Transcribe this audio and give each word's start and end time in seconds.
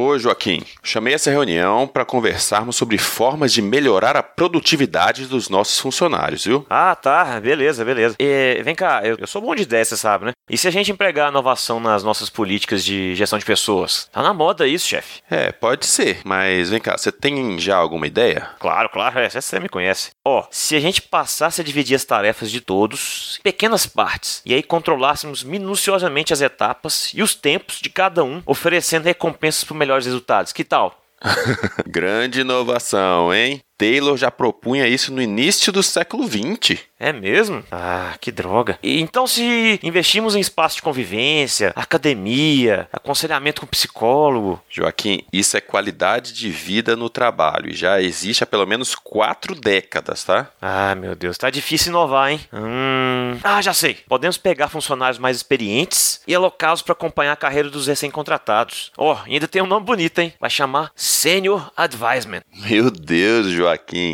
Ô 0.00 0.18
Joaquim, 0.18 0.62
chamei 0.82 1.12
essa 1.12 1.30
reunião 1.30 1.86
para 1.86 2.06
conversarmos 2.06 2.74
sobre 2.74 2.96
formas 2.96 3.52
de 3.52 3.60
melhorar 3.60 4.16
a 4.16 4.22
produtividade 4.22 5.26
dos 5.26 5.50
nossos 5.50 5.78
funcionários, 5.78 6.42
viu? 6.42 6.64
Ah, 6.70 6.96
tá. 6.96 7.38
Beleza, 7.38 7.84
beleza. 7.84 8.16
E, 8.18 8.62
vem 8.64 8.74
cá, 8.74 9.02
eu, 9.04 9.18
eu 9.18 9.26
sou 9.26 9.42
bom 9.42 9.54
de 9.54 9.64
ideia, 9.64 9.84
você 9.84 9.98
sabe, 9.98 10.24
né? 10.24 10.32
E 10.48 10.56
se 10.56 10.66
a 10.66 10.70
gente 10.70 10.90
empregar 10.90 11.30
inovação 11.30 11.78
nas 11.78 12.02
nossas 12.02 12.30
políticas 12.30 12.82
de 12.82 13.14
gestão 13.14 13.38
de 13.38 13.44
pessoas? 13.44 14.08
Tá 14.10 14.22
na 14.22 14.32
moda 14.32 14.66
isso, 14.66 14.88
chefe. 14.88 15.20
É, 15.30 15.52
pode 15.52 15.84
ser, 15.84 16.22
mas 16.24 16.70
vem 16.70 16.80
cá, 16.80 16.96
você 16.96 17.12
tem 17.12 17.58
já 17.58 17.76
alguma 17.76 18.06
ideia? 18.06 18.48
Claro, 18.58 18.88
claro, 18.88 19.18
é, 19.18 19.28
você 19.28 19.60
me 19.60 19.68
conhece. 19.68 20.12
Ó, 20.26 20.46
se 20.50 20.74
a 20.74 20.80
gente 20.80 21.02
passasse 21.02 21.60
a 21.60 21.64
dividir 21.64 21.94
as 21.94 22.06
tarefas 22.06 22.50
de 22.50 22.62
todos 22.62 23.36
em 23.40 23.42
pequenas 23.42 23.84
partes 23.84 24.40
e 24.46 24.54
aí 24.54 24.62
controlássemos 24.62 25.44
minuciosamente 25.44 26.32
as 26.32 26.40
etapas 26.40 27.12
e 27.14 27.22
os 27.22 27.34
tempos 27.34 27.80
de 27.82 27.90
cada 27.90 28.24
um, 28.24 28.42
oferecendo 28.46 29.04
recompensas 29.04 29.62
por 29.62 29.74
melhores 29.90 30.06
resultados, 30.06 30.52
que 30.52 30.62
tal? 30.62 31.02
Grande 31.86 32.40
inovação, 32.40 33.34
hein? 33.34 33.60
Taylor 33.80 34.14
já 34.14 34.30
propunha 34.30 34.86
isso 34.86 35.10
no 35.10 35.22
início 35.22 35.72
do 35.72 35.82
século 35.82 36.28
XX. 36.28 36.82
É 36.98 37.14
mesmo? 37.14 37.64
Ah, 37.72 38.14
que 38.20 38.30
droga. 38.30 38.78
E 38.82 39.00
então, 39.00 39.26
se 39.26 39.80
investimos 39.82 40.36
em 40.36 40.40
espaço 40.40 40.76
de 40.76 40.82
convivência, 40.82 41.72
academia, 41.74 42.86
aconselhamento 42.92 43.62
com 43.62 43.66
psicólogo. 43.66 44.60
Joaquim, 44.68 45.22
isso 45.32 45.56
é 45.56 45.62
qualidade 45.62 46.34
de 46.34 46.50
vida 46.50 46.94
no 46.94 47.08
trabalho 47.08 47.70
e 47.70 47.74
já 47.74 48.02
existe 48.02 48.44
há 48.44 48.46
pelo 48.46 48.66
menos 48.66 48.94
quatro 48.94 49.54
décadas, 49.54 50.24
tá? 50.24 50.50
Ah, 50.60 50.94
meu 50.94 51.14
Deus, 51.14 51.38
tá 51.38 51.48
difícil 51.48 51.88
inovar, 51.88 52.32
hein? 52.32 52.40
Hum. 52.52 53.38
Ah, 53.42 53.62
já 53.62 53.72
sei. 53.72 53.96
Podemos 54.06 54.36
pegar 54.36 54.68
funcionários 54.68 55.18
mais 55.18 55.38
experientes 55.38 56.20
e 56.28 56.34
alocá-los 56.34 56.82
para 56.82 56.92
acompanhar 56.92 57.32
a 57.32 57.36
carreira 57.36 57.70
dos 57.70 57.86
recém-contratados. 57.86 58.92
Ó, 58.98 59.14
oh, 59.14 59.18
ainda 59.24 59.48
tem 59.48 59.62
um 59.62 59.66
nome 59.66 59.86
bonito, 59.86 60.18
hein? 60.18 60.34
Vai 60.38 60.50
chamar 60.50 60.92
Senior 60.94 61.72
Advisement. 61.74 62.42
Meu 62.54 62.90
Deus, 62.90 63.46
Joaquim. 63.46 63.69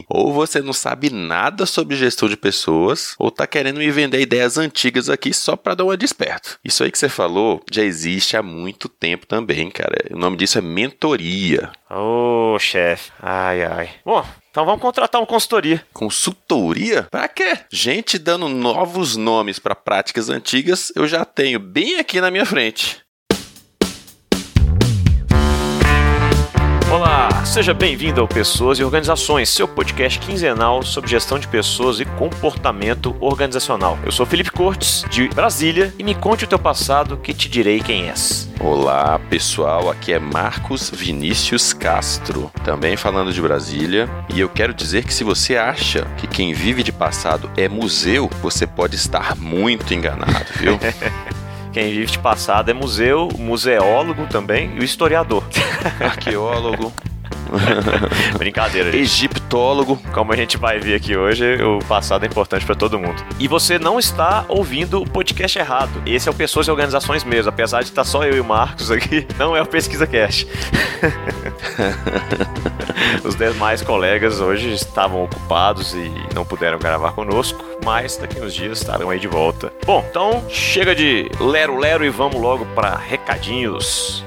Ou 0.09 0.33
você 0.33 0.61
não 0.61 0.73
sabe 0.73 1.11
nada 1.11 1.67
sobre 1.67 1.97
gestão 1.97 2.29
de 2.29 2.37
pessoas 2.37 3.15
ou 3.19 3.31
tá 3.31 3.47
querendo 3.47 3.79
me 3.79 3.91
vender 3.91 4.21
ideias 4.21 4.59
antigas 4.59 5.09
aqui 5.09 5.33
só 5.33 5.57
para 5.57 5.75
dar 5.75 5.85
uma 5.85 5.97
desperto. 5.97 6.59
Isso 6.65 6.85
aí 6.85 6.91
que 6.91 6.99
você 6.99 7.09
falou 7.09 7.63
já 7.71 7.83
existe 7.83 8.37
há 8.37 8.43
muito 8.43 8.89
tempo 8.89 9.27
também, 9.27 9.71
cara. 9.71 9.97
O 10.11 10.19
nome 10.19 10.37
disso 10.37 10.59
é 10.59 10.61
mentoria. 10.61 11.71
Ô, 11.91 12.55
oh, 12.55 12.59
chefe. 12.59 13.13
Ai, 13.21 13.63
ai. 13.65 13.91
Bom, 14.05 14.25
então 14.51 14.65
vamos 14.65 14.81
contratar 14.81 15.21
uma 15.21 15.27
consultoria. 15.27 15.85
Consultoria? 15.93 17.05
Pra 17.11 17.29
quê? 17.29 17.59
Gente 17.71 18.19
dando 18.19 18.49
novos 18.49 19.17
nomes 19.17 19.59
para 19.59 19.75
práticas 19.75 20.31
antigas, 20.31 20.91
eu 20.97 21.07
já 21.07 21.25
tenho 21.25 21.61
bem 21.61 21.99
aqui 21.99 22.21
na 22.21 22.31
minha 22.31 22.47
frente. 22.47 23.06
Olá, 26.89 27.45
seja 27.45 27.75
bem-vindo 27.75 28.21
ao 28.21 28.29
Pessoas 28.29 28.79
e 28.79 28.85
Organizações, 28.85 29.49
seu 29.49 29.67
podcast 29.67 30.21
quinzenal 30.21 30.85
sobre 30.85 31.11
gestão 31.11 31.37
de 31.37 31.49
pessoas 31.49 31.99
e 31.99 32.05
comportamento 32.05 33.17
organizacional. 33.19 33.99
Eu 34.05 34.13
sou 34.13 34.25
Felipe 34.25 34.53
Cortes, 34.53 35.05
de 35.11 35.29
Brasília, 35.29 35.93
e 35.99 36.05
me 36.05 36.15
conte 36.15 36.45
o 36.45 36.47
teu 36.47 36.61
passado 36.61 37.17
que 37.17 37.35
te 37.35 37.49
direi 37.49 37.81
quem 37.81 38.09
és. 38.09 38.49
Olá, 38.61 39.19
pessoal, 39.29 39.91
aqui 39.91 40.13
é 40.13 40.21
Marcos 40.21 40.89
Vinícius 40.89 41.73
Castro, 41.73 42.53
também 42.65 42.97
falando 42.97 43.33
de 43.33 43.43
Brasília, 43.43 44.09
e 44.33 44.39
eu 44.39 44.49
quero 44.49 44.73
dizer 44.73 45.05
que 45.05 45.13
se 45.13 45.25
você 45.25 45.57
acha 45.57 46.07
que 46.17 46.29
quem 46.29 46.55
vive 46.55 46.85
de 46.85 46.93
passado 46.93 47.51
é 47.57 47.69
museu, 47.69 48.31
você 48.41 48.65
pode 48.65 48.95
estar 48.95 49.35
muito 49.35 49.93
enganado, 49.93 50.47
viu? 50.55 50.79
Quem 51.77 51.91
vive 51.91 52.11
de 52.11 52.19
passado 52.19 52.71
é 52.71 52.73
museu, 52.73 53.29
museólogo 53.39 54.27
também 54.29 54.75
e 54.77 54.81
o 54.81 54.83
historiador. 54.83 55.45
Arqueólogo. 56.01 56.91
Brincadeira, 58.39 58.91
gente. 58.91 59.03
Egiptólogo. 59.03 60.01
Como 60.13 60.33
a 60.33 60.37
gente 60.37 60.57
vai 60.57 60.79
ver 60.79 60.95
aqui 60.95 61.17
hoje, 61.17 61.63
o 61.63 61.79
passado 61.81 62.25
é 62.25 62.27
importante 62.27 62.65
para 62.65 62.75
todo 62.75 62.99
mundo. 62.99 63.23
E 63.39 63.49
você 63.49 63.79
não 63.79 63.99
está 63.99 64.45
ouvindo 64.49 65.03
o 65.03 65.09
podcast 65.09 65.59
errado. 65.59 66.03
Esse 66.05 66.29
é 66.29 66.31
o 66.31 66.35
Pessoas 66.35 66.67
e 66.67 66.71
Organizações 66.71 67.25
mesmo. 67.25 67.51
Apesar 67.51 67.83
de 67.83 67.89
estar 67.89 68.05
só 68.05 68.25
eu 68.25 68.37
e 68.37 68.41
o 68.41 68.45
Marcos 68.45 68.91
aqui, 68.91 69.27
não 69.39 69.57
é 69.57 69.63
o 69.63 69.67
Pesquisa 69.67 70.07
Cast. 70.07 70.47
Os 73.25 73.35
demais 73.35 73.83
colegas 73.83 74.41
hoje 74.41 74.73
estavam 74.73 75.25
ocupados 75.25 75.95
e 75.95 76.13
não 76.35 76.45
puderam 76.45 76.79
gravar 76.79 77.13
conosco, 77.13 77.63
mas 77.85 78.17
daqui 78.17 78.41
uns 78.41 78.55
dias 78.55 78.79
estarão 78.79 79.11
aí 79.11 79.19
de 79.19 79.29
volta. 79.29 79.73
Bom, 79.85 80.05
então 80.09 80.45
chega 80.49 80.95
de 80.95 81.31
lero-lero 81.41 82.05
e 82.05 82.11
vamos 82.11 82.41
logo 82.41 82.65
para 82.67 82.97
recadinhos. 82.97 84.26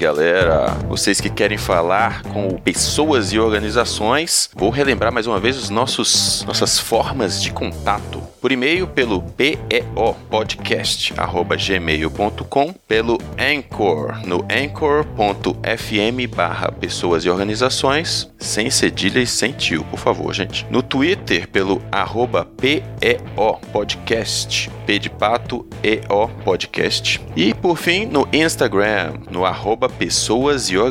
Galera. 0.00 0.74
Vocês 1.00 1.18
que 1.18 1.30
querem 1.30 1.56
falar 1.56 2.22
com 2.24 2.58
pessoas 2.58 3.32
e 3.32 3.38
organizações, 3.38 4.50
vou 4.54 4.68
relembrar 4.68 5.10
mais 5.10 5.26
uma 5.26 5.40
vez 5.40 5.56
os 5.56 5.70
nossos 5.70 6.44
nossas 6.44 6.78
formas 6.78 7.42
de 7.42 7.50
contato. 7.50 8.22
Por 8.38 8.52
e-mail 8.52 8.86
pelo 8.86 9.22
PEO 9.22 10.14
podcast 10.28 11.14
gmail.com, 11.14 12.74
pelo 12.86 13.18
Anchor 13.38 14.26
no 14.26 14.44
anchor.fm 14.50 16.34
barra 16.34 16.70
pessoas 16.70 17.24
e 17.24 17.30
organizações, 17.30 18.30
sem 18.38 18.70
cedilha 18.70 19.20
e 19.20 19.26
sem 19.26 19.52
tio, 19.52 19.84
por 19.84 19.98
favor, 19.98 20.34
gente. 20.34 20.66
No 20.70 20.82
Twitter 20.82 21.48
pelo 21.48 21.82
arroba 21.90 22.46
PEO 22.58 23.58
podcast, 23.72 24.70
P 24.86 24.98
de 24.98 25.08
pato, 25.08 25.66
EO 25.82 26.28
podcast. 26.44 27.20
E 27.36 27.54
por 27.54 27.76
fim 27.76 28.06
no 28.06 28.28
Instagram 28.32 29.14
no 29.30 29.46
arroba 29.46 29.88
pessoas 29.88 30.68
e 30.70 30.76
organizações. 30.76 30.89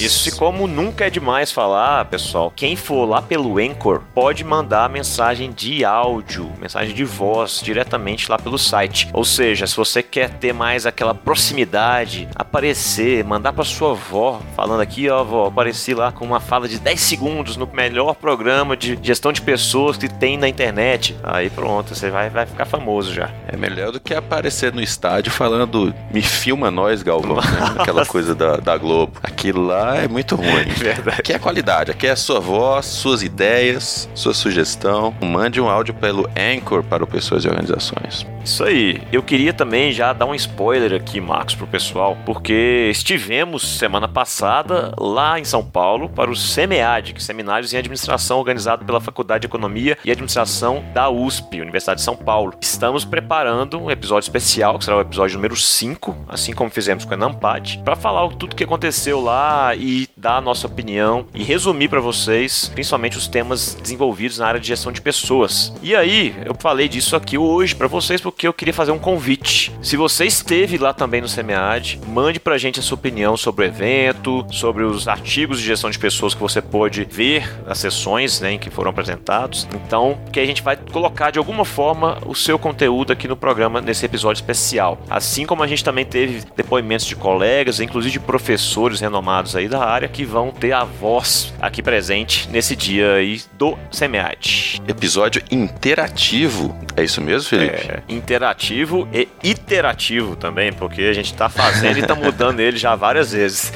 Isso, 0.00 0.28
e 0.28 0.32
como 0.32 0.66
nunca 0.66 1.06
é 1.06 1.10
demais 1.10 1.52
falar, 1.52 2.04
pessoal, 2.06 2.52
quem 2.54 2.76
for 2.76 3.04
lá 3.04 3.20
pelo 3.20 3.58
Anchor 3.58 4.02
pode 4.14 4.44
mandar 4.44 4.88
mensagem 4.88 5.52
de 5.52 5.84
áudio, 5.84 6.52
mensagem 6.58 6.94
de 6.94 7.04
voz 7.04 7.60
diretamente 7.62 8.30
lá 8.30 8.38
pelo 8.38 8.58
site. 8.58 9.08
Ou 9.12 9.24
seja, 9.24 9.66
se 9.66 9.76
você 9.76 10.02
quer 10.02 10.30
ter 10.30 10.52
mais 10.52 10.86
aquela 10.86 11.14
proximidade, 11.14 12.28
aparecer, 12.34 13.24
mandar 13.24 13.52
para 13.52 13.64
sua 13.64 13.92
avó, 13.92 14.40
falando 14.54 14.80
aqui, 14.80 15.08
ó, 15.08 15.22
vó, 15.24 15.46
apareci 15.46 15.94
lá 15.94 16.12
com 16.12 16.24
uma 16.24 16.40
fala 16.40 16.68
de 16.68 16.78
10 16.78 17.00
segundos 17.00 17.56
no 17.56 17.68
melhor 17.72 18.14
programa 18.14 18.76
de 18.76 18.98
gestão 19.02 19.32
de 19.32 19.42
pessoas 19.42 19.96
que 19.96 20.08
tem 20.08 20.36
na 20.36 20.48
internet. 20.48 21.16
Aí 21.22 21.50
pronto, 21.50 21.94
você 21.94 22.10
vai, 22.10 22.30
vai 22.30 22.46
ficar 22.46 22.64
famoso 22.64 23.12
já. 23.12 23.30
É 23.48 23.56
melhor 23.56 23.92
do 23.92 24.00
que 24.00 24.14
aparecer 24.14 24.72
no 24.72 24.80
estádio 24.80 25.32
falando, 25.32 25.94
me 26.10 26.22
filma 26.22 26.70
nós, 26.70 27.02
Galvão. 27.02 27.38
Aquela 27.78 28.04
coisa 28.06 28.34
da, 28.34 28.56
da 28.56 28.75
Globo. 28.78 29.12
Aquilo 29.22 29.64
lá 29.64 29.96
é 29.96 30.08
muito 30.08 30.36
ruim. 30.36 30.64
Verdade. 30.76 31.20
Aqui 31.20 31.32
é 31.32 31.38
qualidade, 31.38 31.90
aqui 31.90 32.06
é 32.06 32.10
a 32.10 32.16
sua 32.16 32.40
voz, 32.40 32.86
suas 32.86 33.22
ideias, 33.22 34.08
sua 34.14 34.34
sugestão. 34.34 35.14
Mande 35.20 35.60
um 35.60 35.68
áudio 35.68 35.94
pelo 35.94 36.28
Anchor 36.36 36.82
para 36.82 37.02
o 37.02 37.06
Pessoas 37.06 37.44
e 37.44 37.48
Organizações. 37.48 38.26
Isso 38.46 38.62
aí. 38.62 39.02
Eu 39.12 39.24
queria 39.24 39.52
também 39.52 39.90
já 39.90 40.12
dar 40.12 40.24
um 40.24 40.32
spoiler 40.32 40.94
aqui, 40.94 41.20
Marcos, 41.20 41.56
pro 41.56 41.66
pessoal, 41.66 42.16
porque 42.24 42.88
estivemos 42.92 43.76
semana 43.76 44.06
passada 44.06 44.94
lá 44.96 45.40
em 45.40 45.44
São 45.44 45.64
Paulo 45.64 46.08
para 46.08 46.30
o 46.30 46.36
SEMEAD, 46.36 47.12
que 47.12 47.18
é 47.18 47.22
Seminários 47.22 47.74
em 47.74 47.76
Administração 47.76 48.38
organizado 48.38 48.84
pela 48.84 49.00
Faculdade 49.00 49.40
de 49.40 49.46
Economia 49.48 49.98
e 50.04 50.12
Administração 50.12 50.84
da 50.94 51.10
USP, 51.10 51.60
Universidade 51.60 51.98
de 51.98 52.04
São 52.04 52.14
Paulo. 52.14 52.54
Estamos 52.60 53.04
preparando 53.04 53.80
um 53.82 53.90
episódio 53.90 54.28
especial, 54.28 54.78
que 54.78 54.84
será 54.84 54.98
o 54.98 55.00
episódio 55.00 55.34
número 55.34 55.56
5, 55.56 56.16
assim 56.28 56.52
como 56.52 56.70
fizemos 56.70 57.04
com 57.04 57.14
a 57.14 57.16
Nampad, 57.16 57.78
para 57.78 57.96
falar 57.96 58.28
tudo 58.28 58.52
o 58.52 58.56
que 58.56 58.62
aconteceu 58.62 59.20
lá 59.20 59.74
e 59.74 60.08
dar 60.16 60.36
a 60.36 60.40
nossa 60.40 60.68
opinião 60.68 61.26
e 61.34 61.42
resumir 61.42 61.88
para 61.88 62.00
vocês, 62.00 62.70
principalmente 62.72 63.18
os 63.18 63.26
temas 63.26 63.74
desenvolvidos 63.74 64.38
na 64.38 64.46
área 64.46 64.60
de 64.60 64.68
gestão 64.68 64.92
de 64.92 65.00
pessoas. 65.00 65.74
E 65.82 65.96
aí, 65.96 66.32
eu 66.44 66.54
falei 66.56 66.88
disso 66.88 67.16
aqui 67.16 67.36
hoje 67.36 67.74
para 67.74 67.88
vocês 67.88 68.20
porque 68.20 68.35
porque 68.36 68.46
eu 68.46 68.52
queria 68.52 68.74
fazer 68.74 68.92
um 68.92 68.98
convite. 68.98 69.72
Se 69.80 69.96
você 69.96 70.26
esteve 70.26 70.76
lá 70.76 70.92
também 70.92 71.22
no 71.22 71.28
SEMEAD, 71.28 72.00
mande 72.06 72.38
pra 72.38 72.58
gente 72.58 72.78
a 72.78 72.82
sua 72.82 72.96
opinião 72.96 73.34
sobre 73.34 73.64
o 73.64 73.66
evento, 73.66 74.46
sobre 74.50 74.84
os 74.84 75.08
artigos 75.08 75.58
de 75.58 75.64
gestão 75.64 75.88
de 75.88 75.98
pessoas 75.98 76.34
que 76.34 76.40
você 76.40 76.60
pôde 76.60 77.08
ver 77.10 77.50
as 77.66 77.78
sessões 77.78 78.38
né, 78.42 78.52
em 78.52 78.58
que 78.58 78.68
foram 78.68 78.90
apresentados. 78.90 79.66
Então, 79.74 80.18
que 80.30 80.38
a 80.38 80.44
gente 80.44 80.62
vai 80.62 80.76
colocar 80.76 81.30
de 81.30 81.38
alguma 81.38 81.64
forma 81.64 82.18
o 82.26 82.34
seu 82.34 82.58
conteúdo 82.58 83.10
aqui 83.10 83.26
no 83.26 83.36
programa 83.38 83.80
nesse 83.80 84.04
episódio 84.04 84.42
especial. 84.42 84.98
Assim 85.08 85.46
como 85.46 85.62
a 85.62 85.66
gente 85.66 85.82
também 85.82 86.04
teve 86.04 86.44
depoimentos 86.54 87.06
de 87.06 87.16
colegas, 87.16 87.80
inclusive 87.80 88.12
de 88.12 88.20
professores 88.20 89.00
renomados 89.00 89.56
aí 89.56 89.66
da 89.66 89.82
área, 89.82 90.08
que 90.08 90.26
vão 90.26 90.50
ter 90.50 90.72
a 90.72 90.84
voz 90.84 91.54
aqui 91.58 91.82
presente 91.82 92.50
nesse 92.50 92.76
dia 92.76 93.14
aí 93.14 93.40
do 93.54 93.78
SEMEAD. 93.90 94.82
Episódio 94.86 95.42
interativo, 95.50 96.76
é 96.94 97.02
isso 97.02 97.22
mesmo, 97.22 97.48
Felipe? 97.48 97.76
É, 97.76 98.02
interativo 98.26 99.08
e 99.12 99.28
iterativo 99.44 100.34
também, 100.34 100.72
porque 100.72 101.02
a 101.02 101.12
gente 101.12 101.32
está 101.32 101.48
fazendo 101.48 101.96
e 101.96 102.00
está 102.00 102.16
mudando 102.16 102.58
ele 102.58 102.76
já 102.76 102.96
várias 102.96 103.30
vezes. 103.30 103.72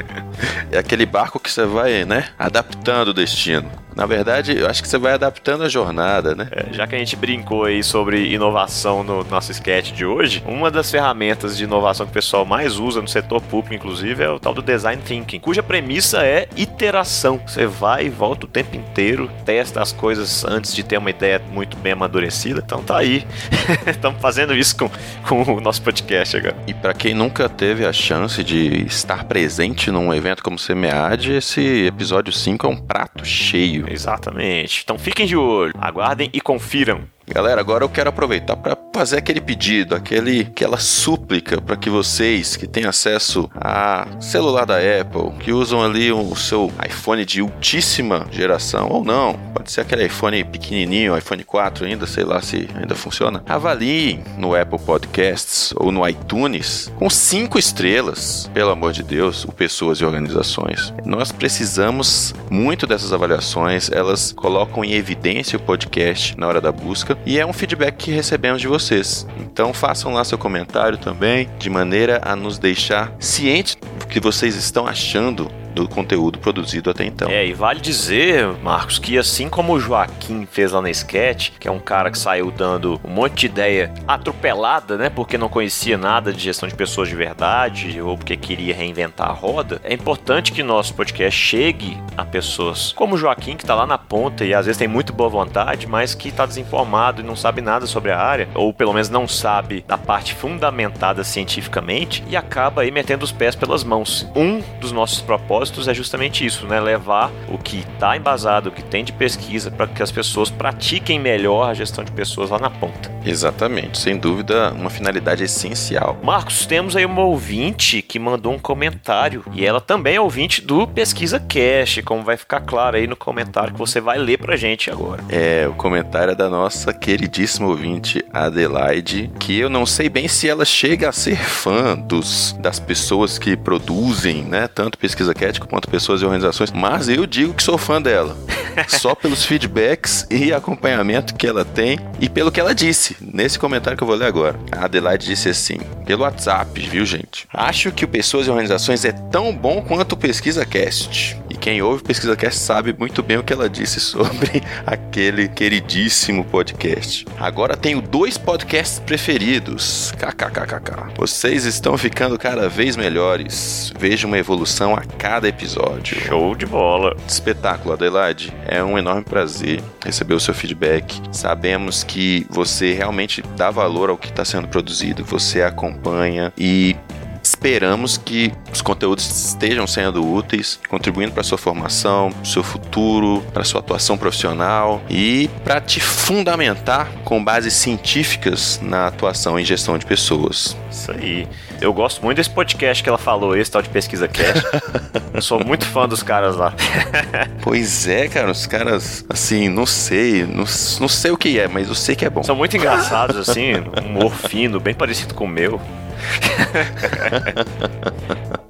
é 0.72 0.78
aquele 0.78 1.04
barco 1.04 1.38
que 1.38 1.50
você 1.50 1.66
vai, 1.66 2.06
né, 2.06 2.30
adaptando 2.38 3.08
o 3.08 3.14
destino 3.14 3.70
Na 3.98 4.06
verdade, 4.06 4.56
eu 4.56 4.68
acho 4.68 4.80
que 4.80 4.88
você 4.88 4.96
vai 4.96 5.14
adaptando 5.14 5.64
a 5.64 5.68
jornada, 5.68 6.32
né? 6.32 6.46
É, 6.52 6.72
já 6.72 6.86
que 6.86 6.94
a 6.94 6.98
gente 6.98 7.16
brincou 7.16 7.64
aí 7.64 7.82
sobre 7.82 8.32
inovação 8.32 9.02
no 9.02 9.24
nosso 9.24 9.50
sketch 9.50 9.90
de 9.90 10.06
hoje, 10.06 10.40
uma 10.46 10.70
das 10.70 10.88
ferramentas 10.88 11.56
de 11.56 11.64
inovação 11.64 12.06
que 12.06 12.12
o 12.12 12.14
pessoal 12.14 12.44
mais 12.44 12.78
usa 12.78 13.02
no 13.02 13.08
setor 13.08 13.42
público, 13.42 13.74
inclusive, 13.74 14.22
é 14.22 14.30
o 14.30 14.38
tal 14.38 14.54
do 14.54 14.62
design 14.62 15.02
thinking, 15.02 15.40
cuja 15.40 15.64
premissa 15.64 16.24
é 16.24 16.46
iteração. 16.56 17.40
Você 17.44 17.66
vai 17.66 18.06
e 18.06 18.08
volta 18.08 18.46
o 18.46 18.48
tempo 18.48 18.76
inteiro, 18.76 19.28
testa 19.44 19.82
as 19.82 19.90
coisas 19.90 20.44
antes 20.44 20.72
de 20.72 20.84
ter 20.84 20.96
uma 20.96 21.10
ideia 21.10 21.42
muito 21.50 21.76
bem 21.76 21.90
amadurecida. 21.90 22.62
Então 22.64 22.84
tá 22.84 22.98
aí. 22.98 23.26
Estamos 23.84 24.22
fazendo 24.22 24.54
isso 24.54 24.76
com, 24.76 24.88
com 25.26 25.54
o 25.54 25.60
nosso 25.60 25.82
podcast 25.82 26.36
agora. 26.36 26.56
E 26.68 26.72
para 26.72 26.94
quem 26.94 27.14
nunca 27.14 27.48
teve 27.48 27.84
a 27.84 27.92
chance 27.92 28.44
de 28.44 28.84
estar 28.86 29.24
presente 29.24 29.90
num 29.90 30.14
evento 30.14 30.40
como 30.40 30.56
o 30.56 30.60
CMEAD, 30.64 31.32
esse 31.32 31.86
episódio 31.86 32.32
5 32.32 32.64
é 32.64 32.70
um 32.70 32.76
prato 32.76 33.24
cheio. 33.24 33.87
Exatamente. 33.90 34.82
Então 34.84 34.98
fiquem 34.98 35.26
de 35.26 35.36
olho, 35.36 35.72
aguardem 35.78 36.30
e 36.32 36.40
confiram. 36.40 37.02
Galera, 37.28 37.60
agora 37.60 37.84
eu 37.84 37.88
quero 37.88 38.08
aproveitar 38.08 38.56
para 38.56 38.76
fazer 38.94 39.18
aquele 39.18 39.40
pedido, 39.40 39.94
aquele, 39.94 40.40
aquela 40.40 40.78
súplica 40.78 41.60
para 41.60 41.76
que 41.76 41.90
vocês 41.90 42.56
que 42.56 42.66
têm 42.66 42.84
acesso 42.84 43.48
a 43.54 44.08
celular 44.18 44.64
da 44.64 44.76
Apple, 44.78 45.30
que 45.38 45.52
usam 45.52 45.82
ali 45.82 46.10
o 46.10 46.34
seu 46.34 46.72
iPhone 46.84 47.24
de 47.24 47.42
ultíssima 47.42 48.26
geração 48.30 48.88
ou 48.90 49.04
não, 49.04 49.34
pode 49.54 49.70
ser 49.70 49.82
aquele 49.82 50.06
iPhone 50.06 50.42
pequenininho, 50.42 51.16
iPhone 51.16 51.44
4 51.44 51.84
ainda, 51.84 52.06
sei 52.06 52.24
lá 52.24 52.40
se 52.40 52.68
ainda 52.74 52.94
funciona. 52.94 53.42
Avaliem 53.46 54.24
no 54.36 54.54
Apple 54.54 54.78
Podcasts 54.78 55.72
ou 55.76 55.92
no 55.92 56.08
iTunes 56.08 56.90
com 56.96 57.10
cinco 57.10 57.58
estrelas, 57.58 58.50
pelo 58.54 58.70
amor 58.70 58.92
de 58.92 59.02
Deus, 59.02 59.44
o 59.44 59.52
pessoas 59.52 59.98
e 59.98 60.04
organizações. 60.04 60.92
Nós 61.04 61.30
precisamos 61.30 62.34
muito 62.50 62.86
dessas 62.86 63.12
avaliações, 63.12 63.90
elas 63.92 64.32
colocam 64.32 64.82
em 64.82 64.94
evidência 64.94 65.56
o 65.56 65.62
podcast 65.62 66.36
na 66.38 66.48
hora 66.48 66.60
da 66.60 66.72
busca 66.72 67.17
e 67.26 67.38
é 67.38 67.46
um 67.46 67.52
feedback 67.52 67.96
que 67.96 68.10
recebemos 68.10 68.60
de 68.60 68.68
vocês. 68.68 69.26
Então 69.40 69.72
façam 69.72 70.12
lá 70.12 70.24
seu 70.24 70.38
comentário 70.38 70.98
também, 70.98 71.48
de 71.58 71.68
maneira 71.68 72.20
a 72.24 72.34
nos 72.34 72.58
deixar 72.58 73.12
cientes 73.18 73.76
do 73.98 74.06
que 74.06 74.20
vocês 74.20 74.54
estão 74.54 74.86
achando 74.86 75.50
do 75.74 75.88
conteúdo 75.88 76.38
produzido 76.38 76.90
até 76.90 77.04
então. 77.04 77.28
É, 77.30 77.46
e 77.46 77.52
vale 77.52 77.80
dizer, 77.80 78.46
Marcos, 78.62 78.98
que 78.98 79.18
assim 79.18 79.48
como 79.48 79.72
o 79.74 79.80
Joaquim 79.80 80.46
fez 80.50 80.72
lá 80.72 80.82
na 80.82 80.90
Sketch, 80.90 81.50
que 81.58 81.68
é 81.68 81.70
um 81.70 81.78
cara 81.78 82.10
que 82.10 82.18
saiu 82.18 82.50
dando 82.50 83.00
um 83.04 83.10
monte 83.10 83.40
de 83.40 83.46
ideia 83.46 83.92
atropelada, 84.06 84.96
né, 84.96 85.10
porque 85.10 85.38
não 85.38 85.48
conhecia 85.48 85.96
nada 85.96 86.32
de 86.32 86.40
gestão 86.40 86.68
de 86.68 86.74
pessoas 86.74 87.08
de 87.08 87.14
verdade 87.14 88.00
ou 88.00 88.16
porque 88.16 88.36
queria 88.36 88.74
reinventar 88.74 89.28
a 89.28 89.32
roda, 89.32 89.80
é 89.84 89.94
importante 89.94 90.52
que 90.52 90.62
nosso 90.62 90.94
podcast 90.94 91.38
chegue 91.38 91.96
a 92.16 92.24
pessoas 92.24 92.92
como 92.92 93.14
o 93.14 93.18
Joaquim, 93.18 93.56
que 93.56 93.62
está 93.62 93.74
lá 93.74 93.86
na 93.86 93.98
ponta 93.98 94.44
e 94.44 94.54
às 94.54 94.66
vezes 94.66 94.78
tem 94.78 94.88
muito 94.88 95.12
boa 95.12 95.28
vontade, 95.28 95.86
mas 95.86 96.14
que 96.14 96.28
está 96.28 96.46
desinformado 96.46 97.22
e 97.22 97.24
não 97.24 97.36
sabe 97.36 97.60
nada 97.60 97.86
sobre 97.86 98.10
a 98.10 98.18
área, 98.18 98.48
ou 98.54 98.72
pelo 98.72 98.92
menos 98.92 99.08
não 99.08 99.28
sabe 99.28 99.84
da 99.86 99.98
parte 99.98 100.34
fundamentada 100.34 101.22
cientificamente 101.22 102.24
e 102.28 102.36
acaba 102.36 102.82
aí 102.82 102.90
metendo 102.90 103.24
os 103.24 103.32
pés 103.32 103.54
pelas 103.54 103.84
mãos. 103.84 104.26
Um 104.34 104.60
dos 104.80 104.92
nossos 104.92 105.20
propósitos 105.20 105.57
propósitos 105.58 105.88
é 105.88 105.94
justamente 105.94 106.46
isso, 106.46 106.66
né? 106.66 106.80
Levar 106.80 107.32
o 107.48 107.58
que 107.58 107.78
está 107.78 108.16
embasado, 108.16 108.68
o 108.68 108.72
que 108.72 108.82
tem 108.82 109.04
de 109.04 109.12
pesquisa, 109.12 109.70
para 109.70 109.88
que 109.88 110.02
as 110.02 110.12
pessoas 110.12 110.50
pratiquem 110.50 111.18
melhor 111.18 111.68
a 111.68 111.74
gestão 111.74 112.04
de 112.04 112.12
pessoas 112.12 112.50
lá 112.50 112.58
na 112.58 112.70
ponta. 112.70 113.10
Exatamente, 113.24 113.98
sem 113.98 114.16
dúvida, 114.16 114.72
uma 114.72 114.88
finalidade 114.88 115.42
essencial. 115.42 116.16
Marcos, 116.22 116.64
temos 116.64 116.94
aí 116.94 117.04
uma 117.04 117.22
ouvinte 117.22 118.00
que 118.00 118.18
mandou 118.18 118.52
um 118.52 118.58
comentário 118.58 119.44
e 119.52 119.64
ela 119.64 119.80
também 119.80 120.16
é 120.16 120.20
ouvinte 120.20 120.62
do 120.62 120.86
Pesquisa 120.86 121.40
Cash, 121.40 122.00
como 122.04 122.22
vai 122.22 122.36
ficar 122.36 122.60
claro 122.60 122.96
aí 122.96 123.06
no 123.06 123.16
comentário 123.16 123.72
que 123.72 123.78
você 123.78 124.00
vai 124.00 124.18
ler 124.18 124.38
pra 124.38 124.56
gente 124.56 124.90
agora. 124.90 125.22
É, 125.28 125.66
o 125.68 125.74
comentário 125.74 126.32
é 126.32 126.34
da 126.34 126.48
nossa 126.48 126.92
queridíssima 126.92 127.68
ouvinte 127.68 128.24
Adelaide, 128.32 129.30
que 129.38 129.58
eu 129.58 129.68
não 129.68 129.84
sei 129.84 130.08
bem 130.08 130.28
se 130.28 130.48
ela 130.48 130.64
chega 130.64 131.08
a 131.08 131.12
ser 131.12 131.36
fã 131.36 131.96
dos, 131.96 132.56
das 132.60 132.78
pessoas 132.78 133.38
que 133.38 133.56
produzem, 133.56 134.44
né, 134.44 134.68
tanto 134.68 134.96
Pesquisa 134.96 135.34
Cash 135.34 135.47
quanto 135.52 135.88
pessoas 135.88 136.20
e 136.20 136.24
organizações, 136.24 136.70
mas 136.72 137.08
eu 137.08 137.26
digo 137.26 137.54
que 137.54 137.62
sou 137.62 137.78
fã 137.78 138.00
dela. 138.00 138.36
Só 138.88 139.14
pelos 139.14 139.44
feedbacks 139.44 140.26
e 140.30 140.52
acompanhamento 140.52 141.34
que 141.34 141.46
ela 141.46 141.64
tem 141.64 141.98
e 142.20 142.28
pelo 142.28 142.52
que 142.52 142.60
ela 142.60 142.74
disse 142.74 143.16
nesse 143.20 143.58
comentário 143.58 143.96
que 143.96 144.02
eu 144.02 144.06
vou 144.06 144.16
ler 144.16 144.26
agora. 144.26 144.58
A 144.70 144.84
Adelaide 144.84 145.26
disse 145.26 145.48
assim, 145.48 145.78
pelo 146.06 146.22
WhatsApp, 146.22 146.80
viu, 146.80 147.04
gente? 147.04 147.46
Acho 147.52 147.92
que 147.92 148.04
o 148.04 148.08
Pessoas 148.08 148.46
e 148.46 148.50
Organizações 148.50 149.04
é 149.04 149.12
tão 149.12 149.54
bom 149.54 149.82
quanto 149.82 150.12
o 150.12 150.16
Pesquisa 150.16 150.64
Cast. 150.64 151.38
E 151.50 151.54
quem 151.54 151.82
ouve 151.82 152.02
o 152.02 152.04
Pesquisa 152.04 152.34
Cast 152.34 152.60
sabe 152.60 152.94
muito 152.98 153.22
bem 153.22 153.36
o 153.36 153.42
que 153.42 153.52
ela 153.52 153.68
disse 153.68 154.00
sobre 154.00 154.62
aquele 154.86 155.48
queridíssimo 155.48 156.44
podcast. 156.44 157.26
Agora 157.38 157.76
tenho 157.76 158.00
dois 158.00 158.38
podcasts 158.38 158.98
preferidos. 158.98 160.12
KKKKK. 160.12 161.14
Vocês 161.16 161.64
estão 161.64 161.98
ficando 161.98 162.38
cada 162.38 162.68
vez 162.68 162.96
melhores. 162.96 163.92
Vejo 163.98 164.26
uma 164.26 164.38
evolução 164.38 164.94
a 164.94 165.02
cada 165.02 165.37
episódio. 165.46 166.18
Show 166.20 166.54
de 166.54 166.66
bola. 166.66 167.16
Espetáculo, 167.26 167.92
Adelaide. 167.92 168.52
É 168.66 168.82
um 168.82 168.98
enorme 168.98 169.22
prazer 169.22 169.82
receber 170.04 170.34
o 170.34 170.40
seu 170.40 170.54
feedback. 170.54 171.20
Sabemos 171.30 172.02
que 172.02 172.46
você 172.50 172.94
realmente 172.94 173.42
dá 173.56 173.70
valor 173.70 174.10
ao 174.10 174.18
que 174.18 174.28
está 174.28 174.44
sendo 174.44 174.68
produzido, 174.68 175.24
você 175.24 175.62
acompanha 175.62 176.52
e 176.56 176.96
Esperamos 177.42 178.16
que 178.16 178.52
os 178.72 178.80
conteúdos 178.80 179.48
estejam 179.48 179.86
sendo 179.86 180.26
úteis, 180.26 180.78
contribuindo 180.88 181.32
para 181.32 181.42
sua 181.42 181.58
formação, 181.58 182.30
para 182.30 182.44
seu 182.44 182.62
futuro, 182.62 183.42
para 183.52 183.64
sua 183.64 183.80
atuação 183.80 184.16
profissional 184.16 185.02
e 185.08 185.48
para 185.64 185.80
te 185.80 186.00
fundamentar 186.00 187.08
com 187.24 187.42
bases 187.42 187.74
científicas 187.74 188.80
na 188.82 189.06
atuação 189.06 189.58
em 189.58 189.64
gestão 189.64 189.98
de 189.98 190.06
pessoas. 190.06 190.76
Isso 190.90 191.12
aí. 191.12 191.48
Eu 191.80 191.92
gosto 191.92 192.24
muito 192.24 192.38
desse 192.38 192.50
podcast 192.50 193.02
que 193.02 193.08
ela 193.08 193.18
falou, 193.18 193.56
esse 193.56 193.70
tal 193.70 193.80
de 193.80 193.88
Pesquisa 193.88 194.26
Cash. 194.26 194.64
Eu 195.32 195.42
sou 195.42 195.64
muito 195.64 195.86
fã 195.86 196.08
dos 196.08 196.22
caras 196.22 196.56
lá. 196.56 196.74
pois 197.62 198.08
é, 198.08 198.28
cara, 198.28 198.50
os 198.50 198.66
caras, 198.66 199.24
assim, 199.28 199.68
não 199.68 199.86
sei, 199.86 200.44
não, 200.44 200.64
não 201.00 201.08
sei 201.08 201.30
o 201.30 201.36
que 201.36 201.58
é, 201.58 201.68
mas 201.68 201.88
eu 201.88 201.94
sei 201.94 202.16
que 202.16 202.24
é 202.24 202.30
bom. 202.30 202.42
São 202.42 202.56
muito 202.56 202.76
engraçados, 202.76 203.36
assim, 203.36 203.74
humor 204.04 204.32
fino, 204.32 204.80
bem 204.80 204.94
parecido 204.94 205.34
com 205.34 205.44
o 205.44 205.48
meu. 205.48 205.80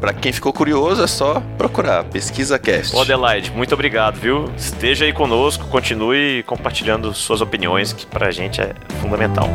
Para 0.00 0.12
quem 0.12 0.32
ficou 0.32 0.52
curioso, 0.52 1.02
é 1.02 1.08
só 1.08 1.42
procurar 1.56 2.04
Pesquisa 2.04 2.58
Cast. 2.58 2.94
Ô 2.94 3.00
Adelaide, 3.00 3.50
muito 3.50 3.74
obrigado, 3.74 4.14
viu? 4.14 4.50
Esteja 4.56 5.04
aí 5.04 5.12
conosco, 5.12 5.66
continue 5.66 6.44
compartilhando 6.44 7.12
suas 7.12 7.40
opiniões, 7.40 7.92
que 7.92 8.06
pra 8.06 8.30
gente 8.30 8.60
é 8.60 8.74
fundamental. 9.00 9.48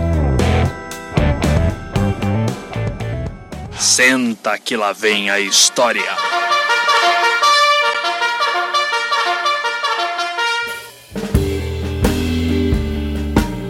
Senta 3.72 4.60
que 4.60 4.76
lá 4.76 4.92
vem 4.92 5.30
a 5.30 5.40
história. 5.40 6.12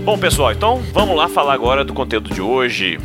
Bom, 0.04 0.18
pessoal, 0.18 0.52
então 0.52 0.82
vamos 0.92 1.16
lá 1.16 1.30
falar 1.30 1.54
agora 1.54 1.86
do 1.86 1.94
conteúdo 1.94 2.34
de 2.34 2.42
hoje. 2.42 3.00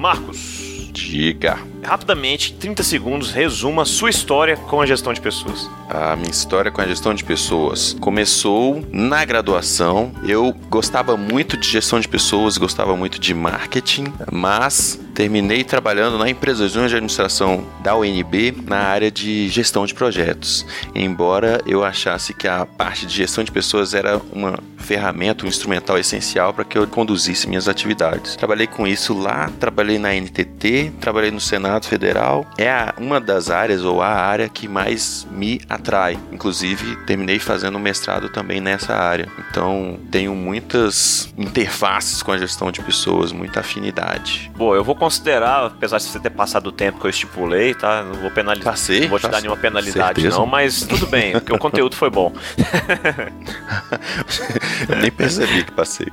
Marcos. 0.00 0.70
Diga. 0.92 1.58
Rapidamente, 1.82 2.54
30 2.54 2.82
segundos, 2.82 3.30
resuma 3.30 3.84
sua 3.84 4.08
história 4.08 4.56
com 4.56 4.80
a 4.80 4.86
gestão 4.86 5.12
de 5.12 5.20
pessoas. 5.20 5.70
A 5.88 6.16
minha 6.16 6.30
história 6.30 6.70
com 6.70 6.80
a 6.80 6.86
gestão 6.86 7.14
de 7.14 7.22
pessoas 7.22 7.94
começou 8.00 8.82
na 8.90 9.22
graduação. 9.26 10.10
Eu 10.26 10.54
gostava 10.70 11.18
muito 11.18 11.56
de 11.56 11.68
gestão 11.68 12.00
de 12.00 12.08
pessoas, 12.08 12.56
gostava 12.56 12.96
muito 12.96 13.20
de 13.20 13.34
marketing, 13.34 14.12
mas 14.32 14.98
terminei 15.20 15.62
trabalhando 15.62 16.16
na 16.16 16.30
empresa 16.30 16.66
de 16.66 16.78
administração 16.78 17.66
da 17.82 17.94
UNB 17.94 18.54
na 18.66 18.78
área 18.78 19.10
de 19.10 19.50
gestão 19.50 19.84
de 19.84 19.92
projetos. 19.92 20.64
Embora 20.94 21.60
eu 21.66 21.84
achasse 21.84 22.32
que 22.32 22.48
a 22.48 22.64
parte 22.64 23.04
de 23.04 23.16
gestão 23.16 23.44
de 23.44 23.52
pessoas 23.52 23.92
era 23.92 24.18
uma 24.32 24.58
ferramenta, 24.78 25.44
um 25.44 25.48
instrumental 25.48 25.98
essencial 25.98 26.54
para 26.54 26.64
que 26.64 26.78
eu 26.78 26.86
conduzisse 26.86 27.46
minhas 27.46 27.68
atividades. 27.68 28.34
Trabalhei 28.34 28.66
com 28.66 28.86
isso 28.86 29.12
lá, 29.12 29.50
trabalhei 29.60 29.98
na 29.98 30.14
NTT, 30.14 30.94
trabalhei 30.98 31.30
no 31.30 31.38
Senado 31.38 31.86
Federal. 31.86 32.46
É 32.56 32.94
uma 32.98 33.20
das 33.20 33.50
áreas 33.50 33.84
ou 33.84 34.00
a 34.00 34.08
área 34.08 34.48
que 34.48 34.66
mais 34.66 35.28
me 35.30 35.60
atrai. 35.68 36.18
Inclusive, 36.32 36.96
terminei 37.04 37.38
fazendo 37.38 37.78
mestrado 37.78 38.30
também 38.30 38.58
nessa 38.58 38.94
área. 38.94 39.28
Então, 39.50 40.00
tenho 40.10 40.34
muitas 40.34 41.32
interfaces 41.36 42.22
com 42.22 42.32
a 42.32 42.38
gestão 42.38 42.72
de 42.72 42.80
pessoas, 42.80 43.32
muita 43.32 43.60
afinidade. 43.60 44.50
Bom, 44.56 44.74
eu 44.74 44.82
vou 44.82 44.96
considerar, 45.10 45.66
apesar 45.66 45.98
de 45.98 46.04
você 46.04 46.20
ter 46.20 46.30
passado 46.30 46.68
o 46.68 46.72
tempo 46.72 47.00
que 47.00 47.06
eu 47.06 47.10
estipulei, 47.10 47.74
tá? 47.74 48.04
Não 48.04 48.14
vou 48.14 48.30
penalizar. 48.30 48.72
Passei? 48.72 49.00
Não 49.00 49.08
vou 49.08 49.18
te 49.18 49.22
Passei. 49.22 49.32
dar 49.32 49.40
nenhuma 49.42 49.60
penalidade, 49.60 50.20
Certeza. 50.20 50.38
não, 50.38 50.46
mas 50.46 50.82
tudo 50.82 51.06
bem, 51.08 51.32
porque 51.32 51.52
o 51.52 51.58
conteúdo 51.58 51.96
foi 51.96 52.08
bom. 52.08 52.32
eu 54.88 54.96
nem 54.96 55.10
percebi 55.10 55.64
que 55.64 55.72
passei. 55.72 56.06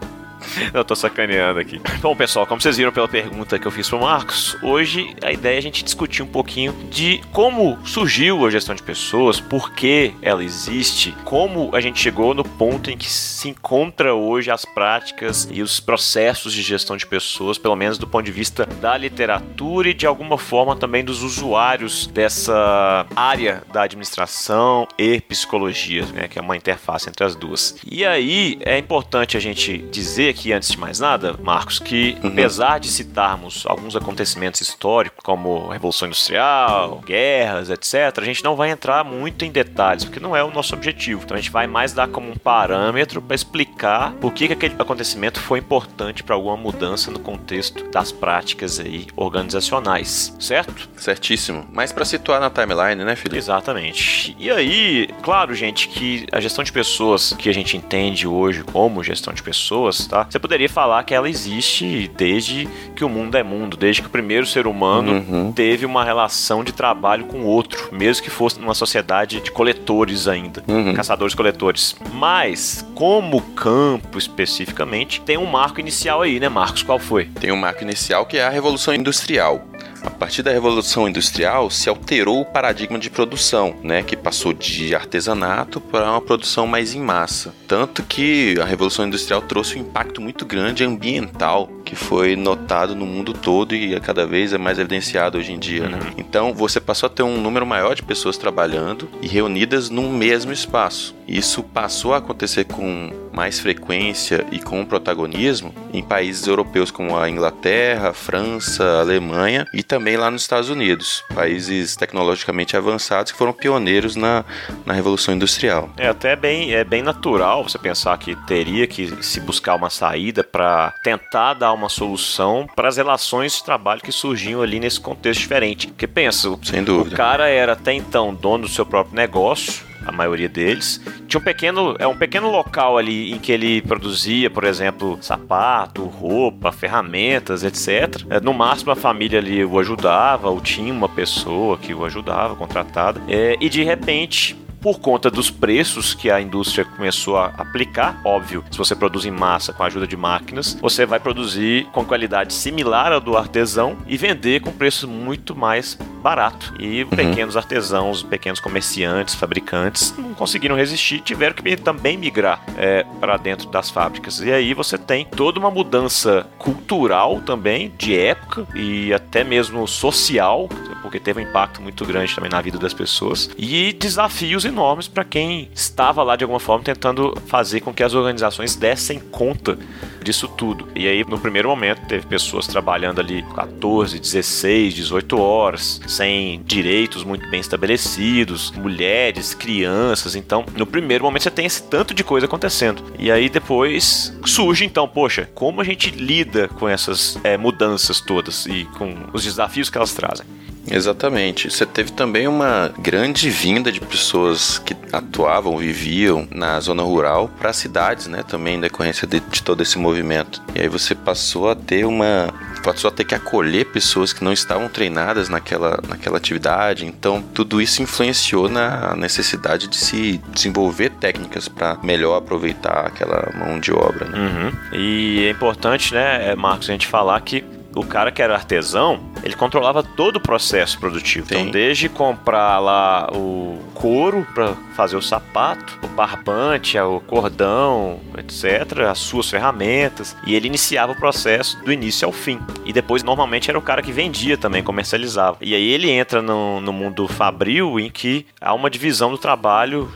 Eu 0.73 0.83
tô 0.83 0.95
sacaneando 0.95 1.59
aqui. 1.59 1.79
Bom, 2.01 2.15
pessoal, 2.15 2.45
como 2.45 2.61
vocês 2.61 2.77
viram 2.77 2.91
pela 2.91 3.07
pergunta 3.07 3.57
que 3.59 3.65
eu 3.65 3.71
fiz 3.71 3.89
pro 3.89 3.99
Marcos, 3.99 4.57
hoje 4.61 5.15
a 5.23 5.31
ideia 5.31 5.55
é 5.55 5.57
a 5.57 5.61
gente 5.61 5.83
discutir 5.83 6.21
um 6.23 6.27
pouquinho 6.27 6.73
de 6.89 7.21
como 7.31 7.77
surgiu 7.85 8.45
a 8.45 8.49
gestão 8.49 8.75
de 8.75 8.83
pessoas, 8.83 9.39
por 9.39 9.71
que 9.73 10.13
ela 10.21 10.43
existe, 10.43 11.13
como 11.23 11.75
a 11.75 11.81
gente 11.81 11.99
chegou 11.99 12.33
no 12.33 12.43
ponto 12.43 12.89
em 12.89 12.97
que 12.97 13.09
se 13.09 13.49
encontra 13.49 14.13
hoje 14.13 14.51
as 14.51 14.65
práticas 14.65 15.47
e 15.51 15.61
os 15.61 15.79
processos 15.79 16.53
de 16.53 16.61
gestão 16.61 16.97
de 16.97 17.05
pessoas, 17.05 17.57
pelo 17.57 17.75
menos 17.75 17.97
do 17.97 18.07
ponto 18.07 18.25
de 18.25 18.31
vista 18.31 18.65
da 18.65 18.97
literatura 18.97 19.89
e 19.89 19.93
de 19.93 20.05
alguma 20.05 20.37
forma 20.37 20.75
também 20.75 21.03
dos 21.03 21.23
usuários 21.23 22.07
dessa 22.07 23.05
área 23.15 23.63
da 23.71 23.83
administração 23.83 24.87
e 24.97 25.21
psicologia, 25.21 26.05
né, 26.07 26.27
que 26.27 26.39
é 26.39 26.41
uma 26.41 26.55
interface 26.55 27.09
entre 27.09 27.23
as 27.23 27.35
duas. 27.35 27.75
E 27.89 28.05
aí 28.05 28.57
é 28.61 28.77
importante 28.77 29.37
a 29.37 29.39
gente 29.39 29.77
dizer 29.77 30.33
aqui, 30.37 30.53
antes 30.53 30.69
de 30.69 30.79
mais 30.79 30.99
nada, 30.99 31.35
Marcos, 31.41 31.79
que 31.79 32.15
uhum. 32.23 32.29
apesar 32.29 32.79
de 32.79 32.87
citarmos 32.89 33.65
alguns 33.65 33.95
acontecimentos 33.95 34.61
históricos, 34.61 35.19
como 35.23 35.69
Revolução 35.69 36.07
Industrial, 36.07 37.01
guerras, 37.05 37.71
etc., 37.71 38.17
a 38.17 38.23
gente 38.23 38.43
não 38.43 38.55
vai 38.55 38.69
entrar 38.69 39.03
muito 39.03 39.43
em 39.43 39.51
detalhes, 39.51 40.05
porque 40.05 40.19
não 40.19 40.35
é 40.35 40.43
o 40.43 40.51
nosso 40.51 40.75
objetivo. 40.75 41.23
Então 41.23 41.35
a 41.35 41.39
gente 41.39 41.51
vai 41.51 41.65
mais 41.65 41.91
dar 41.91 42.07
como 42.07 42.29
um 42.29 42.35
parâmetro 42.35 43.21
para 43.21 43.35
explicar 43.35 44.13
por 44.13 44.31
que, 44.31 44.47
que 44.47 44.53
aquele 44.53 44.75
acontecimento 44.77 45.39
foi 45.39 45.59
importante 45.59 46.23
para 46.23 46.35
alguma 46.35 46.55
mudança 46.55 47.09
no 47.09 47.19
contexto 47.19 47.89
das 47.89 48.11
práticas 48.11 48.79
aí 48.79 49.07
organizacionais, 49.15 50.35
certo? 50.39 50.87
Certíssimo. 50.97 51.67
Mas 51.71 51.91
para 51.91 52.05
situar 52.05 52.39
na 52.39 52.49
timeline, 52.49 53.03
né, 53.03 53.15
Felipe? 53.15 53.37
Exatamente. 53.37 54.35
E 54.37 54.51
aí, 54.51 55.09
claro, 55.23 55.55
gente, 55.55 55.87
que 55.87 56.27
a 56.31 56.39
gestão 56.39 56.63
de 56.63 56.71
pessoas 56.71 57.33
que 57.33 57.49
a 57.49 57.53
gente 57.53 57.75
entende 57.75 58.27
hoje 58.27 58.63
como 58.63 59.03
gestão 59.03 59.33
de 59.33 59.41
pessoas, 59.41 60.05
tá? 60.05 60.26
Você 60.29 60.39
poderia 60.39 60.69
falar 60.69 61.03
que 61.03 61.13
ela 61.13 61.29
existe 61.29 62.09
desde 62.15 62.67
que 62.95 63.03
o 63.03 63.09
mundo 63.09 63.35
é 63.35 63.43
mundo, 63.43 63.77
desde 63.77 64.01
que 64.01 64.07
o 64.07 64.11
primeiro 64.11 64.45
ser 64.45 64.67
humano 64.67 65.13
uhum. 65.13 65.51
teve 65.51 65.85
uma 65.85 66.03
relação 66.03 66.63
de 66.63 66.71
trabalho 66.71 67.25
com 67.25 67.43
outro, 67.43 67.89
mesmo 67.91 68.23
que 68.23 68.29
fosse 68.29 68.59
numa 68.59 68.73
sociedade 68.73 69.39
de 69.39 69.51
coletores 69.51 70.27
ainda, 70.27 70.63
uhum. 70.67 70.93
caçadores-coletores. 70.93 71.95
Mas, 72.13 72.85
como 72.93 73.41
campo 73.41 74.17
especificamente, 74.17 75.21
tem 75.21 75.37
um 75.37 75.45
marco 75.45 75.79
inicial 75.79 76.21
aí, 76.21 76.39
né, 76.39 76.49
Marcos? 76.49 76.83
Qual 76.83 76.99
foi? 76.99 77.25
Tem 77.25 77.51
um 77.51 77.57
marco 77.57 77.83
inicial 77.83 78.25
que 78.25 78.37
é 78.37 78.43
a 78.43 78.49
Revolução 78.49 78.93
Industrial. 78.93 79.65
A 80.07 80.09
partir 80.09 80.41
da 80.41 80.51
Revolução 80.51 81.05
Industrial 81.05 81.69
se 81.69 81.89
alterou 81.89 82.39
o 82.39 82.45
paradigma 82.45 82.97
de 82.97 83.09
produção, 83.09 83.75
né, 83.83 84.01
que 84.01 84.15
passou 84.15 84.53
de 84.53 84.95
artesanato 84.95 85.81
para 85.81 86.09
uma 86.09 86.21
produção 86.21 86.65
mais 86.65 86.95
em 86.95 87.01
massa. 87.01 87.53
Tanto 87.67 88.01
que 88.03 88.55
a 88.57 88.63
Revolução 88.63 89.05
Industrial 89.05 89.41
trouxe 89.41 89.77
um 89.77 89.81
impacto 89.81 90.21
muito 90.21 90.45
grande 90.45 90.85
ambiental 90.85 91.67
que 91.83 91.93
foi 91.95 92.37
notado 92.37 92.95
no 92.95 93.05
mundo 93.05 93.33
todo 93.33 93.75
e 93.75 93.99
cada 93.99 94.25
vez 94.25 94.53
é 94.53 94.57
mais 94.57 94.79
evidenciado 94.79 95.37
hoje 95.37 95.51
em 95.51 95.59
dia. 95.59 95.89
Né? 95.89 95.99
Uhum. 95.99 96.13
Então 96.17 96.53
você 96.53 96.79
passou 96.79 97.07
a 97.07 97.09
ter 97.09 97.23
um 97.23 97.39
número 97.39 97.65
maior 97.65 97.93
de 97.93 98.01
pessoas 98.01 98.37
trabalhando 98.37 99.09
e 99.21 99.27
reunidas 99.27 99.89
num 99.89 100.11
mesmo 100.11 100.53
espaço. 100.53 101.15
Isso 101.27 101.61
passou 101.61 102.13
a 102.13 102.17
acontecer 102.17 102.63
com 102.63 103.11
mais 103.33 103.59
frequência 103.59 104.45
e 104.51 104.59
com 104.59 104.83
protagonismo 104.85 105.73
em 105.93 106.01
países 106.01 106.47
europeus 106.47 106.89
como 106.89 107.17
a 107.17 107.29
Inglaterra, 107.29 108.13
França, 108.13 108.99
Alemanha 108.99 109.65
e 109.73 109.83
também 109.83 109.96
lá 110.17 110.29
nos 110.31 110.41
Estados 110.43 110.69
Unidos, 110.69 111.23
países 111.33 111.95
tecnologicamente 111.95 112.75
avançados 112.77 113.31
que 113.31 113.37
foram 113.37 113.53
pioneiros 113.53 114.15
na, 114.15 114.43
na 114.85 114.93
Revolução 114.93 115.33
Industrial. 115.33 115.89
É 115.97 116.07
até 116.07 116.35
bem, 116.35 116.73
é 116.73 116.83
bem 116.83 117.01
natural 117.01 117.63
você 117.63 117.77
pensar 117.77 118.17
que 118.17 118.35
teria 118.45 118.85
que 118.87 119.23
se 119.23 119.39
buscar 119.39 119.75
uma 119.75 119.89
saída 119.89 120.43
para 120.43 120.93
tentar 121.03 121.53
dar 121.55 121.73
uma 121.73 121.89
solução 121.89 122.67
para 122.75 122.87
as 122.87 122.97
relações 122.97 123.53
de 123.55 123.63
trabalho 123.63 124.01
que 124.01 124.11
surgiam 124.11 124.61
ali 124.61 124.79
nesse 124.79 124.99
contexto 124.99 125.39
diferente. 125.41 125.87
Porque 125.87 126.07
pensa, 126.07 126.49
Sem 126.63 126.83
dúvida. 126.83 127.13
o 127.15 127.17
cara 127.17 127.47
era 127.47 127.73
até 127.73 127.93
então 127.93 128.33
dono 128.33 128.63
do 128.65 128.69
seu 128.69 128.85
próprio 128.85 129.15
negócio, 129.15 129.86
a 130.07 130.11
maioria 130.11 130.49
deles. 130.49 131.01
Tinha 131.27 131.39
um 131.39 131.43
pequeno, 131.43 131.95
é 131.99 132.07
um 132.07 132.17
pequeno 132.17 132.49
local 132.49 132.97
ali 132.97 133.33
em 133.33 133.39
que 133.39 133.51
ele 133.51 133.81
produzia, 133.81 134.49
por 134.49 134.63
exemplo, 134.63 135.17
sapato, 135.21 136.05
roupa, 136.05 136.71
ferramentas, 136.71 137.63
etc. 137.63 138.23
É, 138.29 138.39
no 138.39 138.53
máximo 138.53 138.91
a 138.91 138.95
família 138.95 139.39
ali 139.39 139.63
o 139.63 139.77
ajudava, 139.79 140.49
ou 140.49 140.61
tinha 140.61 140.93
uma 140.93 141.09
pessoa 141.09 141.77
que 141.77 141.93
o 141.93 142.05
ajudava, 142.05 142.55
contratada. 142.55 143.21
É, 143.27 143.55
e 143.59 143.69
de 143.69 143.83
repente 143.83 144.55
por 144.87 145.01
conta 145.01 145.29
dos 145.29 145.51
preços 145.51 146.13
que 146.13 146.31
a 146.31 146.39
indústria 146.39 146.85
começou 146.85 147.35
a 147.35 147.47
aplicar. 147.57 148.21
Óbvio, 148.23 148.63
se 148.71 148.77
você 148.77 148.95
produz 148.95 149.25
em 149.25 149.31
massa 149.31 149.73
com 149.73 149.83
a 149.83 149.87
ajuda 149.87 150.07
de 150.07 150.15
máquinas, 150.15 150.77
você 150.79 151.05
vai 151.05 151.19
produzir 151.19 151.85
com 151.91 152.05
qualidade 152.05 152.53
similar 152.53 153.11
ao 153.11 153.19
do 153.19 153.35
artesão 153.35 153.97
e 154.07 154.15
vender 154.15 154.61
com 154.61 154.71
preço 154.71 155.05
muito 155.05 155.53
mais 155.53 155.99
barato. 156.23 156.73
E 156.79 157.03
uhum. 157.03 157.09
pequenos 157.09 157.57
artesãos, 157.57 158.23
pequenos 158.23 158.61
comerciantes, 158.61 159.35
fabricantes 159.35 160.13
não 160.17 160.33
conseguiram 160.33 160.77
resistir, 160.77 161.19
tiveram 161.19 161.53
que 161.53 161.75
também 161.75 162.17
migrar 162.17 162.63
é, 162.77 163.05
para 163.19 163.35
dentro 163.35 163.67
das 163.69 163.89
fábricas. 163.89 164.39
E 164.39 164.53
aí 164.53 164.73
você 164.73 164.97
tem 164.97 165.25
toda 165.25 165.59
uma 165.59 165.69
mudança 165.69 166.47
cultural 166.57 167.41
também, 167.41 167.91
de 167.97 168.17
época 168.17 168.65
e 168.73 169.13
até 169.13 169.43
mesmo 169.43 169.85
social, 169.85 170.69
porque 171.01 171.19
teve 171.19 171.41
um 171.41 171.43
impacto 171.43 171.81
muito 171.81 172.05
grande 172.05 172.33
também 172.33 172.49
na 172.49 172.61
vida 172.61 172.77
das 172.77 172.93
pessoas, 172.93 173.49
e 173.57 173.91
desafios 173.91 174.63
enormes 174.63 174.76
para 175.07 175.23
quem 175.23 175.69
estava 175.73 176.21
lá 176.23 176.35
de 176.35 176.43
alguma 176.43 176.59
forma 176.59 176.83
tentando 176.83 177.33
fazer 177.47 177.81
com 177.81 177.93
que 177.93 178.03
as 178.03 178.13
organizações 178.13 178.75
dessem 178.75 179.19
conta 179.19 179.77
disso 180.23 180.47
tudo. 180.47 180.87
E 180.95 181.07
aí, 181.07 181.23
no 181.23 181.39
primeiro 181.39 181.69
momento, 181.69 182.05
teve 182.07 182.25
pessoas 182.27 182.67
trabalhando 182.67 183.19
ali 183.19 183.43
14, 183.55 184.19
16, 184.19 184.93
18 184.93 185.39
horas, 185.39 186.01
sem 186.07 186.61
direitos 186.63 187.23
muito 187.23 187.49
bem 187.49 187.59
estabelecidos, 187.59 188.71
mulheres, 188.71 189.53
crianças. 189.53 190.35
Então, 190.35 190.65
no 190.75 190.85
primeiro 190.85 191.23
momento, 191.23 191.43
você 191.43 191.51
tem 191.51 191.65
esse 191.65 191.83
tanto 191.83 192.13
de 192.13 192.23
coisa 192.23 192.45
acontecendo. 192.45 193.03
E 193.17 193.31
aí, 193.31 193.49
depois 193.49 194.37
surge, 194.45 194.85
então, 194.85 195.07
poxa, 195.07 195.49
como 195.55 195.81
a 195.81 195.83
gente 195.83 196.11
lida 196.11 196.67
com 196.67 196.87
essas 196.87 197.39
é, 197.43 197.57
mudanças 197.57 198.21
todas 198.21 198.65
e 198.65 198.85
com 198.97 199.15
os 199.33 199.43
desafios 199.43 199.89
que 199.89 199.97
elas 199.97 200.13
trazem? 200.13 200.45
Exatamente. 200.89 201.69
Você 201.69 201.85
teve 201.85 202.11
também 202.11 202.47
uma 202.47 202.91
grande 202.99 203.49
vinda 203.49 203.91
de 203.91 203.99
pessoas 203.99 204.79
que 204.79 204.95
atuavam, 205.11 205.77
viviam 205.77 206.47
na 206.51 206.79
zona 206.79 207.03
rural 207.03 207.49
para 207.59 207.69
as 207.69 207.77
cidades, 207.77 208.27
né? 208.27 208.43
Também 208.43 208.75
em 208.75 208.81
decorrência 208.81 209.27
de, 209.27 209.39
de, 209.39 209.61
todo 209.63 209.81
esse 209.81 209.97
movimento. 209.97 210.61
E 210.75 210.81
aí 210.81 210.87
você 210.87 211.13
passou 211.13 211.69
a 211.69 211.75
ter 211.75 212.05
uma. 212.05 212.53
Passou 212.83 213.09
a 213.09 213.11
ter 213.11 213.25
que 213.25 213.35
acolher 213.35 213.85
pessoas 213.85 214.31
que 214.31 214.43
não 214.43 214.53
estavam 214.53 214.87
treinadas 214.87 215.49
naquela, 215.49 215.99
naquela 216.07 216.37
atividade. 216.37 217.05
Então, 217.05 217.41
tudo 217.53 217.81
isso 217.81 218.01
influenciou 218.01 218.69
na 218.69 219.13
necessidade 219.15 219.87
de 219.87 219.97
se 219.97 220.39
desenvolver 220.53 221.09
técnicas 221.09 221.67
para 221.67 221.97
melhor 222.01 222.37
aproveitar 222.37 223.07
aquela 223.07 223.51
mão 223.57 223.79
de 223.79 223.91
obra. 223.91 224.25
Né? 224.25 224.37
Uhum. 224.37 224.97
E 224.97 225.45
é 225.47 225.49
importante, 225.49 226.13
né, 226.13 226.55
Marcos, 226.55 226.89
a 226.89 226.93
gente 226.93 227.07
falar 227.07 227.41
que 227.41 227.65
o 227.99 228.05
cara 228.05 228.31
que 228.31 228.41
era 228.41 228.53
artesão, 228.53 229.19
ele 229.43 229.55
controlava 229.55 230.03
todo 230.03 230.37
o 230.37 230.39
processo 230.39 230.99
produtivo. 230.99 231.45
Então, 231.45 231.57
Sim. 231.57 231.69
Então, 231.69 231.71
desde 231.71 232.09
comprar 232.09 232.79
lá 232.79 233.29
o 233.33 233.79
couro 233.93 234.45
para 234.53 234.73
fazer 234.95 235.15
o 235.15 235.21
sapato, 235.21 235.99
o 236.03 236.07
barbante, 236.07 236.97
o 236.99 237.19
cordão, 237.21 238.19
etc., 238.37 238.99
as 239.09 239.19
suas 239.19 239.49
ferramentas, 239.49 240.35
e 240.45 240.55
ele 240.55 240.67
iniciava 240.67 241.11
o 241.11 241.15
processo 241.15 241.77
do 241.83 241.91
início 241.91 242.25
ao 242.25 242.31
fim. 242.31 242.59
E 242.85 242.93
depois, 242.93 243.23
normalmente, 243.23 243.69
era 243.69 243.77
o 243.77 243.81
cara 243.81 244.01
que 244.01 244.11
vendia 244.11 244.57
também, 244.57 244.83
comercializava. 244.83 245.57
E 245.61 245.73
aí 245.73 245.91
ele 245.91 246.09
entra 246.09 246.41
no, 246.41 246.79
no 246.81 246.93
mundo 246.93 247.27
fabril 247.27 247.99
em 247.99 248.09
que 248.09 248.45
há 248.59 248.73
uma 248.73 248.89
divisão 248.89 249.31
do 249.31 249.37
trabalho 249.37 250.11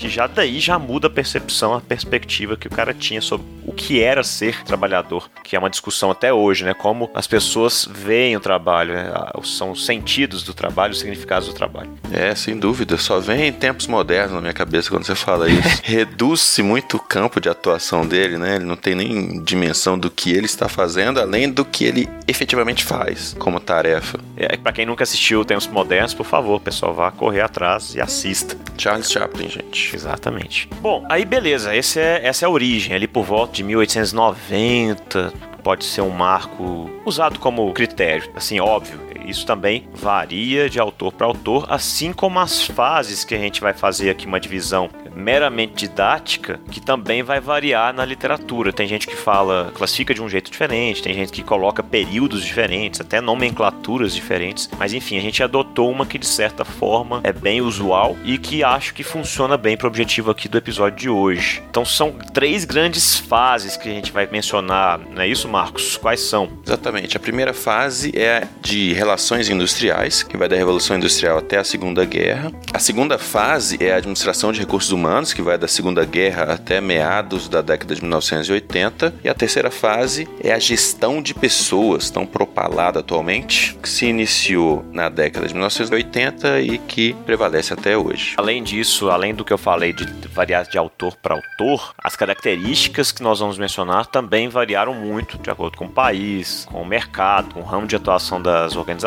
que 0.00 0.08
já 0.08 0.26
daí 0.26 0.58
já 0.58 0.78
muda 0.78 1.08
a 1.08 1.10
percepção, 1.10 1.74
a 1.74 1.80
perspectiva 1.80 2.56
que 2.56 2.66
o 2.66 2.70
cara 2.70 2.94
tinha 2.94 3.20
sobre 3.20 3.46
o 3.66 3.72
que 3.72 4.02
era 4.02 4.24
ser 4.24 4.64
trabalhador, 4.64 5.30
que 5.44 5.54
é 5.54 5.58
uma 5.58 5.68
discussão 5.68 6.10
até 6.10 6.32
hoje, 6.32 6.64
né? 6.64 6.72
Como 6.72 7.10
as 7.14 7.26
pessoas 7.26 7.86
veem 7.88 8.34
o 8.34 8.40
trabalho, 8.40 8.94
né? 8.94 9.12
são 9.44 9.72
os 9.72 9.84
sentidos 9.84 10.42
do 10.42 10.54
trabalho, 10.54 10.92
os 10.92 11.00
significados 11.00 11.48
do 11.48 11.54
trabalho. 11.54 11.90
É, 12.10 12.34
sem 12.34 12.58
dúvida. 12.58 12.96
Só 12.96 13.20
vem 13.20 13.48
em 13.48 13.52
tempos 13.52 13.86
modernos 13.86 14.32
na 14.32 14.40
minha 14.40 14.54
cabeça 14.54 14.88
quando 14.88 15.04
você 15.04 15.14
fala 15.14 15.50
isso. 15.50 15.80
Reduz-se 15.84 16.62
muito 16.62 16.96
o 16.96 17.00
campo 17.00 17.38
de 17.38 17.50
atuação 17.50 18.06
dele, 18.06 18.38
né? 18.38 18.56
Ele 18.56 18.64
não 18.64 18.76
tem 18.76 18.94
nem 18.94 19.42
dimensão 19.44 19.98
do 19.98 20.10
que 20.10 20.32
ele 20.32 20.46
está 20.46 20.66
fazendo, 20.66 21.20
além 21.20 21.50
do 21.50 21.62
que 21.62 21.84
ele 21.84 22.08
efetivamente 22.26 22.84
faz 22.84 23.36
como 23.38 23.60
tarefa. 23.60 24.18
É, 24.34 24.56
para 24.56 24.72
quem 24.72 24.86
nunca 24.86 25.04
assistiu 25.04 25.44
Tempos 25.44 25.66
Modernos, 25.66 26.14
por 26.14 26.24
favor, 26.24 26.58
pessoal, 26.58 26.94
vá 26.94 27.10
correr 27.10 27.42
atrás 27.42 27.94
e 27.94 28.00
assista. 28.00 28.56
Charles 28.78 29.10
Chaplin, 29.10 29.48
gente. 29.50 29.89
Exatamente. 29.96 30.68
Bom, 30.80 31.04
aí 31.08 31.24
beleza, 31.24 31.74
esse 31.74 32.00
é, 32.00 32.20
essa 32.26 32.44
é 32.44 32.46
a 32.46 32.50
origem, 32.50 32.94
ali 32.94 33.06
por 33.06 33.24
volta 33.24 33.54
de 33.54 33.62
1890, 33.64 35.32
pode 35.62 35.84
ser 35.84 36.00
um 36.00 36.10
marco 36.10 36.90
usado 37.04 37.38
como 37.38 37.72
critério, 37.72 38.30
assim, 38.34 38.60
óbvio. 38.60 39.09
Isso 39.26 39.46
também 39.46 39.88
varia 39.94 40.68
de 40.68 40.78
autor 40.78 41.12
para 41.12 41.26
autor, 41.26 41.66
assim 41.68 42.12
como 42.12 42.38
as 42.38 42.62
fases 42.62 43.24
que 43.24 43.34
a 43.34 43.38
gente 43.38 43.60
vai 43.60 43.72
fazer 43.72 44.10
aqui 44.10 44.26
uma 44.26 44.40
divisão 44.40 44.90
meramente 45.14 45.74
didática 45.74 46.60
que 46.70 46.80
também 46.80 47.22
vai 47.22 47.40
variar 47.40 47.92
na 47.92 48.04
literatura. 48.04 48.72
Tem 48.72 48.86
gente 48.86 49.06
que 49.06 49.16
fala, 49.16 49.72
classifica 49.74 50.14
de 50.14 50.22
um 50.22 50.28
jeito 50.28 50.50
diferente, 50.50 51.02
tem 51.02 51.14
gente 51.14 51.32
que 51.32 51.42
coloca 51.42 51.82
períodos 51.82 52.44
diferentes, 52.44 53.00
até 53.00 53.20
nomenclaturas 53.20 54.14
diferentes, 54.14 54.68
mas 54.78 54.92
enfim, 54.92 55.18
a 55.18 55.20
gente 55.20 55.42
adotou 55.42 55.90
uma 55.90 56.06
que 56.06 56.18
de 56.18 56.26
certa 56.26 56.64
forma 56.64 57.20
é 57.24 57.32
bem 57.32 57.60
usual 57.60 58.16
e 58.24 58.38
que 58.38 58.62
acho 58.62 58.94
que 58.94 59.02
funciona 59.02 59.56
bem 59.56 59.76
para 59.76 59.86
o 59.86 59.88
objetivo 59.88 60.30
aqui 60.30 60.48
do 60.48 60.58
episódio 60.58 60.98
de 60.98 61.08
hoje. 61.08 61.62
Então 61.68 61.84
são 61.84 62.12
três 62.32 62.64
grandes 62.64 63.18
fases 63.18 63.76
que 63.76 63.88
a 63.88 63.92
gente 63.92 64.12
vai 64.12 64.26
mencionar, 64.26 64.98
não 64.98 65.22
é 65.22 65.26
isso, 65.28 65.48
Marcos? 65.48 65.96
Quais 65.96 66.20
são? 66.20 66.48
Exatamente. 66.66 67.16
A 67.16 67.20
primeira 67.20 67.52
fase 67.52 68.12
é 68.16 68.46
de 68.60 68.92
relações 69.20 69.50
industriais, 69.50 70.22
que 70.22 70.34
vai 70.34 70.48
da 70.48 70.56
Revolução 70.56 70.96
Industrial 70.96 71.36
até 71.36 71.58
a 71.58 71.64
Segunda 71.64 72.06
Guerra. 72.06 72.50
A 72.72 72.78
segunda 72.78 73.18
fase 73.18 73.76
é 73.78 73.92
a 73.92 73.96
administração 73.96 74.50
de 74.50 74.60
recursos 74.60 74.92
humanos, 74.92 75.34
que 75.34 75.42
vai 75.42 75.58
da 75.58 75.68
Segunda 75.68 76.06
Guerra 76.06 76.54
até 76.54 76.80
meados 76.80 77.46
da 77.46 77.60
década 77.60 77.94
de 77.94 78.00
1980. 78.00 79.12
E 79.22 79.28
a 79.28 79.34
terceira 79.34 79.70
fase 79.70 80.26
é 80.42 80.52
a 80.52 80.58
gestão 80.58 81.20
de 81.20 81.34
pessoas, 81.34 82.08
tão 82.08 82.24
propalada 82.24 83.00
atualmente, 83.00 83.76
que 83.82 83.90
se 83.90 84.06
iniciou 84.06 84.86
na 84.90 85.10
década 85.10 85.46
de 85.46 85.52
1980 85.52 86.62
e 86.62 86.78
que 86.78 87.12
prevalece 87.26 87.74
até 87.74 87.98
hoje. 87.98 88.36
Além 88.38 88.62
disso, 88.62 89.10
além 89.10 89.34
do 89.34 89.44
que 89.44 89.52
eu 89.52 89.58
falei 89.58 89.92
de 89.92 90.06
variar 90.28 90.66
de 90.66 90.78
autor 90.78 91.14
para 91.16 91.34
autor, 91.34 91.92
as 92.02 92.16
características 92.16 93.12
que 93.12 93.22
nós 93.22 93.38
vamos 93.38 93.58
mencionar 93.58 94.06
também 94.06 94.48
variaram 94.48 94.94
muito 94.94 95.36
de 95.36 95.50
acordo 95.50 95.76
com 95.76 95.84
o 95.84 95.90
país, 95.90 96.66
com 96.72 96.80
o 96.80 96.86
mercado, 96.86 97.52
com 97.52 97.60
o 97.60 97.64
ramo 97.64 97.86
de 97.86 97.94
atuação 97.94 98.40
das 98.40 98.76
organizações 98.76 98.99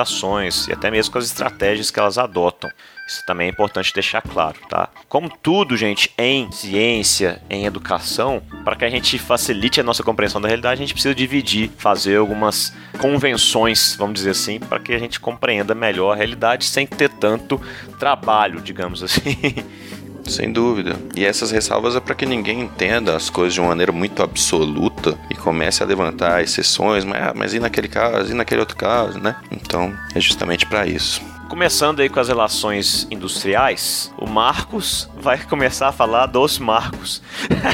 e 0.67 0.73
até 0.73 0.89
mesmo 0.89 1.12
com 1.12 1.19
as 1.19 1.25
estratégias 1.25 1.91
que 1.91 2.00
elas 2.00 2.17
adotam. 2.17 2.69
Isso 3.07 3.25
também 3.25 3.47
é 3.47 3.50
importante 3.51 3.93
deixar 3.93 4.21
claro, 4.21 4.57
tá? 4.69 4.88
Como 5.09 5.29
tudo, 5.29 5.75
gente, 5.75 6.09
em 6.17 6.50
ciência, 6.51 7.41
em 7.50 7.65
educação, 7.65 8.41
para 8.63 8.77
que 8.77 8.85
a 8.85 8.89
gente 8.89 9.19
facilite 9.19 9.81
a 9.81 9.83
nossa 9.83 10.01
compreensão 10.03 10.39
da 10.39 10.47
realidade, 10.47 10.81
a 10.81 10.83
gente 10.83 10.93
precisa 10.93 11.13
dividir, 11.13 11.69
fazer 11.77 12.15
algumas 12.15 12.73
convenções, 13.00 13.95
vamos 13.97 14.15
dizer 14.15 14.31
assim, 14.31 14.57
para 14.57 14.79
que 14.79 14.93
a 14.93 15.00
gente 15.00 15.19
compreenda 15.19 15.75
melhor 15.75 16.13
a 16.13 16.15
realidade 16.15 16.65
sem 16.65 16.88
ter 16.88 17.09
tanto 17.09 17.62
trabalho, 18.00 18.62
digamos 18.62 19.03
assim. 19.03 19.38
Sem 20.27 20.51
dúvida. 20.51 20.95
E 21.15 21.25
essas 21.25 21.51
ressalvas 21.51 21.95
é 21.95 21.99
para 21.99 22.15
que 22.15 22.25
ninguém 22.25 22.61
entenda 22.61 23.15
as 23.15 23.29
coisas 23.29 23.53
de 23.53 23.59
uma 23.59 23.69
maneira 23.69 23.91
muito 23.91 24.23
absoluta 24.23 25.17
e 25.29 25.35
comece 25.35 25.83
a 25.83 25.85
levantar 25.85 26.41
exceções, 26.41 27.03
mas, 27.03 27.21
ah, 27.21 27.33
mas 27.35 27.53
e 27.53 27.59
naquele 27.59 27.87
caso, 27.87 28.31
e 28.31 28.33
naquele 28.33 28.61
outro 28.61 28.75
caso, 28.75 29.19
né? 29.19 29.35
Então, 29.51 29.93
é 30.15 30.19
justamente 30.19 30.65
para 30.65 30.85
isso. 30.85 31.21
Começando 31.49 31.99
aí 31.99 32.09
com 32.09 32.19
as 32.19 32.29
relações 32.29 33.05
industriais, 33.11 34.11
o 34.17 34.27
Marcos 34.27 35.07
vai 35.15 35.37
começar 35.37 35.89
a 35.89 35.91
falar 35.91 36.25
dos 36.25 36.57
marcos. 36.57 37.21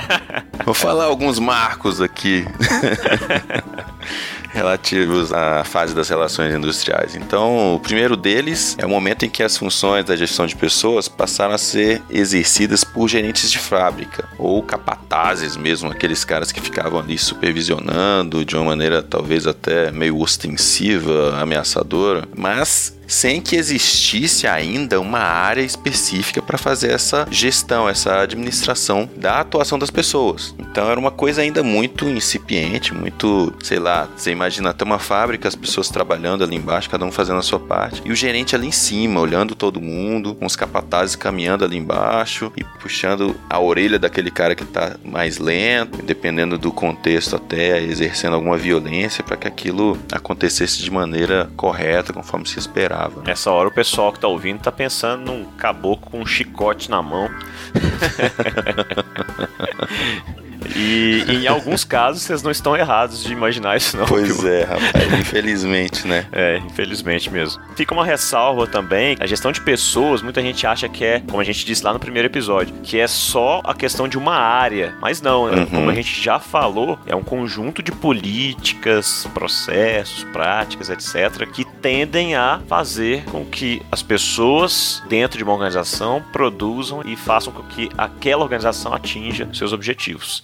Vou 0.66 0.74
falar 0.74 1.06
alguns 1.06 1.40
marcos 1.40 2.02
aqui. 2.02 2.46
relativos 4.50 5.32
à 5.32 5.64
fase 5.64 5.96
das 5.96 6.10
relações 6.10 6.54
industriais. 6.54 7.16
Então, 7.16 7.76
o 7.76 7.80
primeiro 7.80 8.18
deles 8.18 8.76
é 8.78 8.86
o 8.86 8.90
momento 8.90 9.26
em 9.26 9.30
que 9.30 9.44
as 9.44 9.58
funções 9.58 10.06
da 10.06 10.16
gestão 10.16 10.46
de 10.46 10.56
pessoas 10.56 11.08
passaram 11.08 11.54
a 11.54 11.58
ser 11.58 12.02
exercidas 12.10 12.84
por 12.84 13.08
gerentes 13.08 13.52
de 13.52 13.60
fábrica 13.60 14.28
ou 14.38 14.62
capatazes 14.64 15.56
mesmo, 15.56 15.92
aqueles 15.92 16.24
caras 16.24 16.52
que 16.52 16.62
ficavam 16.62 17.00
ali 17.00 17.18
supervisionando 17.18 18.44
de 18.44 18.56
uma 18.56 18.66
maneira 18.66 19.02
talvez 19.02 19.46
até 19.48 19.92
meio 19.92 20.18
ostensiva, 20.20 21.38
ameaçadora, 21.40 22.28
mas 22.36 22.99
sem 23.10 23.42
que 23.42 23.56
existisse 23.56 24.46
ainda 24.46 25.02
uma 25.02 25.20
área 25.20 25.64
específica 25.64 26.42
para 26.44 26.60
fazer 26.60 26.92
essa 26.92 27.28
gestão, 27.32 27.90
essa 27.90 28.22
administração 28.22 29.10
da 29.18 29.40
atuação 29.40 29.80
das 29.80 29.90
pessoas. 29.90 30.56
Então 30.60 30.90
era 30.90 31.00
uma 31.00 31.10
coisa 31.10 31.42
ainda 31.42 31.64
muito 31.64 32.08
incipiente, 32.08 32.94
muito, 32.94 33.52
sei 33.64 33.80
lá, 33.80 34.08
você 34.16 34.32
imagina 34.32 34.70
até 34.70 34.86
uma 34.86 35.00
fábrica, 35.00 35.48
as 35.48 35.56
pessoas 35.56 35.90
trabalhando 35.90 36.44
ali 36.44 36.56
embaixo, 36.56 36.90
cada 36.90 37.04
um 37.04 37.12
fazendo 37.12 37.40
a 37.40 37.42
sua 37.42 37.60
parte, 37.60 38.02
e 38.06 38.12
o 38.12 38.16
gerente 38.16 38.56
ali 38.56 38.68
em 38.68 38.72
cima, 38.72 39.20
olhando 39.20 39.56
todo 39.56 39.82
mundo, 39.82 40.36
com 40.36 40.46
os 40.46 40.56
capatazes 40.56 41.16
caminhando 41.16 41.66
ali 41.66 41.78
embaixo 41.78 42.52
e 42.56 42.64
puxando 42.64 43.36
a 43.50 43.60
orelha 43.60 43.98
daquele 43.98 44.30
cara 44.30 44.54
que 44.54 44.64
está 44.64 44.96
mais 45.04 45.40
lento, 45.40 46.04
dependendo 46.04 46.58
do 46.60 46.72
contexto 46.72 47.36
até 47.36 47.82
exercendo 47.82 48.36
alguma 48.36 48.58
violência 48.58 49.24
para 49.24 49.36
que 49.36 49.48
aquilo 49.48 49.98
acontecesse 50.12 50.84
de 50.84 50.92
maneira 50.92 51.50
correta, 51.58 52.14
conforme 52.14 52.48
se 52.48 52.60
esperava. 52.60 52.99
Nessa 53.24 53.52
hora 53.52 53.70
o 53.70 53.72
pessoal 53.72 54.12
que 54.12 54.20
tá 54.20 54.28
ouvindo 54.28 54.62
tá 54.62 54.72
pensando 54.72 55.32
num 55.32 55.46
caboclo 55.52 56.12
com 56.12 56.20
um 56.20 56.26
chicote 56.26 56.90
na 56.90 57.02
mão. 57.02 57.30
E 60.76 61.24
em 61.28 61.48
alguns 61.48 61.84
casos 61.84 62.24
vocês 62.24 62.42
não 62.44 62.52
estão 62.52 62.76
errados 62.76 63.24
de 63.24 63.32
imaginar 63.32 63.78
isso, 63.78 63.98
não. 63.98 64.06
Pois 64.06 64.44
é, 64.44 64.64
rapaz, 64.64 65.14
infelizmente, 65.20 66.08
né? 66.08 66.26
É, 66.32 66.58
infelizmente 66.58 67.30
mesmo. 67.30 67.62
Fica 67.76 67.94
uma 67.94 68.06
ressalva 68.06 68.68
também: 68.68 69.18
a 69.20 69.26
gestão 69.26 69.52
de 69.52 69.62
pessoas, 69.62 70.22
muita 70.22 70.42
gente 70.42 70.66
acha 70.66 70.88
que 70.90 71.04
é, 71.04 71.20
como 71.22 71.40
a 71.40 71.44
gente 71.44 71.66
disse 71.66 71.84
lá 71.84 71.94
no 71.94 72.00
primeiro 72.00 72.28
episódio, 72.28 72.74
que 72.84 73.00
é 73.00 73.08
só 73.08 73.62
a 73.64 73.74
questão 73.74 74.08
de 74.08 74.18
uma 74.18 74.36
área. 74.36 74.96
Mas 75.02 75.22
não, 75.22 75.48
né? 75.48 75.62
Uhum. 75.62 75.66
Como 75.68 75.90
a 75.90 75.94
gente 75.94 76.22
já 76.22 76.40
falou, 76.40 76.98
é 77.06 77.16
um 77.16 77.24
conjunto 77.24 77.82
de 77.82 77.92
políticas, 77.92 79.28
processos, 79.34 80.24
práticas, 80.26 80.90
etc., 80.90 81.50
que 81.52 81.64
tendem 81.64 82.36
a 82.36 82.62
fazer 82.68 83.24
com 83.26 83.46
que 83.46 83.82
as 83.92 84.02
pessoas 84.02 85.02
dentro 85.08 85.38
de 85.38 85.44
uma 85.44 85.54
organização 85.54 86.24
produzam 86.32 87.02
e 87.06 87.16
façam 87.16 87.52
com 87.54 87.64
que 87.64 87.90
aquela 87.98 88.44
organização 88.44 88.94
atinja 88.94 89.48
seus 89.54 89.74
objetivos 89.74 90.44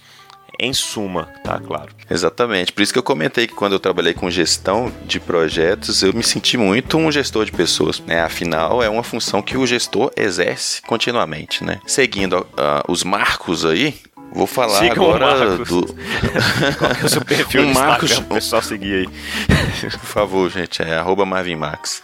em 0.58 0.72
suma, 0.72 1.28
tá 1.44 1.58
claro. 1.58 1.88
Exatamente. 2.10 2.72
Por 2.72 2.82
isso 2.82 2.92
que 2.92 2.98
eu 2.98 3.02
comentei 3.02 3.46
que 3.46 3.54
quando 3.54 3.72
eu 3.72 3.80
trabalhei 3.80 4.14
com 4.14 4.30
gestão 4.30 4.92
de 5.04 5.20
projetos, 5.20 6.02
eu 6.02 6.12
me 6.12 6.22
senti 6.22 6.56
muito 6.56 6.96
um 6.96 7.10
gestor 7.10 7.44
de 7.44 7.52
pessoas. 7.52 8.00
Né? 8.00 8.20
Afinal, 8.20 8.82
é 8.82 8.88
uma 8.88 9.02
função 9.02 9.42
que 9.42 9.56
o 9.56 9.66
gestor 9.66 10.10
exerce 10.16 10.82
continuamente, 10.82 11.64
né? 11.64 11.80
Seguindo 11.86 12.40
uh, 12.40 12.90
os 12.90 13.04
marcos 13.04 13.64
aí, 13.64 13.94
Vou 14.32 14.46
falar 14.46 14.80
Sigam 14.80 15.14
agora 15.14 15.56
do. 15.56 15.86
Qual 16.78 16.90
é 16.90 17.04
o 17.04 17.08
seu 17.08 17.24
perfil 17.24 17.62
um 17.64 17.72
Marcos... 17.72 18.18
o 18.18 18.22
pessoal 18.24 18.60
seguir 18.60 18.94
aí. 18.94 19.08
Por 19.90 19.98
favor, 20.00 20.50
gente, 20.50 20.82
é 20.82 20.96
arroba 20.96 21.24
Marvin 21.24 21.56
Max. 21.56 22.02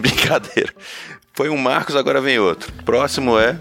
Brincadeira. 0.00 0.72
Foi 1.32 1.48
um 1.48 1.56
Marcos, 1.56 1.96
agora 1.96 2.20
vem 2.20 2.38
outro. 2.38 2.72
Próximo 2.84 3.38
é 3.38 3.58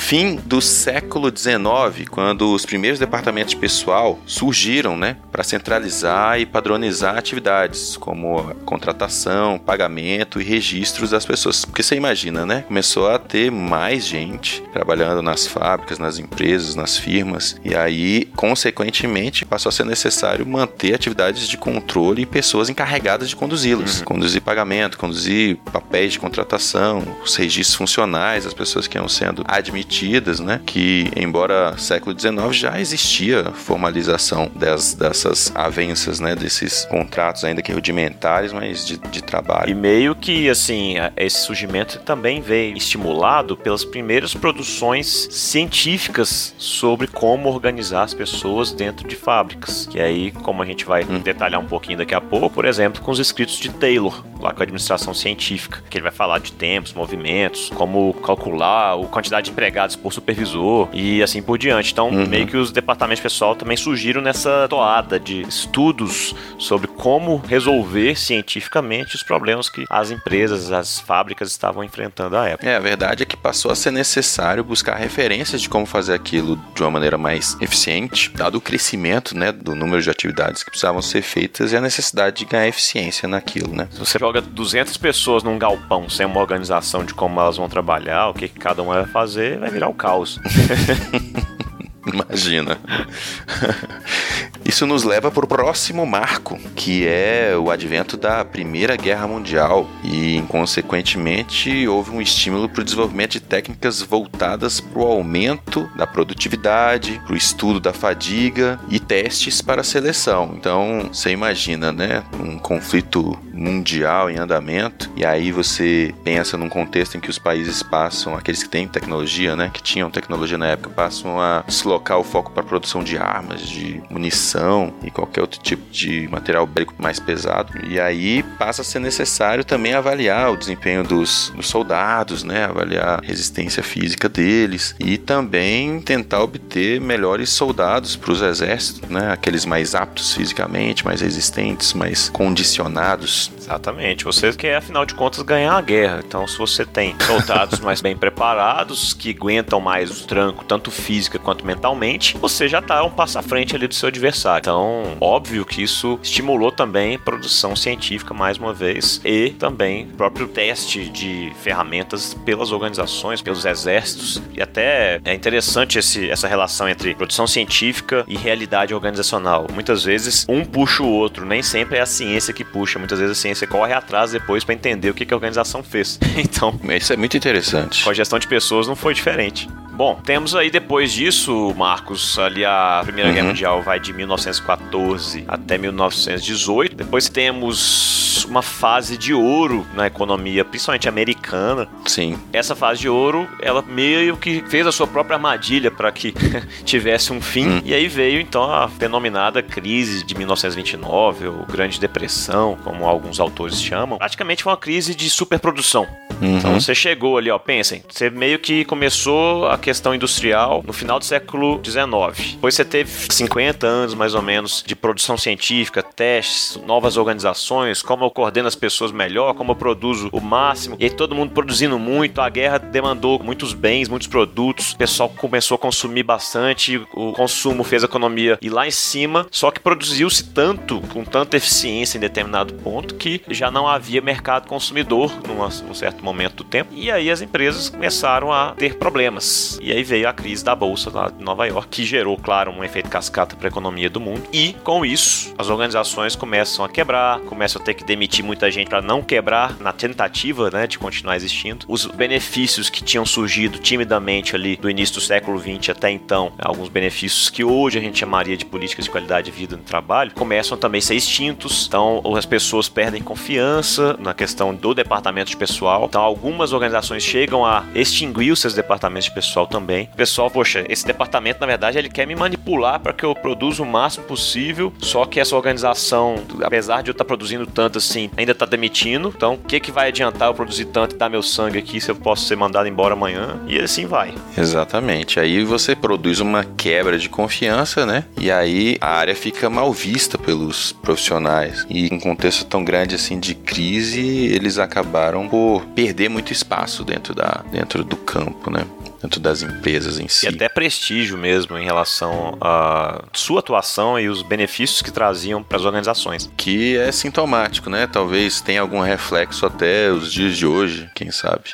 Fim 0.00 0.34
do 0.44 0.60
século 0.60 1.28
XIX, 1.28 2.08
quando 2.10 2.52
os 2.52 2.66
primeiros 2.66 2.98
departamentos 2.98 3.52
de 3.52 3.60
pessoal 3.60 4.18
surgiram, 4.26 4.96
né, 4.96 5.18
para 5.30 5.44
centralizar 5.44 6.40
e 6.40 6.46
padronizar 6.46 7.16
atividades 7.16 7.96
como 7.96 8.52
contratação, 8.64 9.58
pagamento 9.58 10.40
e 10.40 10.44
registros 10.44 11.10
das 11.10 11.24
pessoas. 11.24 11.64
Porque 11.64 11.82
você 11.82 11.94
imagina, 11.94 12.44
né? 12.44 12.64
Começou 12.66 13.08
a 13.08 13.18
ter 13.18 13.52
mais 13.52 14.04
gente 14.04 14.62
trabalhando 14.72 15.22
nas 15.22 15.46
fábricas, 15.46 15.98
nas 15.98 16.18
empresas, 16.18 16.74
nas 16.74 16.96
firmas, 16.96 17.60
e 17.64 17.76
aí, 17.76 18.24
consequentemente, 18.34 19.44
passou 19.44 19.68
a 19.68 19.72
ser 19.72 19.84
necessário 19.84 20.46
manter 20.46 20.94
atividades 20.94 21.46
de 21.46 21.56
controle 21.56 22.22
e 22.22 22.26
pessoas 22.26 22.68
encarregadas 22.68 23.28
de 23.28 23.36
conduzi-las, 23.36 23.98
uhum. 23.98 24.04
conduzir 24.06 24.40
pagamento, 24.40 24.98
conduzir 24.98 25.56
papéis 25.72 26.14
de 26.14 26.18
contratação, 26.18 27.16
os 27.22 27.36
registros 27.36 27.76
funcionais, 27.76 28.46
as 28.46 28.54
pessoas 28.54 28.88
que 28.88 28.96
iam 28.96 29.06
sendo 29.06 29.44
admitidas 29.46 29.89
admitidas, 29.90 30.38
né? 30.38 30.60
Que, 30.64 31.10
embora 31.16 31.76
século 31.76 32.18
XIX 32.18 32.56
já 32.56 32.80
existia 32.80 33.50
formalização 33.52 34.50
das, 34.54 34.94
dessas 34.94 35.52
avanças, 35.54 36.20
né? 36.20 36.36
Desses 36.36 36.84
contratos, 36.84 37.44
ainda 37.44 37.60
que 37.60 37.72
rudimentares, 37.72 38.52
mas 38.52 38.86
de, 38.86 38.96
de 38.96 39.22
trabalho. 39.22 39.70
E 39.70 39.74
meio 39.74 40.14
que, 40.14 40.48
assim, 40.48 40.94
esse 41.16 41.40
surgimento 41.42 41.98
também 42.00 42.40
veio 42.40 42.76
estimulado 42.76 43.56
pelas 43.56 43.84
primeiras 43.84 44.32
produções 44.32 45.28
científicas 45.30 46.54
sobre 46.56 47.08
como 47.08 47.48
organizar 47.48 48.04
as 48.04 48.14
pessoas 48.14 48.72
dentro 48.72 49.06
de 49.06 49.16
fábricas. 49.16 49.86
Que 49.86 50.00
aí, 50.00 50.30
como 50.30 50.62
a 50.62 50.66
gente 50.66 50.84
vai 50.84 51.04
hum. 51.04 51.18
detalhar 51.18 51.60
um 51.60 51.66
pouquinho 51.66 51.98
daqui 51.98 52.14
a 52.14 52.20
pouco, 52.20 52.50
por 52.50 52.64
exemplo, 52.64 53.02
com 53.02 53.10
os 53.10 53.18
escritos 53.18 53.58
de 53.58 53.70
Taylor, 53.70 54.24
lá 54.38 54.52
com 54.52 54.60
a 54.60 54.62
administração 54.62 55.12
científica, 55.12 55.82
que 55.90 55.98
ele 55.98 56.02
vai 56.02 56.12
falar 56.12 56.38
de 56.38 56.52
tempos, 56.52 56.92
movimentos, 56.92 57.70
como 57.74 58.14
calcular 58.14 58.94
a 58.94 59.06
quantidade 59.06 59.46
de 59.46 59.50
empregados 59.50 59.69
empregados 59.70 59.94
por 59.94 60.12
supervisor 60.12 60.88
e 60.92 61.22
assim 61.22 61.40
por 61.40 61.56
diante. 61.56 61.92
Então, 61.92 62.08
uhum. 62.08 62.26
meio 62.26 62.46
que 62.46 62.56
os 62.56 62.72
departamentos 62.72 63.22
pessoal 63.22 63.54
também 63.54 63.76
surgiram 63.76 64.20
nessa 64.20 64.66
toada 64.68 65.18
de 65.18 65.42
estudos 65.42 66.34
sobre 66.58 66.88
como 66.88 67.36
resolver 67.36 68.16
cientificamente 68.16 69.14
os 69.14 69.22
problemas 69.22 69.68
que 69.68 69.84
as 69.88 70.10
empresas, 70.10 70.72
as 70.72 70.98
fábricas 71.00 71.50
estavam 71.50 71.84
enfrentando 71.84 72.36
à 72.36 72.48
época. 72.48 72.68
É, 72.68 72.76
a 72.76 72.80
verdade 72.80 73.22
é 73.22 73.26
que 73.26 73.36
passou 73.36 73.70
a 73.70 73.76
ser 73.76 73.92
necessário 73.92 74.64
buscar 74.64 74.96
referências 74.96 75.62
de 75.62 75.68
como 75.68 75.86
fazer 75.86 76.14
aquilo 76.14 76.58
de 76.74 76.82
uma 76.82 76.90
maneira 76.90 77.16
mais 77.16 77.56
eficiente, 77.60 78.30
dado 78.34 78.56
o 78.56 78.60
crescimento, 78.60 79.36
né, 79.36 79.52
do 79.52 79.74
número 79.74 80.02
de 80.02 80.10
atividades 80.10 80.62
que 80.62 80.70
precisavam 80.70 81.00
ser 81.00 81.22
feitas 81.22 81.72
e 81.72 81.76
a 81.76 81.80
necessidade 81.80 82.38
de 82.38 82.44
ganhar 82.44 82.66
eficiência 82.66 83.28
naquilo, 83.28 83.74
né? 83.74 83.88
Se 83.90 83.98
você 83.98 84.18
joga 84.18 84.40
200 84.40 84.96
pessoas 84.96 85.42
num 85.42 85.58
galpão 85.58 86.08
sem 86.08 86.26
uma 86.26 86.40
organização 86.40 87.04
de 87.04 87.14
como 87.14 87.38
elas 87.38 87.56
vão 87.56 87.68
trabalhar, 87.68 88.28
o 88.28 88.34
que 88.34 88.48
cada 88.48 88.82
uma 88.82 88.94
vai 88.94 89.06
fazer, 89.06 89.59
vai 89.60 89.70
virar 89.70 89.88
o 89.88 89.90
um 89.90 89.94
caos. 89.94 90.40
Imagina. 92.06 92.78
Isso 94.64 94.86
nos 94.86 95.04
leva 95.04 95.30
para 95.30 95.44
o 95.44 95.48
próximo 95.48 96.06
marco, 96.06 96.58
que 96.76 97.06
é 97.06 97.56
o 97.56 97.70
advento 97.70 98.16
da 98.16 98.44
Primeira 98.44 98.96
Guerra 98.96 99.26
Mundial 99.26 99.88
e, 100.04 100.42
consequentemente, 100.48 101.88
houve 101.88 102.10
um 102.10 102.20
estímulo 102.20 102.68
para 102.68 102.82
o 102.82 102.84
desenvolvimento 102.84 103.32
de 103.32 103.40
técnicas 103.40 104.02
voltadas 104.02 104.80
para 104.80 105.00
o 105.00 105.06
aumento 105.06 105.90
da 105.96 106.06
produtividade, 106.06 107.20
para 107.24 107.34
o 107.34 107.36
estudo 107.36 107.80
da 107.80 107.92
fadiga 107.92 108.78
e 108.88 109.00
testes 109.00 109.62
para 109.62 109.80
a 109.80 109.84
seleção. 109.84 110.54
Então, 110.56 111.08
você 111.12 111.30
imagina, 111.30 111.92
né, 111.92 112.22
um 112.38 112.58
conflito 112.58 113.38
mundial 113.52 114.30
em 114.30 114.38
andamento 114.38 115.10
e 115.16 115.24
aí 115.24 115.52
você 115.52 116.14
pensa 116.24 116.56
num 116.56 116.68
contexto 116.68 117.16
em 117.16 117.20
que 117.20 117.28
os 117.28 117.38
países 117.38 117.82
passam, 117.82 118.34
aqueles 118.34 118.62
que 118.62 118.68
têm 118.68 118.88
tecnologia, 118.88 119.54
né, 119.56 119.70
que 119.72 119.82
tinham 119.82 120.10
tecnologia 120.10 120.56
na 120.56 120.68
época, 120.68 120.90
passam 120.90 121.40
a 121.40 121.64
deslocar 121.66 122.18
o 122.18 122.24
foco 122.24 122.50
para 122.52 122.62
a 122.62 122.66
produção 122.66 123.02
de 123.02 123.18
armas, 123.18 123.62
de 123.62 124.02
munição 124.50 124.92
e 125.02 125.10
qualquer 125.10 125.40
outro 125.40 125.60
tipo 125.60 125.82
de 125.90 126.28
material 126.28 126.66
bélico 126.66 126.94
mais 126.98 127.18
pesado. 127.18 127.72
E 127.86 128.00
aí 128.00 128.42
passa 128.58 128.82
a 128.82 128.84
ser 128.84 128.98
necessário 128.98 129.64
também 129.64 129.94
avaliar 129.94 130.50
o 130.50 130.56
desempenho 130.56 131.04
dos, 131.04 131.52
dos 131.54 131.68
soldados, 131.68 132.42
né? 132.42 132.64
Avaliar 132.64 133.20
a 133.20 133.26
resistência 133.26 133.82
física 133.82 134.28
deles 134.28 134.94
e 134.98 135.16
também 135.18 136.00
tentar 136.00 136.42
obter 136.42 137.00
melhores 137.00 137.50
soldados 137.50 138.16
para 138.16 138.32
os 138.32 138.42
exércitos, 138.42 139.08
né? 139.08 139.32
Aqueles 139.32 139.64
mais 139.64 139.94
aptos 139.94 140.34
fisicamente, 140.34 141.04
mais 141.04 141.20
resistentes, 141.20 141.92
mais 141.92 142.28
condicionados. 142.28 143.50
Exatamente. 143.56 144.24
Você 144.24 144.52
quer, 144.52 144.76
afinal 144.76 145.04
de 145.04 145.14
contas, 145.14 145.42
ganhar 145.42 145.74
a 145.74 145.80
guerra. 145.80 146.22
Então, 146.26 146.46
se 146.46 146.58
você 146.58 146.84
tem 146.84 147.14
soldados 147.26 147.78
mais 147.80 148.00
bem 148.00 148.16
preparados, 148.16 149.12
que 149.12 149.30
aguentam 149.30 149.80
mais 149.80 150.10
o 150.10 150.26
tranco, 150.26 150.64
tanto 150.64 150.90
física 150.90 151.38
quanto 151.38 151.64
mentalmente, 151.64 152.36
você 152.38 152.68
já 152.68 152.80
está 152.80 153.02
um 153.04 153.10
passo 153.10 153.38
à 153.38 153.42
frente 153.42 153.74
ali 153.74 153.86
do 153.86 153.94
seu 153.94 154.08
adversário. 154.08 154.39
Então, 154.58 155.16
óbvio 155.20 155.64
que 155.64 155.82
isso 155.82 156.18
estimulou 156.22 156.72
também 156.72 157.18
produção 157.18 157.74
científica 157.76 158.32
mais 158.34 158.58
uma 158.58 158.72
vez 158.72 159.20
e 159.24 159.50
também 159.50 160.04
o 160.04 160.16
próprio 160.16 160.48
teste 160.48 161.08
de 161.08 161.52
ferramentas 161.62 162.34
pelas 162.34 162.72
organizações, 162.72 163.42
pelos 163.42 163.64
exércitos. 163.64 164.42
E 164.54 164.62
até 164.62 165.20
é 165.24 165.34
interessante 165.34 165.98
esse, 165.98 166.30
essa 166.30 166.48
relação 166.48 166.88
entre 166.88 167.14
produção 167.14 167.46
científica 167.46 168.24
e 168.26 168.36
realidade 168.36 168.94
organizacional. 168.94 169.66
Muitas 169.72 170.04
vezes 170.04 170.46
um 170.48 170.64
puxa 170.64 171.02
o 171.02 171.08
outro, 171.08 171.44
nem 171.44 171.62
sempre 171.62 171.98
é 171.98 172.00
a 172.00 172.06
ciência 172.06 172.54
que 172.54 172.64
puxa, 172.64 172.98
muitas 172.98 173.18
vezes 173.18 173.38
a 173.38 173.40
ciência 173.40 173.66
corre 173.66 173.92
atrás 173.92 174.32
depois 174.32 174.64
para 174.64 174.74
entender 174.74 175.10
o 175.10 175.14
que, 175.14 175.24
que 175.26 175.34
a 175.34 175.36
organização 175.36 175.82
fez. 175.82 176.18
então, 176.36 176.78
isso 176.90 177.12
é 177.12 177.16
muito 177.16 177.36
interessante. 177.36 178.04
Com 178.04 178.10
a 178.10 178.14
gestão 178.14 178.38
de 178.38 178.46
pessoas 178.46 178.86
não 178.86 178.96
foi 178.96 179.14
diferente. 179.14 179.68
Bom, 180.00 180.14
temos 180.14 180.54
aí 180.54 180.70
depois 180.70 181.12
disso, 181.12 181.74
Marcos, 181.76 182.38
ali 182.38 182.64
a 182.64 183.02
Primeira 183.04 183.28
uhum. 183.28 183.34
Guerra 183.34 183.48
Mundial 183.48 183.82
vai 183.82 184.00
de 184.00 184.14
1914 184.14 185.44
até 185.46 185.76
1918. 185.76 186.96
Depois 186.96 187.28
temos 187.28 188.46
uma 188.46 188.62
fase 188.62 189.18
de 189.18 189.34
ouro 189.34 189.86
na 189.92 190.06
economia, 190.06 190.64
principalmente 190.64 191.06
americana. 191.06 191.86
Sim. 192.06 192.38
Essa 192.50 192.74
fase 192.74 193.00
de 193.00 193.10
ouro, 193.10 193.46
ela 193.60 193.82
meio 193.82 194.38
que 194.38 194.64
fez 194.70 194.86
a 194.86 194.92
sua 194.92 195.06
própria 195.06 195.36
armadilha 195.36 195.90
para 195.90 196.10
que 196.10 196.32
tivesse 196.82 197.30
um 197.30 197.40
fim. 197.40 197.68
Uhum. 197.68 197.82
E 197.84 197.92
aí 197.92 198.08
veio 198.08 198.40
então 198.40 198.72
a 198.72 198.86
denominada 198.86 199.62
crise 199.62 200.24
de 200.24 200.34
1929, 200.34 201.46
ou 201.46 201.66
Grande 201.66 202.00
Depressão, 202.00 202.78
como 202.82 203.06
alguns 203.06 203.38
autores 203.38 203.78
chamam. 203.78 204.16
Praticamente 204.16 204.62
foi 204.62 204.72
uma 204.72 204.78
crise 204.78 205.14
de 205.14 205.28
superprodução. 205.28 206.06
Uhum. 206.40 206.56
Então 206.56 206.80
você 206.80 206.94
chegou 206.94 207.36
ali, 207.36 207.50
ó, 207.50 207.58
pensem, 207.58 208.02
você 208.08 208.30
meio 208.30 208.58
que 208.58 208.84
começou 208.84 209.66
a 209.66 209.76
questão 209.90 210.14
industrial 210.14 210.84
no 210.86 210.92
final 210.92 211.18
do 211.18 211.24
século 211.24 211.80
XIX. 211.84 212.52
Depois 212.52 212.76
você 212.76 212.84
teve 212.84 213.10
50 213.10 213.84
anos 213.84 214.14
mais 214.14 214.36
ou 214.36 214.40
menos 214.40 214.84
de 214.86 214.94
produção 214.94 215.36
científica, 215.36 216.00
testes, 216.00 216.80
novas 216.86 217.16
organizações, 217.16 218.00
como 218.00 218.24
eu 218.24 218.30
coordeno 218.30 218.68
as 218.68 218.76
pessoas 218.76 219.10
melhor, 219.10 219.52
como 219.54 219.72
eu 219.72 219.76
produzo 219.76 220.28
o 220.30 220.40
máximo, 220.40 220.94
e 221.00 221.06
aí 221.06 221.10
todo 221.10 221.34
mundo 221.34 221.50
produzindo 221.52 221.98
muito, 221.98 222.40
a 222.40 222.48
guerra 222.48 222.78
demandou 222.78 223.42
muitos 223.42 223.72
bens, 223.72 224.08
muitos 224.08 224.28
produtos, 224.28 224.92
o 224.92 224.96
pessoal 224.96 225.28
começou 225.28 225.74
a 225.74 225.78
consumir 225.78 226.22
bastante, 226.22 227.04
o 227.12 227.32
consumo 227.32 227.82
fez 227.82 228.04
a 228.04 228.06
economia 228.06 228.58
ir 228.62 228.70
lá 228.70 228.86
em 228.86 228.92
cima, 228.92 229.44
só 229.50 229.72
que 229.72 229.80
produziu-se 229.80 230.44
tanto, 230.50 231.00
com 231.12 231.24
tanta 231.24 231.56
eficiência 231.56 232.16
em 232.16 232.20
determinado 232.20 232.74
ponto, 232.74 233.16
que 233.16 233.42
já 233.48 233.72
não 233.72 233.88
havia 233.88 234.20
mercado 234.20 234.68
consumidor 234.68 235.32
num 235.48 235.94
certo 235.94 236.24
momento 236.24 236.58
do 236.58 236.64
tempo, 236.64 236.94
e 236.94 237.10
aí 237.10 237.28
as 237.28 237.42
empresas 237.42 237.88
começaram 237.88 238.52
a 238.52 238.70
ter 238.70 238.94
problemas. 238.94 239.69
E 239.80 239.92
aí 239.92 240.02
veio 240.02 240.28
a 240.28 240.32
crise 240.32 240.64
da 240.64 240.74
bolsa 240.74 241.10
lá 241.12 241.28
de 241.28 241.42
Nova 241.42 241.66
York, 241.66 241.88
que 241.88 242.04
gerou, 242.04 242.36
claro, 242.36 242.70
um 242.70 242.82
efeito 242.82 243.08
cascata 243.08 243.56
para 243.56 243.68
a 243.68 243.70
economia 243.70 244.08
do 244.08 244.20
mundo. 244.20 244.42
E 244.52 244.72
com 244.84 245.04
isso, 245.04 245.54
as 245.58 245.68
organizações 245.68 246.34
começam 246.34 246.84
a 246.84 246.88
quebrar, 246.88 247.40
começam 247.40 247.80
a 247.80 247.84
ter 247.84 247.94
que 247.94 248.04
demitir 248.04 248.44
muita 248.44 248.70
gente 248.70 248.88
para 248.88 249.02
não 249.02 249.22
quebrar 249.22 249.78
na 249.78 249.92
tentativa, 249.92 250.70
né, 250.70 250.86
de 250.86 250.98
continuar 250.98 251.36
existindo. 251.36 251.86
Os 251.88 252.06
benefícios 252.06 252.88
que 252.88 253.02
tinham 253.02 253.26
surgido 253.26 253.78
timidamente 253.78 254.54
ali 254.54 254.76
do 254.76 254.88
início 254.88 255.16
do 255.16 255.20
século 255.20 255.58
XX 255.58 255.90
até 255.90 256.10
então, 256.10 256.52
alguns 256.58 256.88
benefícios 256.88 257.50
que 257.50 257.64
hoje 257.64 257.98
a 257.98 258.00
gente 258.00 258.18
chamaria 258.18 258.56
de 258.56 258.64
políticas 258.64 259.04
de 259.04 259.10
qualidade 259.10 259.50
de 259.50 259.56
vida 259.56 259.76
no 259.76 259.82
trabalho, 259.82 260.32
começam 260.34 260.76
também 260.76 260.98
a 260.98 261.02
ser 261.02 261.14
extintos. 261.14 261.86
Então, 261.86 262.22
as 262.36 262.46
pessoas 262.46 262.88
perdem 262.88 263.22
confiança 263.22 264.16
na 264.18 264.32
questão 264.32 264.74
do 264.74 264.94
departamento 264.94 265.50
de 265.50 265.56
pessoal. 265.56 266.06
Então, 266.08 266.22
algumas 266.22 266.72
organizações 266.72 267.22
chegam 267.22 267.64
a 267.64 267.84
extinguir 267.94 268.52
os 268.52 268.60
seus 268.60 268.74
departamentos 268.74 269.28
de 269.28 269.34
pessoal 269.34 269.59
também. 269.66 270.08
Pessoal, 270.16 270.50
poxa, 270.50 270.84
esse 270.88 271.06
departamento 271.06 271.60
na 271.60 271.66
verdade 271.66 271.98
ele 271.98 272.08
quer 272.08 272.26
me 272.26 272.34
manipular 272.34 273.00
para 273.00 273.12
que 273.12 273.24
eu 273.24 273.34
produza 273.34 273.82
o 273.82 273.86
máximo 273.86 274.26
possível, 274.26 274.92
só 274.98 275.24
que 275.24 275.40
essa 275.40 275.56
organização, 275.56 276.36
apesar 276.62 277.02
de 277.02 277.10
eu 277.10 277.12
estar 277.12 277.24
tá 277.24 277.28
produzindo 277.28 277.66
tanto 277.66 277.98
assim, 277.98 278.30
ainda 278.36 278.52
está 278.52 278.66
demitindo. 278.66 279.32
Então, 279.34 279.54
o 279.54 279.58
que 279.58 279.80
que 279.80 279.92
vai 279.92 280.08
adiantar 280.08 280.48
eu 280.48 280.54
produzir 280.54 280.86
tanto 280.86 281.14
e 281.14 281.18
dar 281.18 281.28
meu 281.28 281.42
sangue 281.42 281.78
aqui 281.78 282.00
se 282.00 282.10
eu 282.10 282.16
posso 282.16 282.46
ser 282.46 282.56
mandado 282.56 282.88
embora 282.88 283.14
amanhã? 283.14 283.60
E 283.66 283.78
assim 283.78 284.06
vai. 284.06 284.34
Exatamente. 284.56 285.38
Aí 285.38 285.64
você 285.64 285.94
produz 285.94 286.40
uma 286.40 286.64
quebra 286.64 287.18
de 287.18 287.28
confiança, 287.28 288.06
né? 288.06 288.24
E 288.38 288.50
aí 288.50 288.96
a 289.00 289.10
área 289.10 289.34
fica 289.34 289.68
mal 289.68 289.92
vista 289.92 290.38
pelos 290.38 290.92
profissionais. 290.92 291.86
E 291.88 292.08
em 292.08 292.14
um 292.14 292.20
contexto 292.20 292.64
tão 292.64 292.84
grande 292.84 293.14
assim 293.14 293.38
de 293.38 293.54
crise, 293.54 294.46
eles 294.46 294.78
acabaram 294.78 295.48
por 295.48 295.84
perder 295.94 296.28
muito 296.28 296.52
espaço 296.52 297.04
dentro 297.04 297.34
da 297.34 297.64
dentro 297.70 298.04
do 298.04 298.16
campo, 298.16 298.70
né? 298.70 298.84
Dentro 299.20 299.40
das 299.40 299.62
empresas 299.62 300.18
em 300.18 300.28
si. 300.28 300.46
E 300.46 300.48
até 300.48 300.68
prestígio 300.68 301.36
mesmo 301.36 301.76
em 301.78 301.84
relação 301.84 302.56
à 302.60 303.22
sua 303.32 303.60
atuação 303.60 304.18
e 304.18 304.28
os 304.28 304.42
benefícios 304.42 305.02
que 305.02 305.10
traziam 305.10 305.62
para 305.62 305.78
as 305.78 305.84
organizações. 305.84 306.50
Que 306.56 306.96
é 306.96 307.12
sintomático, 307.12 307.90
né? 307.90 308.06
Talvez 308.06 308.60
tenha 308.60 308.80
algum 308.80 309.00
reflexo 309.00 309.66
até 309.66 310.10
os 310.10 310.32
dias 310.32 310.56
de 310.56 310.66
hoje, 310.66 311.10
quem 311.14 311.30
sabe. 311.30 311.70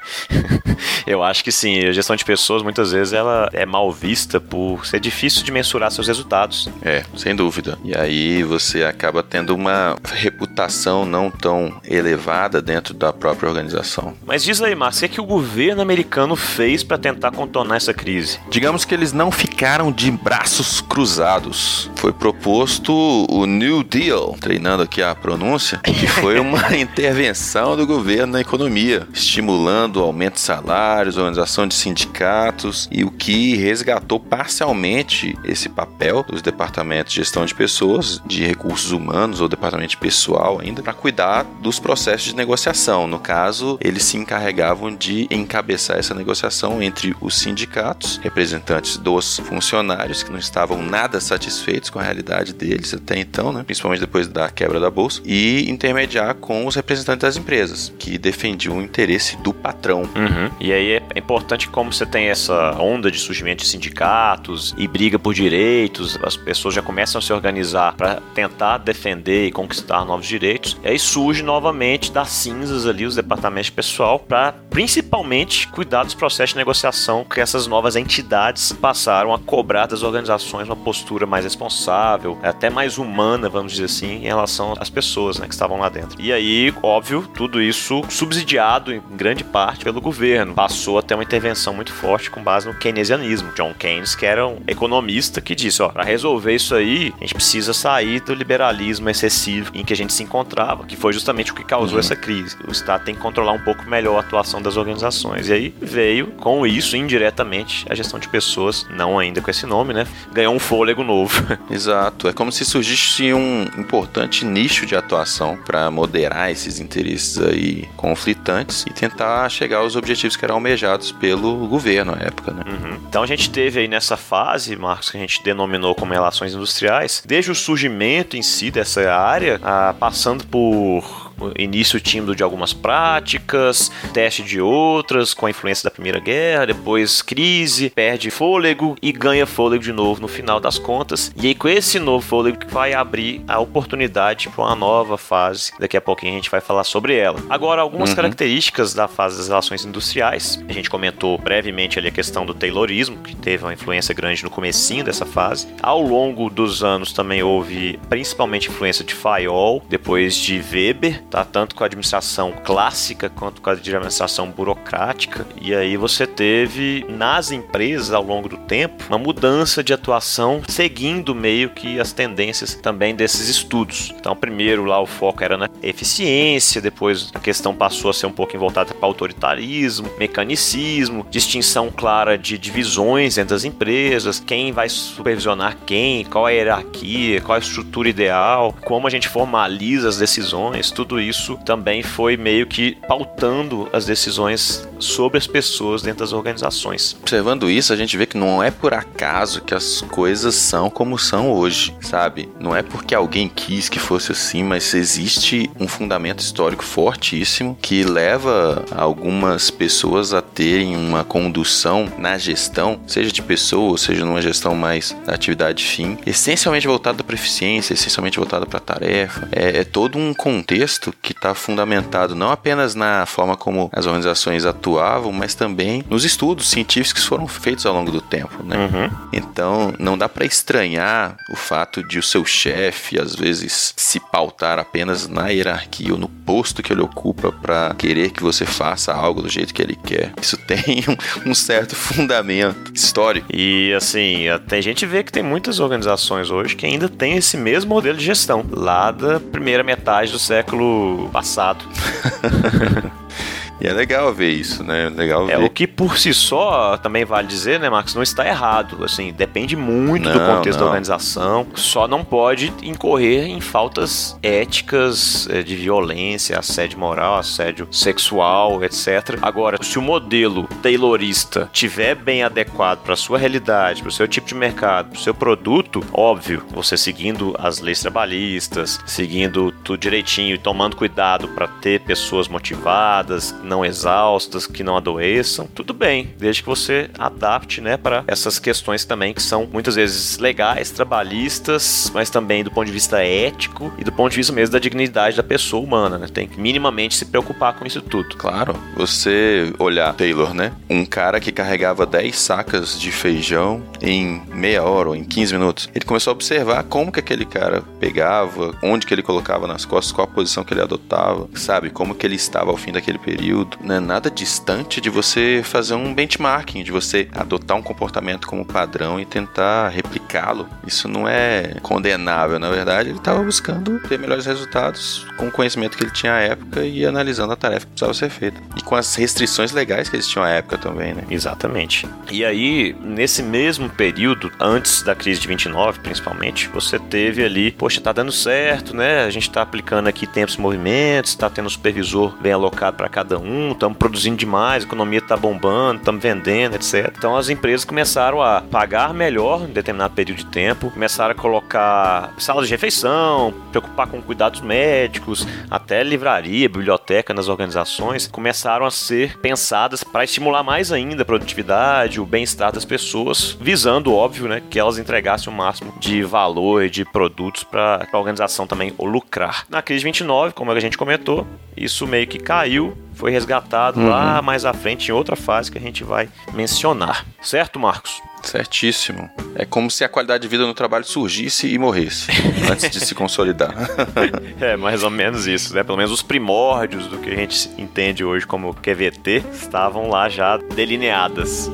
Eu 1.06 1.22
acho 1.22 1.42
que 1.42 1.52
sim. 1.52 1.86
A 1.86 1.92
gestão 1.92 2.16
de 2.16 2.24
pessoas 2.24 2.62
muitas 2.62 2.92
vezes 2.92 3.12
ela 3.12 3.48
é 3.52 3.64
mal 3.64 3.90
vista 3.92 4.40
por 4.40 4.86
ser 4.86 5.00
difícil 5.00 5.42
de 5.42 5.52
mensurar 5.52 5.90
seus 5.90 6.06
resultados. 6.06 6.68
É, 6.82 7.04
sem 7.16 7.34
dúvida. 7.34 7.78
E 7.84 7.96
aí 7.96 8.42
você 8.42 8.84
acaba 8.84 9.22
tendo 9.22 9.54
uma 9.54 9.96
reputação 10.04 11.04
não 11.04 11.30
tão 11.30 11.80
elevada 11.84 12.60
dentro 12.60 12.94
da 12.94 13.12
própria 13.12 13.48
organização. 13.48 14.16
Mas 14.24 14.42
diz 14.42 14.60
aí, 14.60 14.74
Márcio, 14.74 15.06
o 15.06 15.10
que 15.10 15.20
o 15.20 15.24
governo 15.24 15.82
americano 15.82 16.36
fez 16.36 16.75
fez 16.76 16.84
para 16.84 16.98
tentar 16.98 17.30
contornar 17.30 17.76
essa 17.76 17.94
crise? 17.94 18.38
Digamos 18.50 18.84
que 18.84 18.92
eles 18.92 19.12
não 19.12 19.30
ficaram 19.30 19.90
de 19.90 20.10
braços 20.10 20.82
cruzados. 20.82 21.90
Foi 21.96 22.12
proposto 22.12 22.92
o 23.30 23.46
New 23.46 23.82
Deal, 23.82 24.36
treinando 24.38 24.82
aqui 24.82 25.02
a 25.02 25.14
pronúncia, 25.14 25.78
que 25.78 26.06
foi 26.06 26.38
uma 26.40 26.76
intervenção 26.76 27.76
do 27.76 27.86
governo 27.86 28.34
na 28.34 28.40
economia, 28.40 29.08
estimulando 29.12 29.96
o 29.96 30.02
aumento 30.02 30.34
de 30.34 30.40
salários, 30.40 31.16
organização 31.16 31.66
de 31.66 31.74
sindicatos 31.74 32.88
e 32.92 33.04
o 33.04 33.10
que 33.10 33.56
resgatou 33.56 34.20
parcialmente 34.20 35.34
esse 35.44 35.68
papel 35.68 36.24
dos 36.28 36.42
departamentos 36.42 37.14
de 37.14 37.20
gestão 37.20 37.46
de 37.46 37.54
pessoas, 37.54 38.20
de 38.26 38.44
recursos 38.44 38.92
humanos 38.92 39.40
ou 39.40 39.48
departamento 39.48 39.90
de 39.90 39.96
pessoal 39.96 40.60
ainda, 40.60 40.82
para 40.82 40.92
cuidar 40.92 41.44
dos 41.62 41.78
processos 41.78 42.26
de 42.26 42.36
negociação. 42.36 43.06
No 43.06 43.18
caso, 43.18 43.78
eles 43.80 44.02
se 44.02 44.18
encarregavam 44.18 44.94
de 44.94 45.26
encabeçar 45.30 45.98
essa 45.98 46.14
negociação 46.14 46.65
entre 46.82 47.14
os 47.20 47.38
sindicatos, 47.38 48.18
representantes 48.22 48.96
dos 48.96 49.38
funcionários 49.38 50.22
que 50.22 50.30
não 50.30 50.38
estavam 50.38 50.82
nada 50.82 51.20
satisfeitos 51.20 51.90
com 51.90 51.98
a 51.98 52.02
realidade 52.02 52.52
deles 52.52 52.92
até 52.94 53.18
então, 53.18 53.52
né? 53.52 53.62
principalmente 53.64 54.00
depois 54.00 54.28
da 54.28 54.50
quebra 54.50 54.80
da 54.80 54.90
bolsa, 54.90 55.20
e 55.24 55.70
intermediar 55.70 56.34
com 56.34 56.66
os 56.66 56.74
representantes 56.74 57.22
das 57.22 57.36
empresas, 57.36 57.92
que 57.98 58.18
defendiam 58.18 58.78
o 58.78 58.82
interesse 58.82 59.36
do 59.38 59.52
patrão. 59.52 60.02
Uhum. 60.02 60.50
E 60.60 60.72
aí 60.72 60.92
é 60.92 61.18
importante 61.18 61.68
como 61.68 61.92
você 61.92 62.06
tem 62.06 62.26
essa 62.28 62.76
onda 62.80 63.10
de 63.10 63.18
surgimento 63.18 63.62
de 63.62 63.68
sindicatos 63.68 64.74
e 64.76 64.88
briga 64.88 65.18
por 65.18 65.34
direitos, 65.34 66.18
as 66.22 66.36
pessoas 66.36 66.74
já 66.74 66.82
começam 66.82 67.18
a 67.18 67.22
se 67.22 67.32
organizar 67.32 67.94
para 67.94 68.20
tentar 68.34 68.78
defender 68.78 69.46
e 69.46 69.52
conquistar 69.52 70.04
novos 70.04 70.26
direitos. 70.26 70.76
E 70.82 70.88
aí 70.88 70.98
surge 70.98 71.42
novamente 71.42 72.10
das 72.10 72.28
cinzas 72.28 72.86
ali 72.86 73.04
os 73.04 73.16
departamentos 73.16 73.66
de 73.66 73.72
pessoal 73.72 74.18
para 74.18 74.52
principalmente 74.70 75.68
cuidar 75.68 76.04
dos 76.04 76.14
processos 76.14 76.55
de 76.56 76.58
negociação 76.58 77.24
que 77.24 77.40
essas 77.40 77.66
novas 77.66 77.94
entidades 77.96 78.72
passaram 78.72 79.32
a 79.32 79.38
cobrar 79.38 79.86
das 79.86 80.02
organizações 80.02 80.66
uma 80.66 80.74
postura 80.74 81.26
mais 81.26 81.44
responsável, 81.44 82.38
até 82.42 82.70
mais 82.70 82.98
humana, 82.98 83.48
vamos 83.48 83.72
dizer 83.72 83.84
assim, 83.84 84.16
em 84.16 84.26
relação 84.26 84.74
às 84.80 84.88
pessoas 84.88 85.38
né, 85.38 85.46
que 85.46 85.52
estavam 85.52 85.78
lá 85.78 85.88
dentro. 85.88 86.20
E 86.20 86.32
aí, 86.32 86.74
óbvio, 86.82 87.28
tudo 87.34 87.60
isso 87.60 88.02
subsidiado 88.08 88.92
em 88.92 89.02
grande 89.12 89.44
parte 89.44 89.84
pelo 89.84 90.00
governo. 90.00 90.54
Passou 90.54 90.98
a 90.98 91.02
ter 91.02 91.14
uma 91.14 91.22
intervenção 91.22 91.74
muito 91.74 91.92
forte 91.92 92.30
com 92.30 92.42
base 92.42 92.66
no 92.66 92.74
keynesianismo. 92.74 93.52
John 93.54 93.74
Keynes, 93.74 94.14
que 94.14 94.24
era 94.24 94.46
um 94.46 94.60
economista 94.66 95.40
que 95.40 95.54
disse, 95.54 95.82
ó, 95.82 95.88
para 95.88 96.04
resolver 96.04 96.54
isso 96.54 96.74
aí, 96.74 97.12
a 97.16 97.20
gente 97.20 97.34
precisa 97.34 97.72
sair 97.74 98.20
do 98.20 98.34
liberalismo 98.34 99.10
excessivo 99.10 99.70
em 99.74 99.84
que 99.84 99.92
a 99.92 99.96
gente 99.96 100.12
se 100.12 100.22
encontrava, 100.22 100.84
que 100.84 100.96
foi 100.96 101.12
justamente 101.12 101.52
o 101.52 101.54
que 101.54 101.64
causou 101.64 101.94
uhum. 101.94 102.00
essa 102.00 102.16
crise. 102.16 102.56
O 102.66 102.72
Estado 102.72 103.04
tem 103.04 103.14
que 103.14 103.20
controlar 103.20 103.52
um 103.52 103.60
pouco 103.60 103.84
melhor 103.88 104.16
a 104.16 104.20
atuação 104.20 104.62
das 104.62 104.76
organizações. 104.76 105.48
E 105.48 105.52
aí 105.52 105.74
veio, 105.80 106.28
com 106.46 106.64
isso, 106.64 106.96
indiretamente, 106.96 107.84
a 107.90 107.94
gestão 107.96 108.20
de 108.20 108.28
pessoas, 108.28 108.86
não 108.88 109.18
ainda 109.18 109.40
com 109.40 109.50
esse 109.50 109.66
nome, 109.66 109.92
né? 109.92 110.06
Ganhou 110.32 110.54
um 110.54 110.60
fôlego 110.60 111.02
novo. 111.02 111.44
Exato. 111.68 112.28
É 112.28 112.32
como 112.32 112.52
se 112.52 112.64
surgisse 112.64 113.34
um 113.34 113.64
importante 113.76 114.44
nicho 114.44 114.86
de 114.86 114.94
atuação 114.94 115.56
para 115.56 115.90
moderar 115.90 116.52
esses 116.52 116.78
interesses 116.78 117.36
aí 117.36 117.88
conflitantes 117.96 118.84
e 118.86 118.92
tentar 118.92 119.48
chegar 119.48 119.78
aos 119.78 119.96
objetivos 119.96 120.36
que 120.36 120.44
eram 120.44 120.54
almejados 120.54 121.10
pelo 121.10 121.66
governo 121.66 122.14
na 122.14 122.22
época, 122.22 122.52
né? 122.52 122.62
Uhum. 122.64 122.96
Então 123.08 123.24
a 123.24 123.26
gente 123.26 123.50
teve 123.50 123.80
aí 123.80 123.88
nessa 123.88 124.16
fase, 124.16 124.76
Marcos, 124.76 125.10
que 125.10 125.16
a 125.16 125.20
gente 125.20 125.42
denominou 125.42 125.96
como 125.96 126.12
relações 126.12 126.54
industriais, 126.54 127.24
desde 127.26 127.50
o 127.50 127.56
surgimento 127.56 128.36
em 128.36 128.42
si 128.42 128.70
dessa 128.70 129.12
área, 129.12 129.58
a, 129.64 129.92
passando 129.98 130.46
por 130.46 131.25
início 131.58 132.00
tímido 132.00 132.34
de 132.34 132.42
algumas 132.42 132.72
práticas, 132.72 133.90
teste 134.12 134.42
de 134.42 134.60
outras, 134.60 135.34
com 135.34 135.46
a 135.46 135.50
influência 135.50 135.84
da 135.84 135.90
Primeira 135.90 136.18
Guerra, 136.18 136.66
depois 136.66 137.22
crise, 137.22 137.90
perde 137.90 138.30
fôlego 138.30 138.96
e 139.02 139.12
ganha 139.12 139.46
fôlego 139.46 139.82
de 139.82 139.92
novo 139.92 140.20
no 140.20 140.28
final 140.28 140.60
das 140.60 140.78
contas. 140.78 141.32
E 141.36 141.48
aí, 141.48 141.54
com 141.54 141.68
esse 141.68 141.98
novo 141.98 142.26
fôlego, 142.26 142.58
que 142.58 142.72
vai 142.72 142.92
abrir 142.92 143.42
a 143.46 143.58
oportunidade 143.58 144.48
para 144.48 144.64
uma 144.64 144.74
nova 144.74 145.18
fase. 145.18 145.72
Daqui 145.78 145.96
a 145.96 146.00
pouquinho 146.00 146.32
a 146.32 146.36
gente 146.36 146.50
vai 146.50 146.60
falar 146.60 146.84
sobre 146.84 147.16
ela. 147.16 147.38
Agora, 147.48 147.82
algumas 147.82 148.10
uhum. 148.10 148.16
características 148.16 148.94
da 148.94 149.08
fase 149.08 149.36
das 149.36 149.48
relações 149.48 149.84
industriais. 149.84 150.62
A 150.68 150.72
gente 150.72 150.90
comentou 150.90 151.38
brevemente 151.38 151.98
ali 151.98 152.08
a 152.08 152.12
questão 152.12 152.46
do 152.46 152.54
Taylorismo, 152.54 153.18
que 153.18 153.34
teve 153.34 153.64
uma 153.64 153.72
influência 153.72 154.14
grande 154.14 154.42
no 154.44 154.50
comecinho 154.50 155.04
dessa 155.04 155.26
fase. 155.26 155.68
Ao 155.82 156.00
longo 156.00 156.48
dos 156.48 156.82
anos 156.82 157.12
também 157.12 157.42
houve 157.42 157.98
principalmente 158.08 158.68
influência 158.68 159.04
de 159.04 159.14
Fayol, 159.14 159.82
depois 159.88 160.36
de 160.36 160.62
Weber, 160.72 161.22
tá? 161.30 161.44
tanto 161.44 161.74
com 161.74 161.82
a 161.82 161.86
administração 161.86 162.52
clássica 162.64 163.28
quanto 163.28 163.60
com 163.60 163.70
a 163.70 163.72
administração 163.72 164.50
burocrática. 164.50 165.46
E 165.60 165.74
aí 165.74 165.96
você 165.96 166.26
teve 166.26 167.04
nas 167.08 167.50
empresas 167.50 168.12
ao 168.12 168.22
longo 168.22 168.48
do 168.48 168.56
tempo 168.56 169.04
uma 169.08 169.18
mudança 169.18 169.82
de 169.82 169.92
atuação 169.92 170.62
seguindo 170.68 171.34
meio 171.34 171.70
que 171.70 172.00
as 172.00 172.12
tendências 172.12 172.74
também 172.74 173.14
desses 173.14 173.48
estudos. 173.48 174.14
Então, 174.18 174.34
primeiro 174.34 174.84
lá 174.84 175.00
o 175.00 175.06
foco 175.06 175.42
era 175.42 175.56
na 175.56 175.68
eficiência, 175.82 176.80
depois 176.80 177.30
a 177.34 177.40
questão 177.40 177.74
passou 177.74 178.10
a 178.10 178.14
ser 178.14 178.26
um 178.26 178.32
pouco 178.32 178.56
voltada 178.56 178.94
para 178.94 179.06
autoritarismo, 179.06 180.08
mecanicismo, 180.18 181.26
distinção 181.30 181.90
clara 181.90 182.38
de 182.38 182.56
divisões 182.56 183.38
entre 183.38 183.54
as 183.54 183.64
empresas, 183.64 184.38
quem 184.38 184.72
vai 184.72 184.88
supervisionar 184.88 185.76
quem, 185.84 186.24
qual 186.24 186.46
a 186.46 186.50
hierarquia, 186.50 187.40
qual 187.40 187.56
a 187.56 187.58
estrutura 187.58 188.08
ideal, 188.08 188.74
como 188.84 189.06
a 189.06 189.10
gente 189.10 189.28
formaliza 189.28 190.08
as 190.08 190.16
decisões, 190.16 190.90
tudo 190.90 191.15
tudo 191.16 191.20
isso 191.20 191.56
também 191.64 192.02
foi 192.02 192.36
meio 192.36 192.66
que 192.66 192.98
pautando 193.08 193.88
as 193.90 194.04
decisões 194.04 194.86
sobre 194.98 195.38
as 195.38 195.46
pessoas 195.46 196.02
dentro 196.02 196.20
das 196.20 196.32
organizações. 196.32 197.16
Observando 197.20 197.70
isso, 197.70 197.92
a 197.92 197.96
gente 197.96 198.16
vê 198.16 198.26
que 198.26 198.36
não 198.36 198.62
é 198.62 198.70
por 198.70 198.94
acaso 198.94 199.62
que 199.62 199.74
as 199.74 200.00
coisas 200.02 200.54
são 200.54 200.90
como 200.90 201.18
são 201.18 201.50
hoje, 201.50 201.94
sabe? 202.00 202.48
Não 202.58 202.74
é 202.74 202.82
porque 202.82 203.14
alguém 203.14 203.48
quis 203.48 203.88
que 203.88 203.98
fosse 203.98 204.32
assim, 204.32 204.62
mas 204.62 204.92
existe 204.94 205.70
um 205.78 205.88
fundamento 205.88 206.40
histórico 206.40 206.84
fortíssimo 206.84 207.76
que 207.80 208.04
leva 208.04 208.84
algumas 208.94 209.70
pessoas 209.70 210.32
a 210.32 210.42
terem 210.42 210.96
uma 210.96 211.24
condução 211.24 212.10
na 212.18 212.36
gestão, 212.38 213.00
seja 213.06 213.32
de 213.32 213.42
pessoas, 213.42 214.02
seja 214.02 214.24
numa 214.24 214.42
gestão 214.42 214.74
mais 214.74 215.16
da 215.24 215.34
atividade 215.34 215.84
fim, 215.84 216.18
essencialmente 216.26 216.86
voltada 216.86 217.22
para 217.22 217.34
eficiência, 217.34 217.94
essencialmente 217.94 218.38
voltada 218.38 218.66
para 218.66 218.80
tarefa. 218.80 219.48
É, 219.52 219.80
é 219.80 219.84
todo 219.84 220.18
um 220.18 220.34
contexto 220.34 221.05
que 221.12 221.32
está 221.32 221.54
fundamentado 221.54 222.34
não 222.34 222.50
apenas 222.50 222.94
na 222.94 223.26
forma 223.26 223.56
como 223.56 223.90
as 223.92 224.06
organizações 224.06 224.64
atuavam, 224.64 225.32
mas 225.32 225.54
também 225.54 226.04
nos 226.08 226.24
estudos 226.24 226.68
científicos 226.68 227.22
que 227.22 227.28
foram 227.28 227.46
feitos 227.46 227.86
ao 227.86 227.94
longo 227.94 228.10
do 228.10 228.20
tempo, 228.20 228.62
né? 228.62 228.76
Uhum. 228.76 229.10
Então, 229.32 229.94
não 229.98 230.16
dá 230.16 230.28
para 230.28 230.44
estranhar 230.44 231.36
o 231.50 231.56
fato 231.56 232.02
de 232.06 232.18
o 232.18 232.22
seu 232.22 232.44
chefe 232.44 233.20
às 233.20 233.34
vezes 233.34 233.94
se 233.96 234.20
pautar 234.20 234.78
apenas 234.78 235.28
na 235.28 235.48
hierarquia 235.48 236.12
ou 236.12 236.18
no 236.18 236.28
posto 236.28 236.82
que 236.82 236.92
ele 236.92 237.02
ocupa 237.02 237.50
para 237.52 237.94
querer 237.94 238.30
que 238.30 238.42
você 238.42 238.64
faça 238.64 239.12
algo 239.12 239.42
do 239.42 239.48
jeito 239.48 239.74
que 239.74 239.82
ele 239.82 239.96
quer. 239.96 240.32
Isso 240.40 240.56
tem 240.66 241.04
um, 241.44 241.50
um 241.50 241.54
certo 241.54 241.94
fundamento 241.94 242.92
histórico. 242.94 243.48
E 243.52 243.92
assim, 243.94 244.44
tem 244.68 244.80
gente 244.82 245.04
vê 245.06 245.22
que 245.22 245.32
tem 245.32 245.42
muitas 245.42 245.80
organizações 245.80 246.50
hoje 246.50 246.76
que 246.76 246.86
ainda 246.86 247.08
tem 247.08 247.36
esse 247.36 247.56
mesmo 247.56 247.94
modelo 247.94 248.16
de 248.16 248.24
gestão 248.24 248.64
lá 248.70 249.10
da 249.10 249.40
primeira 249.40 249.82
metade 249.82 250.32
do 250.32 250.38
século 250.38 250.95
passado. 251.32 251.84
E 253.80 253.86
é 253.86 253.92
legal 253.92 254.32
ver 254.32 254.50
isso, 254.50 254.82
né? 254.82 255.08
Legal 255.08 255.48
é 255.50 255.56
ver. 255.56 255.64
o 255.64 255.70
que 255.70 255.86
por 255.86 256.18
si 256.18 256.32
só 256.32 256.96
também 256.96 257.24
vale 257.24 257.46
dizer, 257.46 257.78
né, 257.78 257.90
Marcos? 257.90 258.14
Não 258.14 258.22
está 258.22 258.46
errado. 258.46 259.04
Assim, 259.04 259.32
depende 259.32 259.76
muito 259.76 260.28
não, 260.28 260.32
do 260.32 260.40
contexto 260.40 260.78
não. 260.78 260.86
da 260.86 260.90
organização. 260.92 261.66
Só 261.74 262.08
não 262.08 262.24
pode 262.24 262.72
incorrer 262.82 263.46
em 263.46 263.60
faltas 263.60 264.38
éticas 264.42 265.48
eh, 265.50 265.62
de 265.62 265.76
violência, 265.76 266.58
assédio 266.58 266.98
moral, 266.98 267.36
assédio 267.36 267.86
sexual, 267.90 268.82
etc. 268.82 269.38
Agora, 269.42 269.78
se 269.82 269.98
o 269.98 270.02
modelo 270.02 270.68
taylorista 270.82 271.68
tiver 271.72 272.14
bem 272.14 272.42
adequado 272.42 273.00
para 273.02 273.16
sua 273.16 273.38
realidade, 273.38 274.00
para 274.00 274.08
o 274.08 274.12
seu 274.12 274.26
tipo 274.26 274.46
de 274.46 274.54
mercado, 274.54 275.10
para 275.10 275.18
o 275.18 275.22
seu 275.22 275.34
produto, 275.34 276.02
óbvio, 276.12 276.64
você 276.70 276.96
seguindo 276.96 277.54
as 277.58 277.80
leis 277.80 278.00
trabalhistas, 278.00 279.00
seguindo 279.06 279.70
tudo 279.84 280.00
direitinho 280.00 280.54
e 280.54 280.58
tomando 280.58 280.96
cuidado 280.96 281.48
para 281.48 281.68
ter 281.68 282.00
pessoas 282.00 282.48
motivadas, 282.48 283.54
não 283.66 283.84
exaustas, 283.84 284.66
que 284.66 284.82
não 284.82 284.96
adoeçam, 284.96 285.66
tudo 285.66 285.92
bem, 285.92 286.34
desde 286.38 286.62
que 286.62 286.68
você 286.68 287.10
adapte, 287.18 287.80
né, 287.80 287.96
para 287.96 288.24
essas 288.26 288.58
questões 288.58 289.04
também 289.04 289.34
que 289.34 289.42
são 289.42 289.68
muitas 289.70 289.96
vezes 289.96 290.38
legais, 290.38 290.90
trabalhistas, 290.90 292.10
mas 292.14 292.30
também 292.30 292.64
do 292.64 292.70
ponto 292.70 292.86
de 292.86 292.92
vista 292.92 293.22
ético 293.22 293.92
e 293.98 294.04
do 294.04 294.12
ponto 294.12 294.30
de 294.30 294.36
vista 294.36 294.52
mesmo 294.52 294.72
da 294.72 294.78
dignidade 294.78 295.36
da 295.36 295.42
pessoa 295.42 295.82
humana, 295.82 296.18
né? 296.18 296.28
Tem 296.32 296.46
que 296.46 296.60
minimamente 296.60 297.16
se 297.16 297.24
preocupar 297.24 297.74
com 297.74 297.86
isso 297.86 298.00
tudo. 298.00 298.36
Claro, 298.36 298.74
você 298.96 299.72
olhar 299.78 300.14
Taylor, 300.14 300.54
né? 300.54 300.72
Um 300.88 301.04
cara 301.04 301.40
que 301.40 301.52
carregava 301.52 302.06
10 302.06 302.38
sacas 302.38 302.98
de 302.98 303.10
feijão 303.10 303.82
em 304.00 304.42
meia 304.48 304.82
hora 304.82 305.10
ou 305.10 305.16
em 305.16 305.24
15 305.24 305.52
minutos. 305.54 305.90
Ele 305.94 306.04
começou 306.04 306.30
a 306.30 306.34
observar 306.34 306.84
como 306.84 307.10
que 307.10 307.20
aquele 307.20 307.44
cara 307.44 307.82
pegava, 307.98 308.74
onde 308.82 309.06
que 309.06 309.14
ele 309.14 309.22
colocava 309.22 309.66
nas 309.66 309.84
costas, 309.84 310.12
qual 310.12 310.26
a 310.26 310.30
posição 310.30 310.64
que 310.64 310.74
ele 310.74 310.82
adotava, 310.82 311.48
sabe? 311.54 311.90
Como 311.90 312.14
que 312.14 312.26
ele 312.26 312.36
estava 312.36 312.70
ao 312.70 312.76
fim 312.76 312.92
daquele 312.92 313.18
período 313.18 313.55
período, 313.56 313.78
não 313.82 313.94
é 313.94 314.00
nada 314.00 314.30
distante 314.30 315.00
de 315.00 315.08
você 315.08 315.62
fazer 315.64 315.94
um 315.94 316.12
benchmarking, 316.12 316.82
de 316.82 316.92
você 316.92 317.28
adotar 317.32 317.76
um 317.76 317.82
comportamento 317.82 318.46
como 318.46 318.64
padrão 318.64 319.18
e 319.18 319.24
tentar 319.24 319.88
replicá-lo. 319.88 320.68
Isso 320.86 321.08
não 321.08 321.26
é 321.26 321.76
condenável, 321.82 322.58
na 322.58 322.70
verdade, 322.70 323.10
ele 323.10 323.18
estava 323.18 323.42
buscando 323.42 323.98
ter 324.00 324.18
melhores 324.18 324.44
resultados 324.44 325.26
com 325.36 325.48
o 325.48 325.50
conhecimento 325.50 325.96
que 325.96 326.04
ele 326.04 326.10
tinha 326.10 326.34
à 326.34 326.40
época 326.40 326.84
e 326.84 327.06
analisando 327.06 327.52
a 327.52 327.56
tarefa 327.56 327.86
que 327.86 327.92
precisava 327.92 328.14
ser 328.14 328.28
feita. 328.28 328.60
E 328.76 328.82
com 328.82 328.94
as 328.94 329.14
restrições 329.14 329.72
legais 329.72 330.08
que 330.08 330.16
eles 330.16 330.28
tinham 330.28 330.44
à 330.44 330.50
época 330.50 330.76
também, 330.76 331.14
né? 331.14 331.24
Exatamente. 331.30 332.06
E 332.30 332.44
aí, 332.44 332.94
nesse 333.00 333.42
mesmo 333.42 333.88
período, 333.88 334.50
antes 334.60 335.02
da 335.02 335.14
crise 335.14 335.40
de 335.40 335.48
29, 335.48 336.00
principalmente, 336.00 336.68
você 336.68 336.98
teve 336.98 337.44
ali, 337.44 337.70
poxa, 337.70 338.00
tá 338.00 338.12
dando 338.12 338.32
certo, 338.32 338.94
né? 338.94 339.24
A 339.24 339.30
gente 339.30 339.50
tá 339.50 339.62
aplicando 339.62 340.08
aqui 340.08 340.26
tempos 340.26 340.56
e 340.56 340.60
movimentos, 340.60 341.34
tá 341.34 341.48
tendo 341.48 341.66
um 341.66 341.70
supervisor 341.70 342.36
bem 342.40 342.52
alocado 342.52 342.96
para 342.96 343.08
cada 343.08 343.38
um 343.38 343.45
estamos 343.72 343.98
produzindo 343.98 344.36
demais, 344.36 344.82
a 344.82 344.86
economia 344.86 345.18
está 345.18 345.36
bombando, 345.36 345.98
estamos 345.98 346.22
vendendo, 346.22 346.74
etc. 346.76 347.12
Então 347.16 347.36
as 347.36 347.48
empresas 347.48 347.84
começaram 347.84 348.42
a 348.42 348.60
pagar 348.60 349.12
melhor 349.12 349.62
em 349.62 349.72
determinado 349.72 350.14
período 350.14 350.38
de 350.38 350.46
tempo, 350.46 350.90
começaram 350.90 351.32
a 351.32 351.34
colocar 351.34 352.34
salas 352.38 352.66
de 352.66 352.74
refeição, 352.74 353.52
preocupar 353.70 354.06
com 354.06 354.20
cuidados 354.22 354.60
médicos, 354.60 355.46
até 355.70 356.02
livraria, 356.02 356.68
biblioteca 356.68 357.32
nas 357.32 357.48
organizações, 357.48 358.26
começaram 358.26 358.86
a 358.86 358.90
ser 358.90 359.38
pensadas 359.38 360.02
para 360.02 360.24
estimular 360.24 360.62
mais 360.62 360.92
ainda 360.92 361.22
a 361.22 361.24
produtividade, 361.24 362.20
o 362.20 362.26
bem-estar 362.26 362.72
das 362.72 362.84
pessoas, 362.84 363.56
visando, 363.60 364.14
óbvio, 364.14 364.48
né, 364.48 364.62
que 364.68 364.78
elas 364.78 364.98
entregassem 364.98 365.52
o 365.52 365.56
máximo 365.56 365.94
de 365.98 366.22
valor 366.22 366.84
e 366.84 366.90
de 366.90 367.04
produtos 367.04 367.64
para 367.64 368.06
a 368.10 368.18
organização 368.18 368.66
também 368.66 368.92
lucrar. 368.98 369.66
Na 369.68 369.82
crise 369.82 370.00
de 370.00 370.06
29, 370.06 370.54
como 370.54 370.70
a 370.70 370.80
gente 370.80 370.98
comentou, 370.98 371.46
isso 371.76 372.06
meio 372.06 372.26
que 372.26 372.38
caiu, 372.38 372.96
foi 373.14 373.30
resgatado 373.36 374.00
uhum. 374.00 374.08
lá 374.08 374.40
mais 374.40 374.64
à 374.64 374.72
frente 374.72 375.08
em 375.08 375.12
outra 375.12 375.36
fase 375.36 375.70
que 375.70 375.78
a 375.78 375.80
gente 375.80 376.02
vai 376.02 376.28
mencionar. 376.54 377.26
Certo, 377.40 377.78
Marcos? 377.78 378.20
Certíssimo. 378.42 379.28
É 379.54 379.64
como 379.64 379.90
se 379.90 380.04
a 380.04 380.08
qualidade 380.08 380.42
de 380.42 380.48
vida 380.48 380.66
no 380.66 380.74
trabalho 380.74 381.04
surgisse 381.04 381.72
e 381.72 381.78
morresse 381.78 382.30
antes 382.70 382.90
de 382.90 383.00
se 383.00 383.14
consolidar. 383.14 383.74
é, 384.60 384.76
mais 384.76 385.02
ou 385.02 385.10
menos 385.10 385.46
isso, 385.46 385.74
né? 385.74 385.82
Pelo 385.82 385.98
menos 385.98 386.12
os 386.12 386.22
primórdios 386.22 387.06
do 387.06 387.18
que 387.18 387.30
a 387.30 387.34
gente 387.34 387.68
entende 387.76 388.24
hoje 388.24 388.46
como 388.46 388.74
QVT 388.74 389.44
estavam 389.52 390.08
lá 390.08 390.28
já 390.28 390.56
delineadas. 390.56 391.70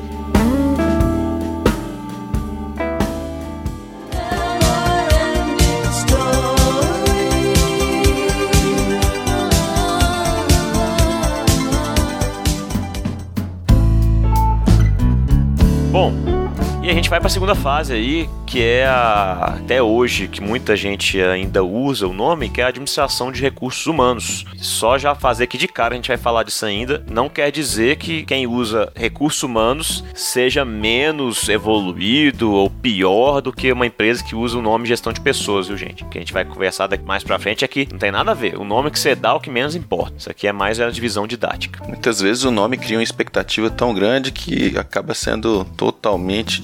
Para 17.23 17.29
a 17.29 17.31
segunda 17.31 17.55
fase 17.55 17.93
aí, 17.93 18.29
que 18.45 18.61
é 18.61 18.85
a, 18.85 19.55
até 19.55 19.81
hoje 19.81 20.27
que 20.27 20.41
muita 20.41 20.75
gente 20.75 21.21
ainda 21.21 21.63
usa 21.63 22.05
o 22.05 22.11
nome, 22.11 22.49
que 22.49 22.59
é 22.59 22.65
a 22.65 22.67
administração 22.67 23.31
de 23.31 23.41
recursos 23.41 23.87
humanos. 23.87 24.43
Só 24.57 24.97
já 24.97 25.15
fazer 25.15 25.45
aqui 25.45 25.57
de 25.57 25.69
cara, 25.69 25.93
a 25.93 25.95
gente 25.95 26.09
vai 26.09 26.17
falar 26.17 26.43
disso 26.43 26.65
ainda, 26.65 27.01
não 27.09 27.29
quer 27.29 27.49
dizer 27.49 27.95
que 27.95 28.23
quem 28.23 28.45
usa 28.45 28.91
recursos 28.93 29.41
humanos 29.41 30.03
seja 30.13 30.65
menos 30.65 31.47
evoluído 31.47 32.51
ou 32.51 32.69
pior 32.69 33.39
do 33.39 33.53
que 33.53 33.71
uma 33.71 33.85
empresa 33.85 34.21
que 34.21 34.35
usa 34.35 34.57
o 34.57 34.61
nome 34.61 34.85
gestão 34.85 35.13
de 35.13 35.21
pessoas, 35.21 35.69
viu, 35.69 35.77
gente? 35.77 36.03
Que 36.03 36.17
a 36.17 36.21
gente 36.21 36.33
vai 36.33 36.43
conversar 36.43 36.87
daqui 36.87 37.05
mais 37.05 37.23
pra 37.23 37.39
frente 37.39 37.63
aqui, 37.63 37.87
não 37.89 37.99
tem 37.99 38.11
nada 38.11 38.31
a 38.31 38.35
ver. 38.35 38.57
O 38.57 38.65
nome 38.65 38.91
que 38.91 38.99
você 38.99 39.15
dá 39.15 39.29
é 39.29 39.33
o 39.33 39.39
que 39.39 39.49
menos 39.49 39.75
importa. 39.75 40.15
Isso 40.17 40.29
aqui 40.29 40.45
é 40.45 40.51
mais 40.51 40.77
a 40.81 40.89
divisão 40.89 41.25
didática. 41.25 41.81
Muitas 41.87 42.19
vezes 42.19 42.43
o 42.43 42.51
nome 42.51 42.75
cria 42.75 42.97
uma 42.97 43.03
expectativa 43.03 43.69
tão 43.69 43.93
grande 43.93 44.29
que 44.29 44.77
acaba 44.77 45.13
sendo 45.13 45.63
totalmente 45.77 46.59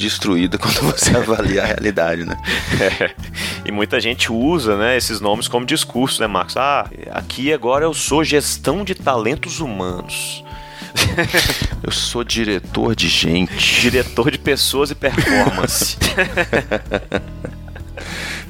quando 0.58 0.82
você 0.82 1.16
avalia 1.16 1.64
a 1.64 1.66
realidade, 1.66 2.26
né? 2.26 2.38
É. 2.80 3.12
E 3.66 3.72
muita 3.72 4.00
gente 4.00 4.32
usa, 4.32 4.78
né, 4.78 4.96
esses 4.96 5.20
nomes 5.20 5.48
como 5.48 5.66
discurso, 5.66 6.22
né, 6.22 6.28
Marcos? 6.28 6.56
Ah, 6.58 6.90
aqui 7.12 7.52
agora 7.52 7.86
eu 7.86 7.94
sou 7.94 8.24
gestão 8.24 8.84
de 8.84 8.96
talentos 8.96 9.60
humanos. 9.60 10.44
Eu 11.84 11.92
sou 11.92 12.24
diretor 12.24 12.96
de 12.96 13.08
gente. 13.08 13.82
Diretor 13.82 14.32
de 14.32 14.40
pessoas 14.40 14.90
e 14.92 14.96
performance. 14.96 15.98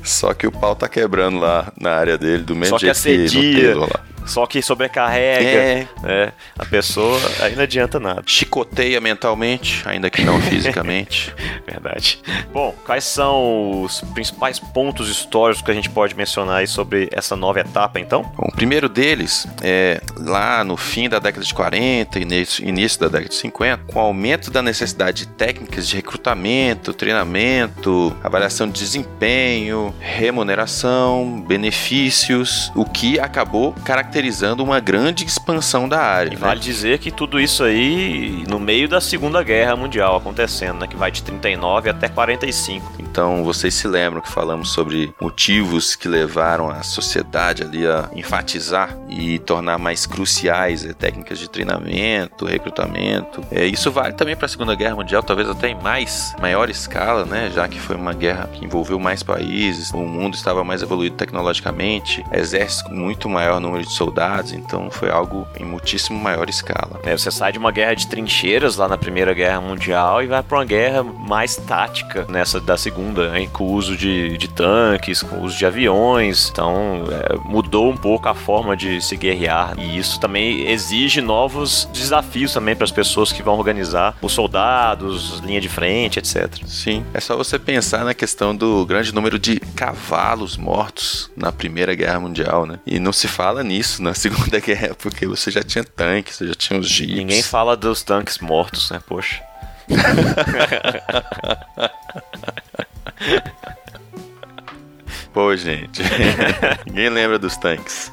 Só 0.03 0.33
que 0.33 0.47
o 0.47 0.51
pau 0.51 0.75
tá 0.75 0.88
quebrando 0.88 1.39
lá 1.39 1.71
na 1.79 1.91
área 1.91 2.17
dele, 2.17 2.43
do 2.43 2.55
mesmo 2.55 2.79
Só 2.79 2.79
jeito 2.79 2.93
que, 2.93 2.99
assedia, 2.99 3.73
que 3.73 3.73
lá. 3.73 4.01
Só 4.30 4.46
que 4.46 4.62
sobrecarrega 4.62 5.44
é. 5.44 5.88
né, 6.04 6.34
a 6.58 6.63
pessoa, 6.65 7.20
aí 7.42 7.56
não 7.56 7.63
adianta 7.63 8.00
nada. 8.00 8.22
Chicoteia 8.28 9.02
mentalmente, 9.02 9.82
ainda 9.86 10.08
que 10.10 10.24
não 10.24 10.39
fisicamente. 10.44 11.34
Verdade. 11.65 12.22
Bom, 12.54 12.76
quais 12.86 13.04
são 13.04 13.82
os 13.82 14.02
principais 14.13 14.60
pontos 14.60 15.10
históricos 15.10 15.63
que 15.63 15.72
a 15.72 15.74
gente 15.74 15.89
pode 15.89 16.15
mencionar 16.15 16.58
aí 16.58 16.68
sobre 16.68 17.10
essa 17.12 17.36
nova 17.36 17.60
etapa, 17.60 18.00
então? 18.00 18.22
Bom, 18.38 18.48
o 18.48 18.56
primeiro 18.56 18.88
deles 18.88 19.48
é 19.63 20.00
lá 20.15 20.63
no 20.63 20.78
fim 20.78 21.10
da 21.10 21.18
década 21.18 21.44
de 21.44 21.54
40 21.54 22.20
e 22.20 22.22
início, 22.22 22.68
início 22.68 23.00
da 23.00 23.08
década 23.08 23.30
de 23.30 23.36
50, 23.36 23.84
com 23.92 24.00
o 24.00 24.02
aumento 24.02 24.52
da 24.52 24.62
necessidade 24.62 25.26
de 25.26 25.28
técnicas 25.30 25.88
de 25.88 25.96
recrutamento, 25.96 26.94
treinamento, 26.94 28.15
avaliação 28.24 28.68
de 28.68 28.80
desempenho, 28.80 29.94
remuneração, 30.00 31.44
benefícios, 31.48 32.72
o 32.76 32.86
que 32.86 33.20
acabou 33.20 33.74
caracterizando 33.84 34.18
caracterizando 34.19 34.63
uma 34.63 34.79
grande 34.79 35.25
expansão 35.25 35.88
da 35.88 35.99
área. 35.99 36.29
E 36.29 36.36
né? 36.36 36.38
vale 36.38 36.60
dizer 36.60 36.99
que 36.99 37.10
tudo 37.10 37.39
isso 37.39 37.63
aí 37.63 38.43
no 38.47 38.60
meio 38.60 38.88
da 38.88 38.99
Segunda 38.99 39.41
Guerra 39.41 39.75
Mundial 39.75 40.17
acontecendo, 40.17 40.79
né? 40.79 40.88
Que 40.88 40.97
vai 40.97 41.10
de 41.12 41.23
39 41.23 41.89
até 41.89 42.10
45. 42.10 42.93
Então, 42.99 43.43
vocês 43.43 43.73
se 43.73 43.88
lembram 43.88 44.21
que 44.21 44.29
falamos 44.29 44.71
sobre 44.71 45.13
motivos 45.21 45.95
que 45.95 46.08
levaram 46.08 46.69
a 46.69 46.84
sociedade 46.84 47.63
ali 47.63 47.88
a 47.88 48.10
enfatizar 48.13 48.97
e 49.10 49.39
tornar 49.39 49.77
mais 49.77 50.05
cruciais 50.05 50.86
é, 50.86 50.93
técnicas 50.93 51.39
de 51.39 51.49
treinamento, 51.49 52.45
recrutamento. 52.45 53.41
É, 53.51 53.65
isso 53.65 53.91
vale 53.91 54.13
também 54.13 54.36
para 54.36 54.45
a 54.45 54.49
Segunda 54.49 54.75
Guerra 54.75 54.95
Mundial, 54.95 55.23
talvez 55.23 55.47
até 55.49 55.69
em 55.69 55.82
mais 55.82 56.36
maior 56.39 56.69
escala, 56.69 57.25
né? 57.25 57.51
Já 57.53 57.67
que 57.67 57.79
foi 57.79 57.95
uma 57.95 58.13
guerra 58.13 58.49
que 58.51 58.65
envolveu 58.65 58.99
mais 58.99 59.23
países, 59.23 59.91
o 59.91 59.97
mundo 59.97 60.36
estava 60.36 60.63
mais 60.63 60.82
evoluído 60.82 61.15
tecnologicamente, 61.15 62.23
exército 62.32 62.89
com 62.89 62.95
muito 62.95 63.29
maior 63.29 63.60
número 63.60 63.86
de 63.86 63.93
soldados 63.99 64.53
então 64.53 64.89
foi 64.89 65.09
algo 65.09 65.45
em 65.59 65.65
muitíssimo 65.65 66.17
maior 66.17 66.49
escala. 66.49 66.99
É, 67.03 67.17
você 67.17 67.29
sai 67.29 67.51
de 67.51 67.59
uma 67.59 67.71
guerra 67.71 67.93
de 67.93 68.07
trincheiras 68.07 68.77
lá 68.77 68.88
na 68.88 68.97
Primeira 68.97 69.33
Guerra 69.33 69.59
Mundial 69.59 70.23
e 70.23 70.27
vai 70.27 70.41
para 70.41 70.57
uma 70.57 70.65
guerra 70.65 71.03
mais 71.03 71.57
tática 71.57 72.25
nessa 72.29 72.59
da 72.59 72.77
Segunda, 72.77 73.31
com 73.51 73.65
o 73.65 73.73
uso 73.73 73.97
de, 73.97 74.38
de 74.38 74.47
tanques, 74.47 75.21
com 75.21 75.38
o 75.38 75.43
uso 75.43 75.57
de 75.57 75.65
aviões. 75.65 76.49
Então 76.49 77.03
é, 77.12 77.38
mudou 77.43 77.89
um 77.89 77.97
pouco 77.97 78.29
a 78.29 78.33
forma 78.33 78.77
de 78.77 79.01
se 79.01 79.17
guerrear 79.17 79.77
e 79.77 79.97
isso 79.97 80.19
também 80.19 80.69
exige 80.69 81.19
novos 81.19 81.89
desafios 81.91 82.53
também 82.53 82.75
para 82.75 82.85
as 82.85 82.91
pessoas 82.91 83.33
que 83.33 83.43
vão 83.43 83.55
organizar 83.55 84.15
os 84.21 84.31
soldados, 84.31 85.39
linha 85.39 85.59
de 85.59 85.67
frente, 85.67 86.19
etc. 86.19 86.49
Sim, 86.65 87.03
é 87.13 87.19
só 87.19 87.35
você 87.35 87.59
pensar 87.59 88.05
na 88.05 88.13
questão 88.13 88.55
do 88.55 88.85
grande 88.85 89.13
número 89.13 89.38
de 89.38 89.59
cavalos 89.75 90.55
mortos 90.55 91.29
na 91.35 91.51
Primeira 91.51 91.93
Guerra 91.93 92.19
Mundial, 92.19 92.65
né? 92.65 92.79
E 92.85 92.99
não 92.99 93.12
se 93.12 93.27
fala 93.27 93.63
nisso 93.63 93.88
isso 93.89 94.04
na 94.04 94.13
Segunda 94.30 94.60
Guerra, 94.60 94.93
porque 94.95 95.25
você 95.25 95.49
já 95.49 95.63
tinha 95.63 95.84
tanques, 95.84 96.36
você 96.38 96.47
já 96.47 96.54
tinha 96.54 96.80
os 96.80 96.88
jeeps. 96.88 97.15
Ninguém 97.15 97.41
fala 97.41 97.75
dos 97.75 98.04
tanques 98.04 98.38
mortos, 98.39 98.91
né? 98.91 99.02
Poxa. 99.06 99.41
Pô, 105.34 105.56
gente. 105.56 106.04
Ninguém 106.86 107.10
lembra 107.10 107.39
dos 107.39 107.58
tanques. 107.58 108.12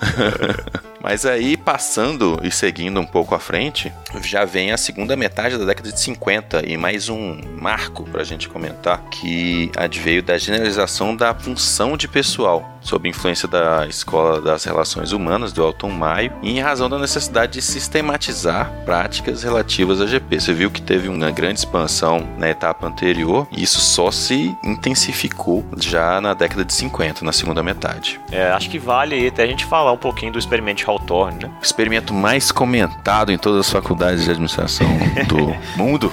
Mas 1.08 1.24
aí, 1.24 1.56
passando 1.56 2.40
e 2.42 2.50
seguindo 2.50 2.98
um 2.98 3.06
pouco 3.06 3.32
à 3.32 3.38
frente, 3.38 3.92
já 4.22 4.44
vem 4.44 4.72
a 4.72 4.76
segunda 4.76 5.14
metade 5.14 5.56
da 5.56 5.64
década 5.64 5.92
de 5.92 6.00
50 6.00 6.68
e 6.68 6.76
mais 6.76 7.08
um 7.08 7.40
marco 7.60 8.02
para 8.10 8.22
a 8.22 8.24
gente 8.24 8.48
comentar 8.48 9.00
que 9.08 9.70
adveio 9.76 10.20
da 10.20 10.36
generalização 10.36 11.14
da 11.14 11.32
função 11.32 11.96
de 11.96 12.08
pessoal 12.08 12.76
sob 12.86 13.08
influência 13.08 13.48
da 13.48 13.86
Escola 13.86 14.40
das 14.40 14.64
Relações 14.64 15.12
Humanas, 15.12 15.52
do 15.52 15.62
Elton 15.62 15.90
Maio, 15.90 16.32
e 16.42 16.50
em 16.50 16.60
razão 16.60 16.88
da 16.88 16.98
necessidade 16.98 17.54
de 17.54 17.62
sistematizar 17.62 18.72
práticas 18.84 19.42
relativas 19.42 20.00
a 20.00 20.06
GP. 20.06 20.40
Você 20.40 20.52
viu 20.54 20.70
que 20.70 20.80
teve 20.80 21.08
uma 21.08 21.30
grande 21.30 21.58
expansão 21.58 22.26
na 22.38 22.48
etapa 22.48 22.86
anterior, 22.86 23.46
e 23.50 23.62
isso 23.62 23.80
só 23.80 24.10
se 24.10 24.56
intensificou 24.62 25.64
já 25.78 26.20
na 26.20 26.32
década 26.32 26.64
de 26.64 26.72
50, 26.72 27.24
na 27.24 27.32
segunda 27.32 27.62
metade. 27.62 28.20
É, 28.30 28.50
acho 28.50 28.70
que 28.70 28.78
vale 28.78 29.26
até 29.26 29.42
a 29.42 29.46
gente 29.46 29.64
falar 29.64 29.92
um 29.92 29.98
pouquinho 29.98 30.32
do 30.32 30.38
experimento 30.38 30.80
Hawthorne, 30.96 31.44
né? 31.44 31.50
O 31.60 31.64
experimento 31.64 32.12
mais 32.12 32.50
comentado 32.50 33.30
em 33.30 33.38
todas 33.38 33.66
as 33.66 33.70
faculdades 33.70 34.24
de 34.24 34.30
administração 34.30 34.86
do 35.28 35.54
mundo. 35.76 36.12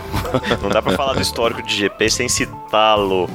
Não 0.62 0.69
dá 0.69 0.82
para 0.82 0.96
falar 0.96 1.13
do 1.13 1.22
histórico 1.22 1.62
de 1.63 1.76
GP 1.76 2.10
sem 2.10 2.30
citá-lo. 2.30 3.30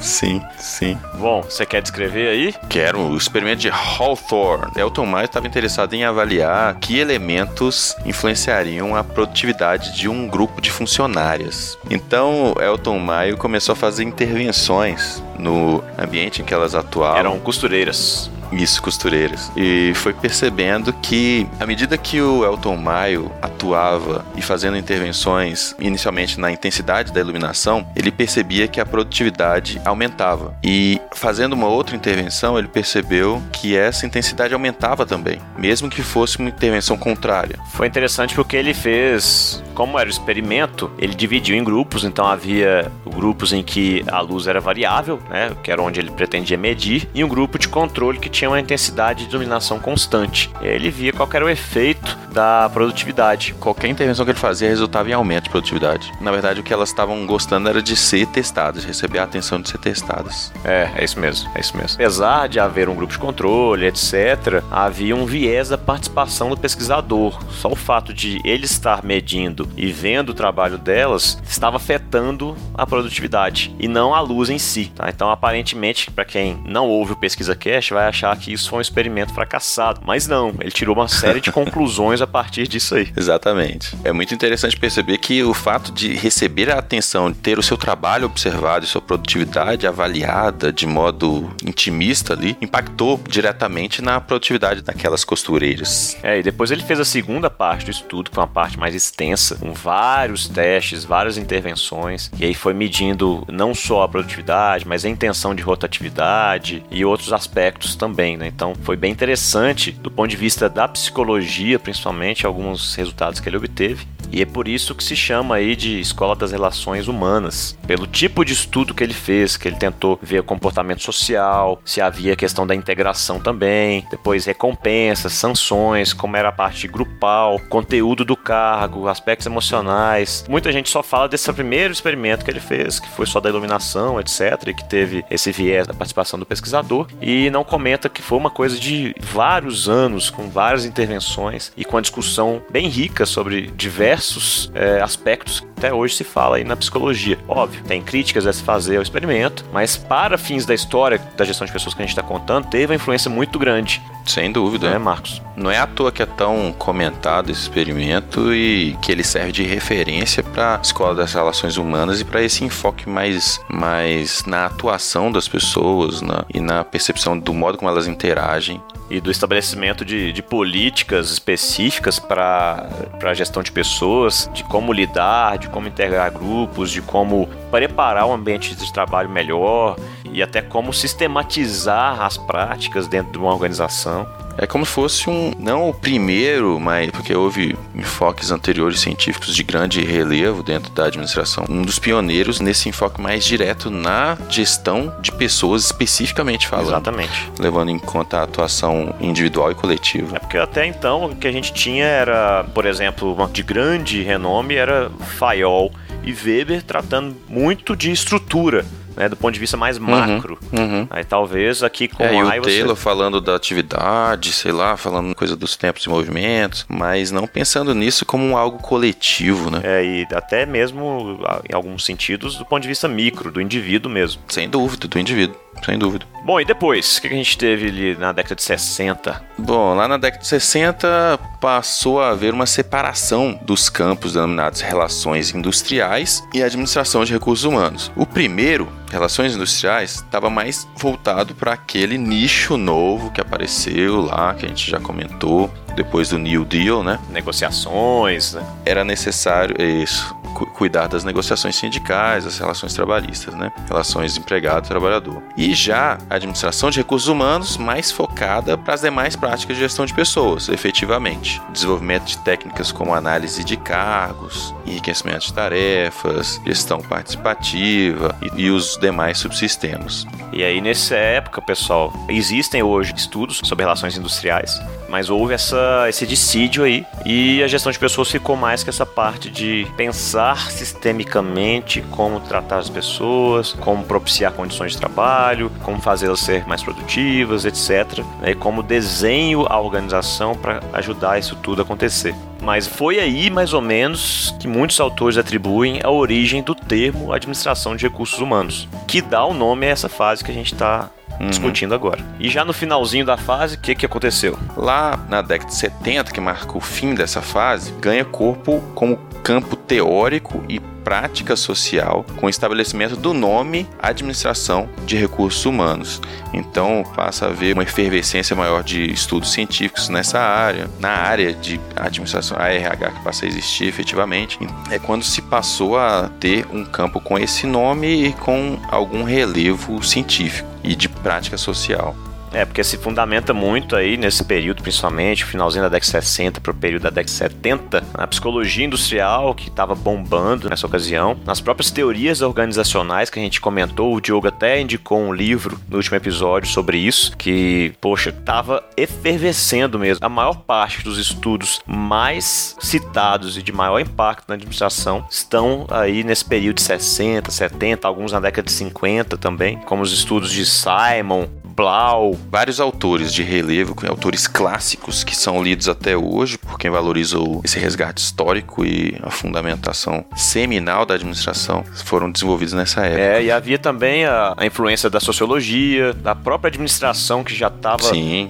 Sim, 0.00 0.40
sim. 0.56 0.98
Bom, 1.18 1.42
você 1.42 1.66
quer 1.66 1.82
descrever 1.82 2.28
aí? 2.28 2.54
Quero. 2.68 3.00
O 3.00 3.16
experimento 3.16 3.60
de 3.60 3.70
Hawthorne. 3.70 4.72
Elton 4.76 5.06
Maio 5.06 5.26
estava 5.26 5.46
interessado 5.46 5.94
em 5.94 6.04
avaliar 6.04 6.74
que 6.76 6.98
elementos 6.98 7.96
influenciariam 8.04 8.94
a 8.94 9.02
produtividade 9.02 9.96
de 9.96 10.08
um 10.08 10.28
grupo 10.28 10.60
de 10.60 10.70
funcionárias. 10.70 11.78
Então, 11.90 12.54
Elton 12.60 12.98
Maio 12.98 13.36
começou 13.36 13.72
a 13.72 13.76
fazer 13.76 14.04
intervenções 14.04 15.22
no 15.38 15.82
ambiente 15.98 16.42
em 16.42 16.44
que 16.44 16.54
elas 16.54 16.74
atuavam. 16.74 17.18
Eram 17.18 17.38
costureiras. 17.38 18.30
Isso, 18.52 18.82
costureiras. 18.82 19.50
E 19.56 19.92
foi 19.94 20.12
percebendo 20.12 20.92
que, 20.92 21.46
à 21.60 21.66
medida 21.66 21.98
que 21.98 22.20
o 22.20 22.44
Elton 22.44 22.76
Maio 22.76 23.30
atuava 23.42 24.24
e 24.36 24.42
fazendo 24.42 24.76
intervenções, 24.76 25.74
inicialmente 25.78 26.40
na 26.40 26.50
intensidade 26.50 27.12
da 27.12 27.20
iluminação, 27.20 27.86
ele 27.94 28.10
percebia 28.10 28.68
que 28.68 28.80
a 28.80 28.86
produtividade 28.86 29.80
aumentava. 29.84 30.56
E 30.62 31.00
fazendo 31.14 31.52
uma 31.52 31.68
outra 31.68 31.96
intervenção, 31.96 32.58
ele 32.58 32.68
percebeu 32.68 33.42
que 33.52 33.76
essa 33.76 34.06
intensidade 34.06 34.54
aumentava 34.54 35.04
também, 35.04 35.40
mesmo 35.56 35.90
que 35.90 36.02
fosse 36.02 36.38
uma 36.38 36.48
intervenção 36.48 36.96
contrária. 36.96 37.58
Foi 37.72 37.86
interessante 37.86 38.34
porque 38.34 38.56
ele 38.56 38.74
fez, 38.74 39.62
como 39.74 39.98
era 39.98 40.08
o 40.08 40.12
experimento, 40.12 40.90
ele 40.98 41.14
dividiu 41.14 41.56
em 41.56 41.64
grupos, 41.64 42.04
então 42.04 42.26
havia 42.26 42.90
grupos 43.06 43.52
em 43.52 43.62
que 43.62 44.04
a 44.08 44.20
luz 44.20 44.46
era 44.46 44.60
variável, 44.60 45.20
né, 45.28 45.52
que 45.62 45.70
era 45.70 45.82
onde 45.82 46.00
ele 46.00 46.10
pretendia 46.10 46.56
medir, 46.56 47.08
e 47.14 47.22
um 47.22 47.28
grupo 47.28 47.58
de 47.58 47.68
controle 47.68 48.18
que 48.18 48.28
tinha 48.38 48.48
uma 48.48 48.60
intensidade 48.60 49.24
de 49.24 49.30
dominação 49.30 49.80
constante. 49.80 50.48
Ele 50.60 50.90
via 50.90 51.12
qual 51.12 51.28
era 51.32 51.44
o 51.44 51.48
efeito 51.48 52.16
da 52.32 52.70
produtividade. 52.72 53.52
Qualquer 53.58 53.88
intervenção 53.88 54.24
que 54.24 54.30
ele 54.30 54.38
fazia 54.38 54.68
resultava 54.68 55.10
em 55.10 55.12
aumento 55.12 55.44
de 55.44 55.50
produtividade. 55.50 56.12
Na 56.20 56.30
verdade, 56.30 56.60
o 56.60 56.62
que 56.62 56.72
elas 56.72 56.88
estavam 56.88 57.26
gostando 57.26 57.68
era 57.68 57.82
de 57.82 57.96
ser 57.96 58.26
testadas, 58.28 58.84
receber 58.84 59.18
a 59.18 59.24
atenção 59.24 59.60
de 59.60 59.68
ser 59.68 59.78
testadas. 59.78 60.52
É, 60.64 60.88
é 60.94 61.04
isso 61.04 61.18
mesmo, 61.18 61.50
é 61.52 61.60
isso 61.60 61.76
mesmo. 61.76 61.94
Apesar 61.94 62.48
de 62.48 62.60
haver 62.60 62.88
um 62.88 62.94
grupo 62.94 63.12
de 63.12 63.18
controle, 63.18 63.86
etc., 63.86 64.62
havia 64.70 65.16
um 65.16 65.26
viés 65.26 65.70
da 65.70 65.78
participação 65.78 66.50
do 66.50 66.56
pesquisador. 66.56 67.42
Só 67.50 67.72
o 67.72 67.76
fato 67.76 68.14
de 68.14 68.40
ele 68.44 68.66
estar 68.66 69.02
medindo 69.02 69.68
e 69.76 69.90
vendo 69.90 70.30
o 70.30 70.34
trabalho 70.34 70.78
delas 70.78 71.42
estava 71.48 71.76
afetando 71.76 72.56
a 72.72 72.86
produtividade 72.86 73.74
e 73.80 73.88
não 73.88 74.14
a 74.14 74.20
luz 74.20 74.48
em 74.48 74.58
si. 74.58 74.92
Tá? 74.94 75.08
Então, 75.08 75.28
aparentemente, 75.28 76.08
para 76.08 76.24
quem 76.24 76.56
não 76.64 76.86
ouve 76.86 77.14
o 77.14 77.16
Pesquisa 77.16 77.56
Cash, 77.56 77.90
vai 77.90 78.06
achar 78.06 78.27
que 78.36 78.52
isso 78.52 78.70
foi 78.70 78.78
um 78.78 78.82
experimento 78.82 79.32
fracassado. 79.32 80.00
Mas 80.04 80.26
não, 80.26 80.54
ele 80.60 80.70
tirou 80.70 80.94
uma 80.94 81.08
série 81.08 81.40
de 81.40 81.50
conclusões 81.52 82.20
a 82.20 82.26
partir 82.26 82.66
disso 82.66 82.94
aí. 82.94 83.12
Exatamente. 83.16 83.96
É 84.04 84.12
muito 84.12 84.34
interessante 84.34 84.78
perceber 84.78 85.18
que 85.18 85.42
o 85.42 85.54
fato 85.54 85.92
de 85.92 86.14
receber 86.14 86.70
a 86.70 86.78
atenção, 86.78 87.30
de 87.30 87.38
ter 87.38 87.58
o 87.58 87.62
seu 87.62 87.76
trabalho 87.76 88.26
observado 88.26 88.84
e 88.84 88.88
sua 88.88 89.00
produtividade 89.00 89.86
avaliada 89.86 90.72
de 90.72 90.86
modo 90.86 91.50
intimista 91.64 92.32
ali, 92.34 92.56
impactou 92.60 93.20
diretamente 93.28 94.02
na 94.02 94.20
produtividade 94.20 94.82
daquelas 94.82 95.24
costureiras. 95.24 96.16
É, 96.22 96.38
e 96.38 96.42
depois 96.42 96.70
ele 96.70 96.82
fez 96.82 97.00
a 97.00 97.04
segunda 97.04 97.50
parte 97.50 97.84
do 97.84 97.90
estudo, 97.90 98.30
que 98.30 98.34
foi 98.34 98.42
uma 98.42 98.50
parte 98.50 98.78
mais 98.78 98.94
extensa, 98.94 99.56
com 99.56 99.72
vários 99.72 100.48
testes, 100.48 101.04
várias 101.04 101.36
intervenções, 101.36 102.30
e 102.38 102.44
aí 102.44 102.54
foi 102.54 102.74
medindo 102.74 103.44
não 103.48 103.74
só 103.74 104.02
a 104.02 104.08
produtividade, 104.08 104.86
mas 104.86 105.04
a 105.04 105.08
intenção 105.08 105.54
de 105.54 105.62
rotatividade 105.62 106.84
e 106.90 107.04
outros 107.04 107.32
aspectos 107.32 107.96
também, 107.96 108.17
né? 108.36 108.46
Então 108.46 108.74
foi 108.82 108.96
bem 108.96 109.12
interessante 109.12 109.92
do 109.92 110.10
ponto 110.10 110.28
de 110.28 110.36
vista 110.36 110.68
da 110.68 110.88
psicologia, 110.88 111.78
principalmente 111.78 112.46
alguns 112.46 112.94
resultados 112.94 113.40
que 113.40 113.48
ele 113.48 113.56
obteve. 113.56 114.06
E 114.30 114.42
é 114.42 114.46
por 114.46 114.68
isso 114.68 114.94
que 114.94 115.02
se 115.02 115.16
chama 115.16 115.56
aí 115.56 115.74
de 115.74 116.00
escola 116.00 116.36
das 116.36 116.52
relações 116.52 117.08
humanas, 117.08 117.78
pelo 117.86 118.06
tipo 118.06 118.44
de 118.44 118.52
estudo 118.52 118.94
que 118.94 119.02
ele 119.02 119.14
fez, 119.14 119.56
que 119.56 119.66
ele 119.66 119.76
tentou 119.76 120.18
ver 120.22 120.40
o 120.40 120.44
comportamento 120.44 121.02
social, 121.02 121.80
se 121.84 122.00
havia 122.00 122.36
questão 122.36 122.66
da 122.66 122.74
integração 122.74 123.40
também, 123.40 124.06
depois 124.10 124.44
recompensas, 124.44 125.32
sanções, 125.32 126.12
como 126.12 126.36
era 126.36 126.50
a 126.50 126.52
parte 126.52 126.86
grupal, 126.86 127.58
conteúdo 127.70 128.24
do 128.24 128.36
cargo, 128.36 129.08
aspectos 129.08 129.46
emocionais. 129.46 130.44
Muita 130.48 130.70
gente 130.72 130.90
só 130.90 131.02
fala 131.02 131.28
desse 131.28 131.50
primeiro 131.52 131.92
experimento 131.92 132.44
que 132.44 132.50
ele 132.50 132.60
fez, 132.60 133.00
que 133.00 133.08
foi 133.08 133.24
só 133.24 133.40
da 133.40 133.48
iluminação, 133.48 134.20
etc, 134.20 134.68
e 134.68 134.74
que 134.74 134.84
teve 134.84 135.24
esse 135.30 135.50
viés 135.50 135.86
da 135.86 135.94
participação 135.94 136.38
do 136.38 136.44
pesquisador, 136.44 137.06
e 137.20 137.48
não 137.48 137.64
comenta 137.64 138.07
que 138.08 138.22
foi 138.22 138.38
uma 138.38 138.50
coisa 138.50 138.78
de 138.78 139.14
vários 139.20 139.88
anos, 139.88 140.30
com 140.30 140.48
várias 140.48 140.84
intervenções 140.84 141.72
e 141.76 141.84
com 141.84 141.96
a 141.96 142.00
discussão 142.00 142.62
bem 142.70 142.88
rica 142.88 143.26
sobre 143.26 143.70
diversos 143.76 144.18
diversos 144.18 144.70
é, 144.74 145.00
aspectos 145.00 145.60
que 145.60 145.66
até 145.78 145.92
hoje 145.92 146.14
se 146.14 146.24
fala 146.24 146.56
aí 146.56 146.64
na 146.64 146.76
psicologia. 146.76 147.38
Óbvio, 147.46 147.82
tem 147.84 148.02
críticas 148.02 148.46
a 148.46 148.52
se 148.52 148.62
fazer 148.62 148.96
ao 148.96 149.02
experimento, 149.02 149.64
mas 149.72 149.96
para 149.96 150.36
fins 150.36 150.66
da 150.66 150.74
história 150.74 151.20
da 151.36 151.44
gestão 151.44 151.66
de 151.66 151.72
pessoas 151.72 151.94
que 151.94 152.02
a 152.02 152.04
gente 152.04 152.10
está 152.10 152.22
contando, 152.22 152.66
teve 152.66 152.86
uma 152.86 152.96
influência 152.96 153.30
muito 153.30 153.58
grande. 153.58 154.02
Sem 154.26 154.52
dúvida. 154.52 154.88
É, 154.88 154.98
Marcos? 154.98 155.40
Não 155.56 155.70
é 155.70 155.78
à 155.78 155.86
toa 155.86 156.12
que 156.12 156.22
é 156.22 156.26
tão 156.26 156.72
comentado 156.78 157.50
esse 157.50 157.62
experimento 157.62 158.52
e 158.54 158.96
que 159.00 159.10
ele 159.10 159.24
serve 159.24 159.52
de 159.52 159.62
referência 159.62 160.42
para 160.42 160.76
a 160.76 160.80
escola 160.80 161.14
das 161.14 161.32
relações 161.32 161.76
humanas 161.76 162.20
e 162.20 162.24
para 162.24 162.42
esse 162.42 162.62
enfoque 162.62 163.08
mais, 163.08 163.60
mais 163.68 164.44
na 164.44 164.66
atuação 164.66 165.32
das 165.32 165.48
pessoas 165.48 166.20
na, 166.20 166.44
e 166.52 166.60
na 166.60 166.84
percepção 166.84 167.38
do 167.38 167.54
modo 167.54 167.78
como 167.78 167.90
elas 167.90 167.97
interagem 168.06 168.82
e 169.10 169.20
do 169.20 169.30
estabelecimento 169.30 170.04
de, 170.04 170.32
de 170.32 170.42
políticas 170.42 171.30
específicas 171.30 172.18
para 172.18 172.88
a 173.22 173.34
gestão 173.34 173.62
de 173.62 173.72
pessoas, 173.72 174.50
de 174.52 174.62
como 174.64 174.92
lidar, 174.92 175.58
de 175.58 175.68
como 175.68 175.88
integrar 175.88 176.30
grupos, 176.30 176.90
de 176.90 177.00
como 177.00 177.48
preparar 177.70 178.26
um 178.26 178.32
ambiente 178.32 178.74
de 178.74 178.92
trabalho 178.92 179.30
melhor 179.30 179.96
e 180.30 180.42
até 180.42 180.60
como 180.60 180.92
sistematizar 180.92 182.20
as 182.20 182.36
práticas 182.36 183.06
dentro 183.06 183.32
de 183.32 183.38
uma 183.38 183.52
organização. 183.52 184.26
É 184.58 184.66
como 184.66 184.84
se 184.84 184.90
fosse 184.90 185.30
um, 185.30 185.52
não 185.56 185.88
o 185.88 185.94
primeiro, 185.94 186.80
mas 186.80 187.10
porque 187.12 187.32
houve 187.32 187.78
enfoques 187.94 188.50
anteriores 188.50 188.98
científicos 188.98 189.54
de 189.54 189.62
grande 189.62 190.04
relevo 190.04 190.64
dentro 190.64 190.90
da 190.92 191.06
administração, 191.06 191.64
um 191.68 191.82
dos 191.82 192.00
pioneiros 192.00 192.58
nesse 192.58 192.88
enfoque 192.88 193.20
mais 193.20 193.44
direto 193.44 193.88
na 193.88 194.36
gestão 194.48 195.14
de 195.20 195.30
pessoas 195.30 195.84
especificamente 195.84 196.66
falando. 196.66 196.88
Exatamente. 196.88 197.52
Levando 197.56 197.90
em 197.92 197.98
conta 198.00 198.38
a 198.38 198.42
atuação 198.42 199.14
individual 199.20 199.70
e 199.70 199.76
coletiva. 199.76 200.36
É 200.36 200.40
porque 200.40 200.58
até 200.58 200.84
então 200.84 201.26
o 201.26 201.36
que 201.36 201.46
a 201.46 201.52
gente 201.52 201.72
tinha 201.72 202.04
era, 202.04 202.64
por 202.74 202.84
exemplo, 202.84 203.48
de 203.52 203.62
grande 203.62 204.22
renome 204.24 204.74
era 204.74 205.08
Fayol 205.38 205.92
e 206.24 206.32
Weber 206.32 206.82
tratando 206.82 207.36
muito 207.48 207.94
de 207.94 208.10
estrutura 208.10 208.84
né, 209.18 209.28
do 209.28 209.36
ponto 209.36 209.52
de 209.52 209.60
vista 209.60 209.76
mais 209.76 209.98
uhum, 209.98 210.04
macro. 210.04 210.58
Uhum, 210.72 210.80
uhum. 210.80 211.06
Aí 211.10 211.24
talvez 211.24 211.82
aqui 211.82 212.06
com 212.06 212.22
é, 212.22 212.30
o 212.30 212.62
Taylor 212.62 212.94
você... 212.94 213.02
falando 213.02 213.40
da 213.40 213.56
atividade, 213.56 214.52
sei 214.52 214.70
lá, 214.70 214.96
falando 214.96 215.34
coisa 215.34 215.56
dos 215.56 215.76
tempos 215.76 216.04
e 216.04 216.08
movimentos, 216.08 216.86
mas 216.88 217.32
não 217.32 217.46
pensando 217.46 217.94
nisso 217.94 218.24
como 218.24 218.56
algo 218.56 218.78
coletivo, 218.78 219.70
né? 219.70 219.80
É, 219.82 220.04
e 220.04 220.26
até 220.32 220.64
mesmo 220.64 221.40
em 221.68 221.74
alguns 221.74 222.04
sentidos 222.04 222.56
do 222.56 222.64
ponto 222.64 222.82
de 222.82 222.88
vista 222.88 223.08
micro, 223.08 223.50
do 223.50 223.60
indivíduo 223.60 224.10
mesmo. 224.10 224.40
Sem 224.48 224.68
dúvida, 224.68 225.08
do 225.08 225.18
indivíduo 225.18 225.56
sem 225.84 225.98
dúvida. 225.98 226.26
Bom, 226.44 226.60
e 226.60 226.64
depois? 226.64 227.18
O 227.18 227.20
que 227.20 227.26
a 227.26 227.30
gente 227.30 227.58
teve 227.58 227.88
ali 227.88 228.16
na 228.16 228.32
década 228.32 228.54
de 228.54 228.62
60? 228.62 229.42
Bom, 229.58 229.94
lá 229.94 230.08
na 230.08 230.16
década 230.16 230.42
de 230.42 230.48
60 230.48 231.38
passou 231.60 232.22
a 232.22 232.30
haver 232.30 232.54
uma 232.54 232.64
separação 232.64 233.58
dos 233.62 233.90
campos 233.90 234.32
denominados 234.32 234.80
relações 234.80 235.54
industriais 235.54 236.42
e 236.54 236.62
administração 236.62 237.24
de 237.24 237.32
recursos 237.32 237.64
humanos. 237.64 238.10
O 238.16 238.24
primeiro, 238.24 238.88
relações 239.10 239.54
industriais, 239.54 240.16
estava 240.16 240.48
mais 240.48 240.88
voltado 240.96 241.54
para 241.54 241.72
aquele 241.72 242.16
nicho 242.16 242.76
novo 242.76 243.30
que 243.30 243.40
apareceu 243.40 244.22
lá, 244.22 244.54
que 244.54 244.64
a 244.64 244.68
gente 244.68 244.90
já 244.90 245.00
comentou, 245.00 245.70
depois 245.94 246.30
do 246.30 246.38
New 246.38 246.64
Deal, 246.64 247.02
né? 247.02 247.18
Negociações, 247.28 248.54
né? 248.54 248.64
Era 248.86 249.04
necessário 249.04 249.76
isso 249.82 250.34
cuidar 250.66 251.06
das 251.06 251.24
negociações 251.24 251.76
sindicais, 251.76 252.44
das 252.44 252.58
relações 252.58 252.94
trabalhistas, 252.94 253.54
né? 253.54 253.72
Relações 253.88 254.36
empregado-trabalhador. 254.36 255.42
E 255.56 255.74
já 255.74 256.18
a 256.28 256.34
administração 256.36 256.90
de 256.90 256.98
recursos 256.98 257.28
humanos 257.28 257.76
mais 257.76 258.10
focada 258.10 258.76
para 258.76 258.94
as 258.94 259.00
demais 259.00 259.36
práticas 259.36 259.76
de 259.76 259.82
gestão 259.82 260.06
de 260.06 260.14
pessoas, 260.14 260.68
efetivamente. 260.68 261.60
Desenvolvimento 261.70 262.24
de 262.24 262.38
técnicas 262.38 262.92
como 262.92 263.14
análise 263.14 263.64
de 263.64 263.76
cargos, 263.76 264.74
enriquecimento 264.86 265.46
de 265.46 265.52
tarefas, 265.52 266.60
gestão 266.64 267.00
participativa 267.00 268.34
e, 268.56 268.62
e 268.62 268.70
os 268.70 268.96
demais 268.98 269.38
subsistemas. 269.38 270.26
E 270.52 270.62
aí, 270.62 270.80
nessa 270.80 271.16
época, 271.16 271.60
pessoal, 271.60 272.12
existem 272.28 272.82
hoje 272.82 273.14
estudos 273.16 273.60
sobre 273.64 273.84
relações 273.84 274.16
industriais, 274.16 274.80
mas 275.08 275.30
houve 275.30 275.54
essa, 275.54 276.06
esse 276.08 276.26
dissídio 276.26 276.84
aí 276.84 277.04
e 277.24 277.62
a 277.62 277.66
gestão 277.66 277.90
de 277.90 277.98
pessoas 277.98 278.30
ficou 278.30 278.56
mais 278.56 278.82
que 278.82 278.90
essa 278.90 279.06
parte 279.06 279.50
de 279.50 279.86
pensar 279.96 280.70
sistemicamente 280.70 282.02
como 282.10 282.40
tratar 282.40 282.78
as 282.78 282.90
pessoas, 282.90 283.72
como 283.72 284.04
propiciar 284.04 284.52
condições 284.52 284.92
de 284.92 284.98
trabalho, 284.98 285.70
como 285.82 286.00
fazê-las 286.00 286.40
ser 286.40 286.66
mais 286.66 286.82
produtivas, 286.82 287.64
etc. 287.64 288.22
Né, 288.40 288.50
e 288.50 288.54
como 288.54 288.82
desenho 288.82 289.66
a 289.68 289.80
organização 289.80 290.54
para 290.54 290.80
ajudar 290.92 291.38
isso 291.38 291.56
tudo 291.56 291.82
a 291.82 291.84
acontecer. 291.84 292.34
Mas 292.60 292.86
foi 292.86 293.18
aí, 293.20 293.50
mais 293.50 293.72
ou 293.72 293.80
menos, 293.80 294.54
que 294.58 294.66
muitos 294.66 295.00
autores 295.00 295.38
atribuem 295.38 296.00
a 296.02 296.10
origem 296.10 296.62
do 296.62 296.74
termo 296.74 297.32
administração 297.32 297.96
de 297.96 298.06
recursos 298.06 298.40
humanos, 298.40 298.88
que 299.06 299.22
dá 299.22 299.44
o 299.44 299.54
nome 299.54 299.86
a 299.86 299.90
essa 299.90 300.08
fase 300.08 300.44
que 300.44 300.50
a 300.50 300.54
gente 300.54 300.74
está 300.74 301.08
uhum. 301.40 301.48
discutindo 301.48 301.94
agora. 301.94 302.24
E 302.38 302.48
já 302.48 302.64
no 302.64 302.72
finalzinho 302.72 303.24
da 303.24 303.36
fase, 303.36 303.76
o 303.76 303.78
que, 303.78 303.94
que 303.94 304.06
aconteceu? 304.06 304.58
Lá 304.76 305.18
na 305.28 305.42
década 305.42 305.70
de 305.70 305.76
70, 305.76 306.32
que 306.32 306.40
marca 306.40 306.76
o 306.76 306.80
fim 306.80 307.14
dessa 307.14 307.40
fase, 307.40 307.92
ganha 308.00 308.24
corpo 308.24 308.80
como 308.94 309.16
campo 309.42 309.76
teórico 309.76 310.64
e 310.68 310.80
prática 311.08 311.56
social 311.56 312.22
com 312.36 312.44
o 312.44 312.50
estabelecimento 312.50 313.16
do 313.16 313.32
nome 313.32 313.88
Administração 313.98 314.86
de 315.06 315.16
Recursos 315.16 315.64
Humanos. 315.64 316.20
Então 316.52 317.02
passa 317.16 317.46
a 317.46 317.48
haver 317.48 317.72
uma 317.72 317.82
efervescência 317.82 318.54
maior 318.54 318.82
de 318.82 319.10
estudos 319.10 319.50
científicos 319.50 320.10
nessa 320.10 320.38
área, 320.38 320.86
na 321.00 321.08
área 321.08 321.54
de 321.54 321.80
administração, 321.96 322.58
a 322.60 322.68
RH 322.68 323.12
que 323.12 323.24
passa 323.24 323.46
a 323.46 323.48
existir 323.48 323.86
efetivamente. 323.86 324.58
É 324.90 324.98
quando 324.98 325.24
se 325.24 325.40
passou 325.40 325.98
a 325.98 326.30
ter 326.38 326.66
um 326.70 326.84
campo 326.84 327.22
com 327.22 327.38
esse 327.38 327.66
nome 327.66 328.26
e 328.26 328.32
com 328.34 328.78
algum 328.90 329.22
relevo 329.22 330.02
científico 330.04 330.68
e 330.84 330.94
de 330.94 331.08
prática 331.08 331.56
social. 331.56 332.14
É, 332.52 332.64
porque 332.64 332.82
se 332.82 332.96
fundamenta 332.96 333.52
muito 333.52 333.94
aí 333.94 334.16
nesse 334.16 334.44
período, 334.44 334.82
principalmente, 334.82 335.44
finalzinho 335.44 335.82
da 335.82 335.88
década 335.88 336.00
de 336.00 336.26
60 336.26 336.60
para 336.60 336.72
o 336.72 336.74
período 336.74 337.02
da 337.02 337.10
década 337.10 337.24
de 337.24 337.30
70, 337.30 338.04
na 338.16 338.26
psicologia 338.26 338.84
industrial, 338.86 339.54
que 339.54 339.68
estava 339.68 339.94
bombando 339.94 340.68
nessa 340.68 340.86
ocasião, 340.86 341.36
nas 341.44 341.60
próprias 341.60 341.90
teorias 341.90 342.40
organizacionais 342.40 343.30
que 343.30 343.38
a 343.38 343.42
gente 343.42 343.60
comentou, 343.60 344.14
o 344.14 344.20
Diogo 344.20 344.48
até 344.48 344.80
indicou 344.80 345.20
um 345.20 345.32
livro 345.32 345.78
no 345.88 345.96
último 345.96 346.16
episódio 346.16 346.70
sobre 346.70 346.98
isso, 346.98 347.36
que, 347.36 347.92
poxa, 348.00 348.30
estava 348.30 348.82
efervescendo 348.96 349.98
mesmo. 349.98 350.24
A 350.24 350.28
maior 350.28 350.54
parte 350.54 351.02
dos 351.02 351.18
estudos 351.18 351.80
mais 351.86 352.76
citados 352.80 353.56
e 353.56 353.62
de 353.62 353.72
maior 353.72 354.00
impacto 354.00 354.48
na 354.48 354.54
administração 354.54 355.26
estão 355.30 355.86
aí 355.90 356.24
nesse 356.24 356.44
período 356.44 356.76
de 356.76 356.82
60, 356.82 357.50
70, 357.50 358.06
alguns 358.06 358.32
na 358.32 358.40
década 358.40 358.66
de 358.66 358.72
50 358.72 359.36
também, 359.36 359.78
como 359.78 360.02
os 360.02 360.12
estudos 360.12 360.50
de 360.50 360.64
Simon, 360.64 361.46
Blau. 361.64 362.37
Vários 362.50 362.80
autores 362.80 363.32
de 363.32 363.42
relevo, 363.42 363.94
autores 364.08 364.46
clássicos 364.46 365.22
que 365.22 365.36
são 365.36 365.62
lidos 365.62 365.88
até 365.88 366.16
hoje 366.16 366.56
por 366.58 366.78
quem 366.78 366.90
valoriza 366.90 367.38
esse 367.64 367.78
resgate 367.78 368.22
histórico 368.22 368.84
e 368.84 369.18
a 369.22 369.30
fundamentação 369.30 370.24
seminal 370.36 371.04
da 371.04 371.14
administração 371.14 371.84
foram 372.04 372.30
desenvolvidos 372.30 372.72
nessa 372.74 373.04
época. 373.04 373.20
É, 373.20 373.44
e 373.44 373.50
havia 373.50 373.78
também 373.78 374.24
a, 374.24 374.54
a 374.56 374.66
influência 374.66 375.10
da 375.10 375.20
sociologia, 375.20 376.12
da 376.14 376.34
própria 376.34 376.68
administração 376.68 377.44
que 377.44 377.54
já 377.54 377.68
estava 377.68 378.02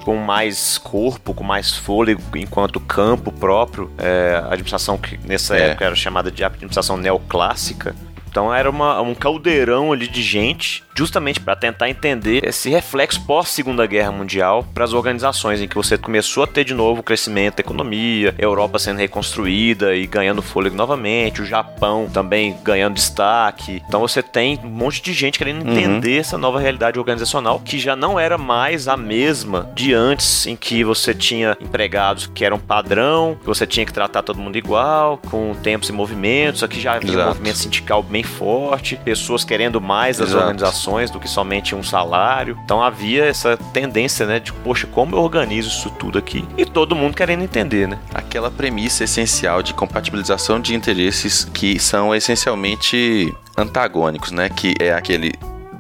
com 0.05 0.17
mais 0.17 0.79
corpo, 0.79 1.35
com 1.35 1.45
mais 1.45 1.75
fôlego 1.75 2.23
enquanto 2.37 2.81
campo 2.81 3.33
próprio. 3.33 3.91
É, 3.99 4.41
a 4.45 4.53
administração 4.53 4.97
que 4.97 5.19
nessa 5.25 5.57
é. 5.57 5.71
época 5.71 5.85
era 5.85 5.95
chamada 5.95 6.31
de 6.31 6.45
administração 6.45 6.97
neoclássica. 6.97 7.95
Então 8.31 8.53
era 8.53 8.69
uma, 8.69 9.01
um 9.01 9.15
caldeirão 9.15 9.93
ali 9.93 10.07
de 10.07 10.23
gente 10.23 10.85
justamente 10.99 11.39
para 11.39 11.55
tentar 11.55 11.89
entender 11.89 12.45
esse 12.45 12.69
reflexo 12.69 13.25
pós 13.25 13.51
Segunda 13.51 13.87
Guerra 13.87 14.11
Mundial 14.11 14.67
para 14.75 14.83
as 14.83 14.93
organizações 14.93 15.63
em 15.63 15.69
que 15.69 15.77
você 15.77 15.97
começou 15.97 16.43
a 16.43 16.47
ter 16.47 16.65
de 16.65 16.75
novo 16.75 17.03
o 17.03 17.05
crescimento 17.05 17.57
da 17.57 17.61
economia, 17.61 18.35
Europa 18.37 18.81
sendo 18.81 18.99
reconstruída 18.99 19.95
e 19.95 20.09
ganhando 20.09 20.43
fôlego 20.43 20.75
novamente, 20.75 21.41
o 21.41 21.47
Japão 21.47 22.11
também 22.13 22.57
ganhando 22.65 22.95
destaque. 22.95 23.81
Então 23.87 24.01
você 24.01 24.25
tem 24.25 24.59
um 24.65 24.69
monte 24.69 25.01
de 25.01 25.13
gente 25.13 25.39
querendo 25.39 25.65
uhum. 25.65 25.71
entender 25.71 26.15
uhum. 26.15 26.21
essa 26.21 26.37
nova 26.37 26.59
realidade 26.59 26.99
organizacional 26.99 27.61
que 27.61 27.79
já 27.79 27.95
não 27.95 28.19
era 28.19 28.37
mais 28.37 28.89
a 28.89 28.97
mesma 28.97 29.71
de 29.77 29.95
antes 29.95 30.49
em 30.49 30.57
que 30.57 30.83
você 30.83 31.15
tinha 31.15 31.57
empregados 31.61 32.27
que 32.27 32.45
eram 32.45 32.59
padrão, 32.59 33.37
que 33.41 33.47
você 33.47 33.69
tinha 33.69 33.87
que 33.87 33.93
tratar 33.93 34.25
todo 34.25 34.41
mundo 34.41 34.59
igual, 34.59 35.19
com 35.31 35.55
tempos 35.63 35.89
e 35.91 35.93
movimentos, 35.93 36.65
aqui 36.65 36.81
já 36.81 36.95
havia 36.95 37.23
um 37.23 37.27
movimento 37.27 37.59
sindical 37.59 38.03
bem 38.03 38.18
forte, 38.23 38.97
pessoas 38.97 39.45
querendo 39.45 39.81
mais 39.81 40.19
das 40.19 40.29
Exato. 40.29 40.43
organizações 40.43 41.11
do 41.11 41.21
que 41.21 41.29
somente 41.29 41.75
um 41.75 41.83
salário. 41.83 42.59
Então 42.65 42.83
havia 42.83 43.25
essa 43.25 43.57
tendência, 43.73 44.27
né, 44.27 44.41
de 44.41 44.53
poxa, 44.53 44.87
como 44.87 45.17
eu 45.17 45.21
organizo 45.21 45.69
isso 45.69 45.91
tudo 45.91 46.19
aqui? 46.19 46.45
E 46.57 46.65
todo 46.65 46.95
mundo 46.95 47.17
querendo 47.17 47.43
entender, 47.43 47.89
né? 47.89 47.99
Aquela 48.15 48.51
premissa 48.51 49.05
essencial 49.05 49.63
de 49.63 49.75
compatibilização 49.75 50.61
de 50.61 50.75
interesses 50.75 51.45
que 51.45 51.79
são 51.79 52.15
essencialmente 52.15 53.33
antagônicos, 53.57 54.31
né, 54.31 54.49
que 54.49 54.75
é 54.79 54.93
aquele 54.93 55.33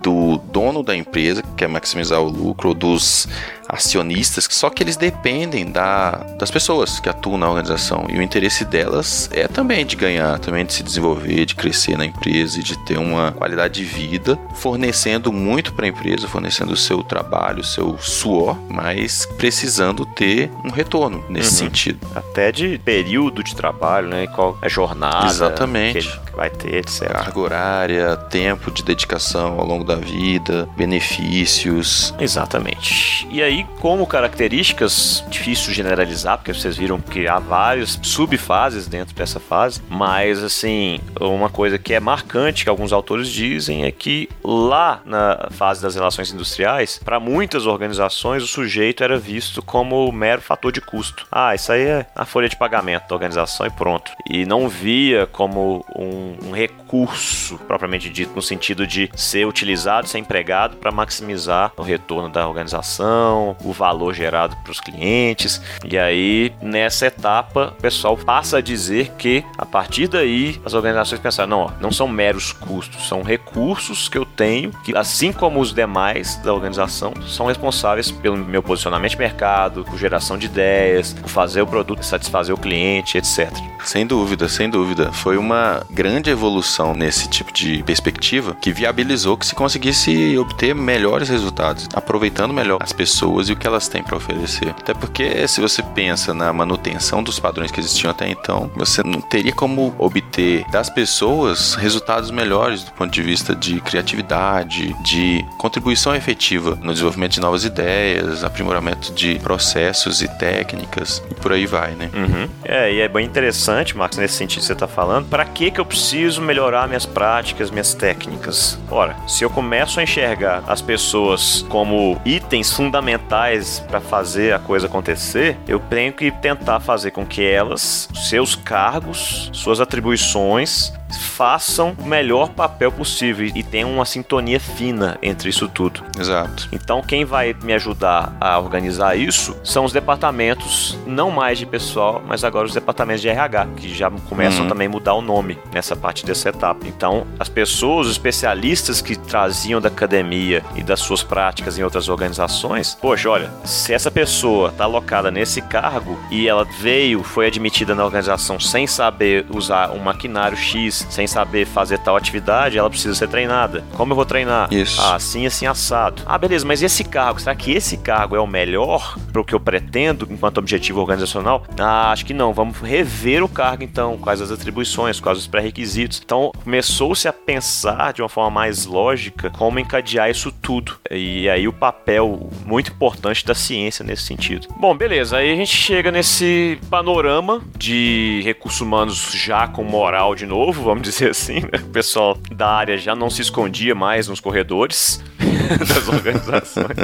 do 0.02 0.38
dono 0.52 0.82
da 0.82 0.96
empresa, 0.96 1.42
que 1.42 1.50
quer 1.56 1.68
maximizar 1.68 2.20
o 2.20 2.28
lucro, 2.28 2.68
ou 2.68 2.74
dos 2.74 3.28
acionistas, 3.68 4.48
só 4.50 4.70
que 4.70 4.82
eles 4.82 4.96
dependem 4.96 5.70
da, 5.70 6.24
das 6.38 6.50
pessoas 6.50 6.98
que 6.98 7.08
atuam 7.08 7.38
na 7.38 7.48
organização. 7.48 8.06
E 8.08 8.18
o 8.18 8.22
interesse 8.22 8.64
delas 8.64 9.28
é 9.32 9.46
também 9.46 9.84
de 9.84 9.96
ganhar, 9.96 10.38
também 10.38 10.64
de 10.64 10.72
se 10.72 10.82
desenvolver, 10.82 11.44
de 11.44 11.54
crescer 11.54 11.96
na 11.96 12.06
empresa 12.06 12.58
e 12.58 12.62
de 12.62 12.76
ter 12.84 12.98
uma 12.98 13.32
qualidade 13.32 13.74
de 13.74 13.84
vida, 13.84 14.38
fornecendo 14.54 15.32
muito 15.32 15.72
para 15.72 15.86
a 15.86 15.88
empresa, 15.88 16.26
fornecendo 16.26 16.72
o 16.72 16.76
seu 16.76 17.02
trabalho, 17.02 17.60
o 17.60 17.64
seu 17.64 17.98
suor, 17.98 18.56
mas 18.68 19.26
precisando 19.36 20.06
ter 20.06 20.50
um 20.64 20.70
retorno 20.70 21.22
nesse 21.28 21.50
uhum. 21.50 21.68
sentido. 21.68 22.06
Até 22.14 22.50
de 22.50 22.78
período 22.78 23.42
de 23.42 23.54
trabalho, 23.54 24.08
né? 24.08 24.26
Qual 24.28 24.58
é 24.62 24.66
a 24.66 24.68
jornada 24.68 25.26
Exatamente. 25.26 26.08
que 26.08 26.36
vai 26.36 26.50
ter, 26.50 26.76
etc. 26.76 27.10
Carga 27.10 27.40
horária, 27.40 28.16
tempo 28.16 28.70
de 28.70 28.82
dedicação 28.82 29.58
ao 29.58 29.66
longo 29.66 29.84
da 29.84 29.96
vida, 29.96 30.68
benefícios. 30.76 32.14
Exatamente. 32.18 33.26
E 33.30 33.42
aí, 33.42 33.57
como 33.80 34.06
características, 34.06 35.24
difícil 35.28 35.72
generalizar, 35.72 36.38
porque 36.38 36.52
vocês 36.52 36.76
viram 36.76 37.00
que 37.00 37.26
há 37.26 37.38
várias 37.38 37.98
subfases 38.02 38.86
dentro 38.86 39.14
dessa 39.14 39.40
fase, 39.40 39.80
mas 39.88 40.42
assim, 40.42 41.00
uma 41.20 41.48
coisa 41.48 41.78
que 41.78 41.94
é 41.94 42.00
marcante 42.00 42.64
que 42.64 42.70
alguns 42.70 42.92
autores 42.92 43.28
dizem 43.28 43.84
é 43.84 43.90
que 43.90 44.28
lá 44.42 45.00
na 45.04 45.48
fase 45.50 45.82
das 45.82 45.94
relações 45.94 46.32
industriais, 46.32 47.00
para 47.04 47.20
muitas 47.20 47.66
organizações, 47.66 48.42
o 48.42 48.46
sujeito 48.46 49.02
era 49.02 49.18
visto 49.18 49.62
como 49.62 50.10
mero 50.12 50.40
fator 50.42 50.72
de 50.72 50.80
custo. 50.80 51.26
Ah, 51.30 51.54
isso 51.54 51.72
aí 51.72 51.82
é 51.82 52.06
a 52.14 52.24
folha 52.24 52.48
de 52.48 52.56
pagamento 52.56 53.08
da 53.08 53.14
organização 53.14 53.66
e 53.66 53.70
pronto. 53.70 54.10
E 54.28 54.44
não 54.44 54.68
via 54.68 55.26
como 55.26 55.84
um, 55.96 56.48
um 56.48 56.52
recurso 56.52 57.58
propriamente 57.66 58.08
dito, 58.10 58.32
no 58.34 58.42
sentido 58.42 58.86
de 58.86 59.10
ser 59.14 59.46
utilizado, 59.46 60.08
ser 60.08 60.18
empregado 60.18 60.76
para 60.76 60.90
maximizar 60.90 61.72
o 61.76 61.82
retorno 61.82 62.28
da 62.28 62.46
organização 62.46 63.47
o 63.62 63.72
valor 63.72 64.14
gerado 64.14 64.56
para 64.62 64.72
os 64.72 64.80
clientes. 64.80 65.60
E 65.84 65.98
aí, 65.98 66.52
nessa 66.60 67.06
etapa, 67.06 67.74
o 67.78 67.82
pessoal 67.82 68.16
passa 68.16 68.58
a 68.58 68.60
dizer 68.60 69.12
que 69.18 69.44
a 69.56 69.64
partir 69.64 70.08
daí 70.08 70.60
as 70.64 70.74
organizações 70.74 71.20
pensaram: 71.20 71.48
não, 71.48 71.60
ó, 71.60 71.70
não 71.80 71.90
são 71.92 72.08
meros 72.08 72.52
custos, 72.52 73.08
são 73.08 73.22
recursos 73.22 74.08
que 74.08 74.18
eu 74.18 74.24
tenho 74.24 74.72
que, 74.82 74.96
assim 74.96 75.32
como 75.32 75.60
os 75.60 75.72
demais 75.72 76.36
da 76.36 76.52
organização, 76.52 77.12
são 77.26 77.46
responsáveis 77.46 78.10
pelo 78.10 78.36
meu 78.36 78.62
posicionamento 78.62 79.12
de 79.12 79.18
mercado, 79.18 79.84
por 79.84 79.98
geração 79.98 80.36
de 80.36 80.46
ideias, 80.46 81.12
por 81.12 81.28
fazer 81.28 81.62
o 81.62 81.66
produto 81.66 82.02
satisfazer 82.02 82.54
o 82.54 82.58
cliente, 82.58 83.18
etc. 83.18 83.50
Sem 83.84 84.06
dúvida, 84.06 84.48
sem 84.48 84.68
dúvida. 84.68 85.12
Foi 85.12 85.36
uma 85.36 85.82
grande 85.90 86.30
evolução 86.30 86.94
nesse 86.94 87.28
tipo 87.28 87.52
de 87.52 87.82
perspectiva 87.82 88.54
que 88.54 88.72
viabilizou 88.72 89.36
que 89.36 89.46
se 89.46 89.54
conseguisse 89.54 90.36
obter 90.36 90.74
melhores 90.74 91.28
resultados, 91.28 91.88
aproveitando 91.94 92.52
melhor 92.52 92.78
as 92.80 92.92
pessoas 92.92 93.37
pessoas 93.38 93.48
e 93.48 93.52
o 93.52 93.56
que 93.56 93.66
elas 93.66 93.88
têm 93.88 94.02
para 94.02 94.16
oferecer. 94.16 94.70
Até 94.70 94.92
porque 94.94 95.46
se 95.46 95.60
você 95.60 95.82
pensa 95.82 96.34
na 96.34 96.52
manutenção 96.52 97.22
dos 97.22 97.38
padrões 97.38 97.70
que 97.70 97.80
existiam 97.80 98.10
até 98.10 98.28
então, 98.28 98.70
você 98.74 99.02
não 99.02 99.20
teria 99.20 99.52
como 99.52 99.94
obter 99.98 100.64
das 100.70 100.90
pessoas 100.90 101.74
resultados 101.74 102.30
melhores 102.30 102.84
do 102.84 102.92
ponto 102.92 103.10
de 103.10 103.22
vista 103.22 103.54
de 103.54 103.80
criatividade, 103.80 104.94
de 105.02 105.44
contribuição 105.56 106.14
efetiva 106.14 106.78
no 106.82 106.92
desenvolvimento 106.92 107.32
de 107.32 107.40
novas 107.40 107.64
ideias, 107.64 108.42
aprimoramento 108.42 109.12
de 109.12 109.38
processos 109.38 110.22
e 110.22 110.28
técnicas 110.38 111.22
e 111.30 111.34
por 111.34 111.52
aí 111.52 111.66
vai, 111.66 111.92
né? 111.92 112.10
Uhum. 112.14 112.48
É, 112.64 112.92
e 112.92 113.00
é 113.00 113.08
bem 113.08 113.24
interessante, 113.24 113.96
Marcos, 113.96 114.18
nesse 114.18 114.34
sentido 114.34 114.60
que 114.60 114.66
você 114.66 114.72
está 114.72 114.88
falando. 114.88 115.28
Para 115.28 115.44
que 115.44 115.70
que 115.70 115.80
eu 115.80 115.86
preciso 115.86 116.40
melhorar 116.40 116.88
minhas 116.88 117.06
práticas, 117.06 117.70
minhas 117.70 117.94
técnicas? 117.94 118.78
Ora, 118.90 119.16
se 119.26 119.44
eu 119.44 119.50
começo 119.50 120.00
a 120.00 120.02
enxergar 120.02 120.64
as 120.66 120.82
pessoas 120.82 121.64
como 121.68 122.20
itens 122.24 122.72
fundamentais 122.72 123.27
fundamentais 123.28 123.80
para 123.80 124.00
fazer 124.00 124.54
a 124.54 124.58
coisa 124.58 124.86
acontecer, 124.86 125.56
eu 125.68 125.78
tenho 125.78 126.12
que 126.12 126.30
tentar 126.30 126.80
fazer 126.80 127.10
com 127.10 127.26
que 127.26 127.44
elas, 127.44 128.08
seus 128.14 128.56
cargos, 128.56 129.50
suas 129.52 129.80
atribuições, 129.80 130.92
façam 131.16 131.96
o 131.98 132.04
melhor 132.04 132.50
papel 132.50 132.90
possível 132.90 133.50
e 133.54 133.62
tenham 133.62 133.92
uma 133.92 134.04
sintonia 134.04 134.58
fina 134.58 135.18
entre 135.22 135.48
isso 135.48 135.68
tudo. 135.68 136.02
Exato. 136.18 136.68
Então, 136.72 137.00
quem 137.02 137.24
vai 137.24 137.54
me 137.62 137.72
ajudar 137.72 138.36
a 138.40 138.58
organizar 138.58 139.16
isso 139.16 139.56
são 139.62 139.84
os 139.84 139.92
departamentos, 139.92 140.98
não 141.06 141.30
mais 141.30 141.58
de 141.58 141.66
pessoal, 141.66 142.22
mas 142.26 142.44
agora 142.44 142.66
os 142.66 142.74
departamentos 142.74 143.22
de 143.22 143.28
RH, 143.28 143.66
que 143.76 143.94
já 143.94 144.10
começam 144.10 144.62
uhum. 144.62 144.68
também 144.68 144.86
a 144.86 144.90
mudar 144.90 145.14
o 145.14 145.22
nome 145.22 145.58
nessa 145.72 145.96
parte 145.96 146.26
dessa 146.26 146.48
etapa. 146.48 146.86
Então, 146.86 147.26
as 147.38 147.48
pessoas, 147.48 148.06
os 148.06 148.12
especialistas 148.12 149.00
que 149.00 149.16
traziam 149.16 149.80
da 149.80 149.88
academia 149.88 150.64
e 150.74 150.82
das 150.82 151.00
suas 151.00 151.22
práticas 151.22 151.78
em 151.78 151.82
outras 151.82 152.08
organizações, 152.08 152.96
poxa, 153.00 153.30
olha, 153.30 153.50
se 153.64 153.94
essa 153.94 154.10
pessoa 154.10 154.70
está 154.70 154.84
alocada 154.84 155.30
nesse 155.30 155.62
cargo 155.62 156.18
e 156.30 156.48
ela 156.48 156.64
veio, 156.64 157.22
foi 157.22 157.46
admitida 157.46 157.94
na 157.94 158.04
organização 158.04 158.58
sem 158.58 158.86
saber 158.86 159.46
usar 159.50 159.90
um 159.90 159.98
maquinário 159.98 160.56
X 160.56 160.97
sem 161.10 161.26
saber 161.26 161.66
fazer 161.66 161.98
tal 161.98 162.16
atividade, 162.16 162.78
ela 162.78 162.90
precisa 162.90 163.14
ser 163.14 163.28
treinada. 163.28 163.84
Como 163.94 164.12
eu 164.12 164.16
vou 164.16 164.24
treinar? 164.24 164.72
Isso. 164.72 165.00
Ah, 165.00 165.14
assim, 165.14 165.46
assim, 165.46 165.66
assado. 165.66 166.22
Ah, 166.26 166.38
beleza, 166.38 166.66
mas 166.66 166.82
esse 166.82 167.04
cargo, 167.04 167.40
será 167.40 167.54
que 167.54 167.72
esse 167.72 167.96
cargo 167.98 168.36
é 168.36 168.40
o 168.40 168.46
melhor 168.46 169.16
para 169.32 169.40
o 169.40 169.44
que 169.44 169.54
eu 169.54 169.60
pretendo 169.60 170.26
enquanto 170.30 170.58
objetivo 170.58 171.00
organizacional? 171.00 171.64
Ah, 171.78 172.10
acho 172.12 172.24
que 172.24 172.34
não. 172.34 172.52
Vamos 172.52 172.78
rever 172.78 173.42
o 173.42 173.48
cargo 173.48 173.82
então, 173.82 174.18
quais 174.18 174.40
as 174.40 174.50
atribuições, 174.50 175.20
quais 175.20 175.38
os 175.38 175.46
pré-requisitos. 175.46 176.20
Então, 176.24 176.52
começou-se 176.64 177.26
a 177.28 177.32
pensar 177.32 178.12
de 178.12 178.22
uma 178.22 178.28
forma 178.28 178.50
mais 178.50 178.86
lógica 178.86 179.50
como 179.50 179.78
encadear 179.78 180.30
isso 180.30 180.52
tudo. 180.52 180.96
E 181.10 181.48
aí 181.48 181.66
o 181.66 181.72
papel 181.72 182.50
muito 182.64 182.90
importante 182.90 183.44
da 183.44 183.54
ciência 183.54 184.04
nesse 184.04 184.22
sentido. 184.22 184.68
Bom, 184.76 184.96
beleza. 184.96 185.38
Aí 185.38 185.52
a 185.52 185.56
gente 185.56 185.74
chega 185.74 186.10
nesse 186.10 186.78
panorama 186.90 187.60
de 187.76 188.40
recursos 188.44 188.80
humanos 188.80 189.32
já 189.32 189.66
com 189.66 189.82
moral 189.82 190.34
de 190.34 190.46
novo, 190.46 190.87
vamos 190.88 191.02
dizer 191.02 191.30
assim. 191.30 191.60
Né? 191.60 191.78
O 191.82 191.90
pessoal 191.90 192.38
da 192.50 192.68
área 192.70 192.96
já 192.96 193.14
não 193.14 193.28
se 193.28 193.42
escondia 193.42 193.94
mais 193.94 194.26
nos 194.26 194.40
corredores. 194.40 195.22
das 195.78 196.08
organizações. 196.08 196.96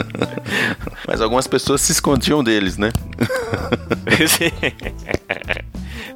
Mas 1.06 1.20
algumas 1.20 1.46
pessoas 1.46 1.82
se 1.82 1.92
escondiam 1.92 2.42
deles, 2.42 2.78
né? 2.78 2.90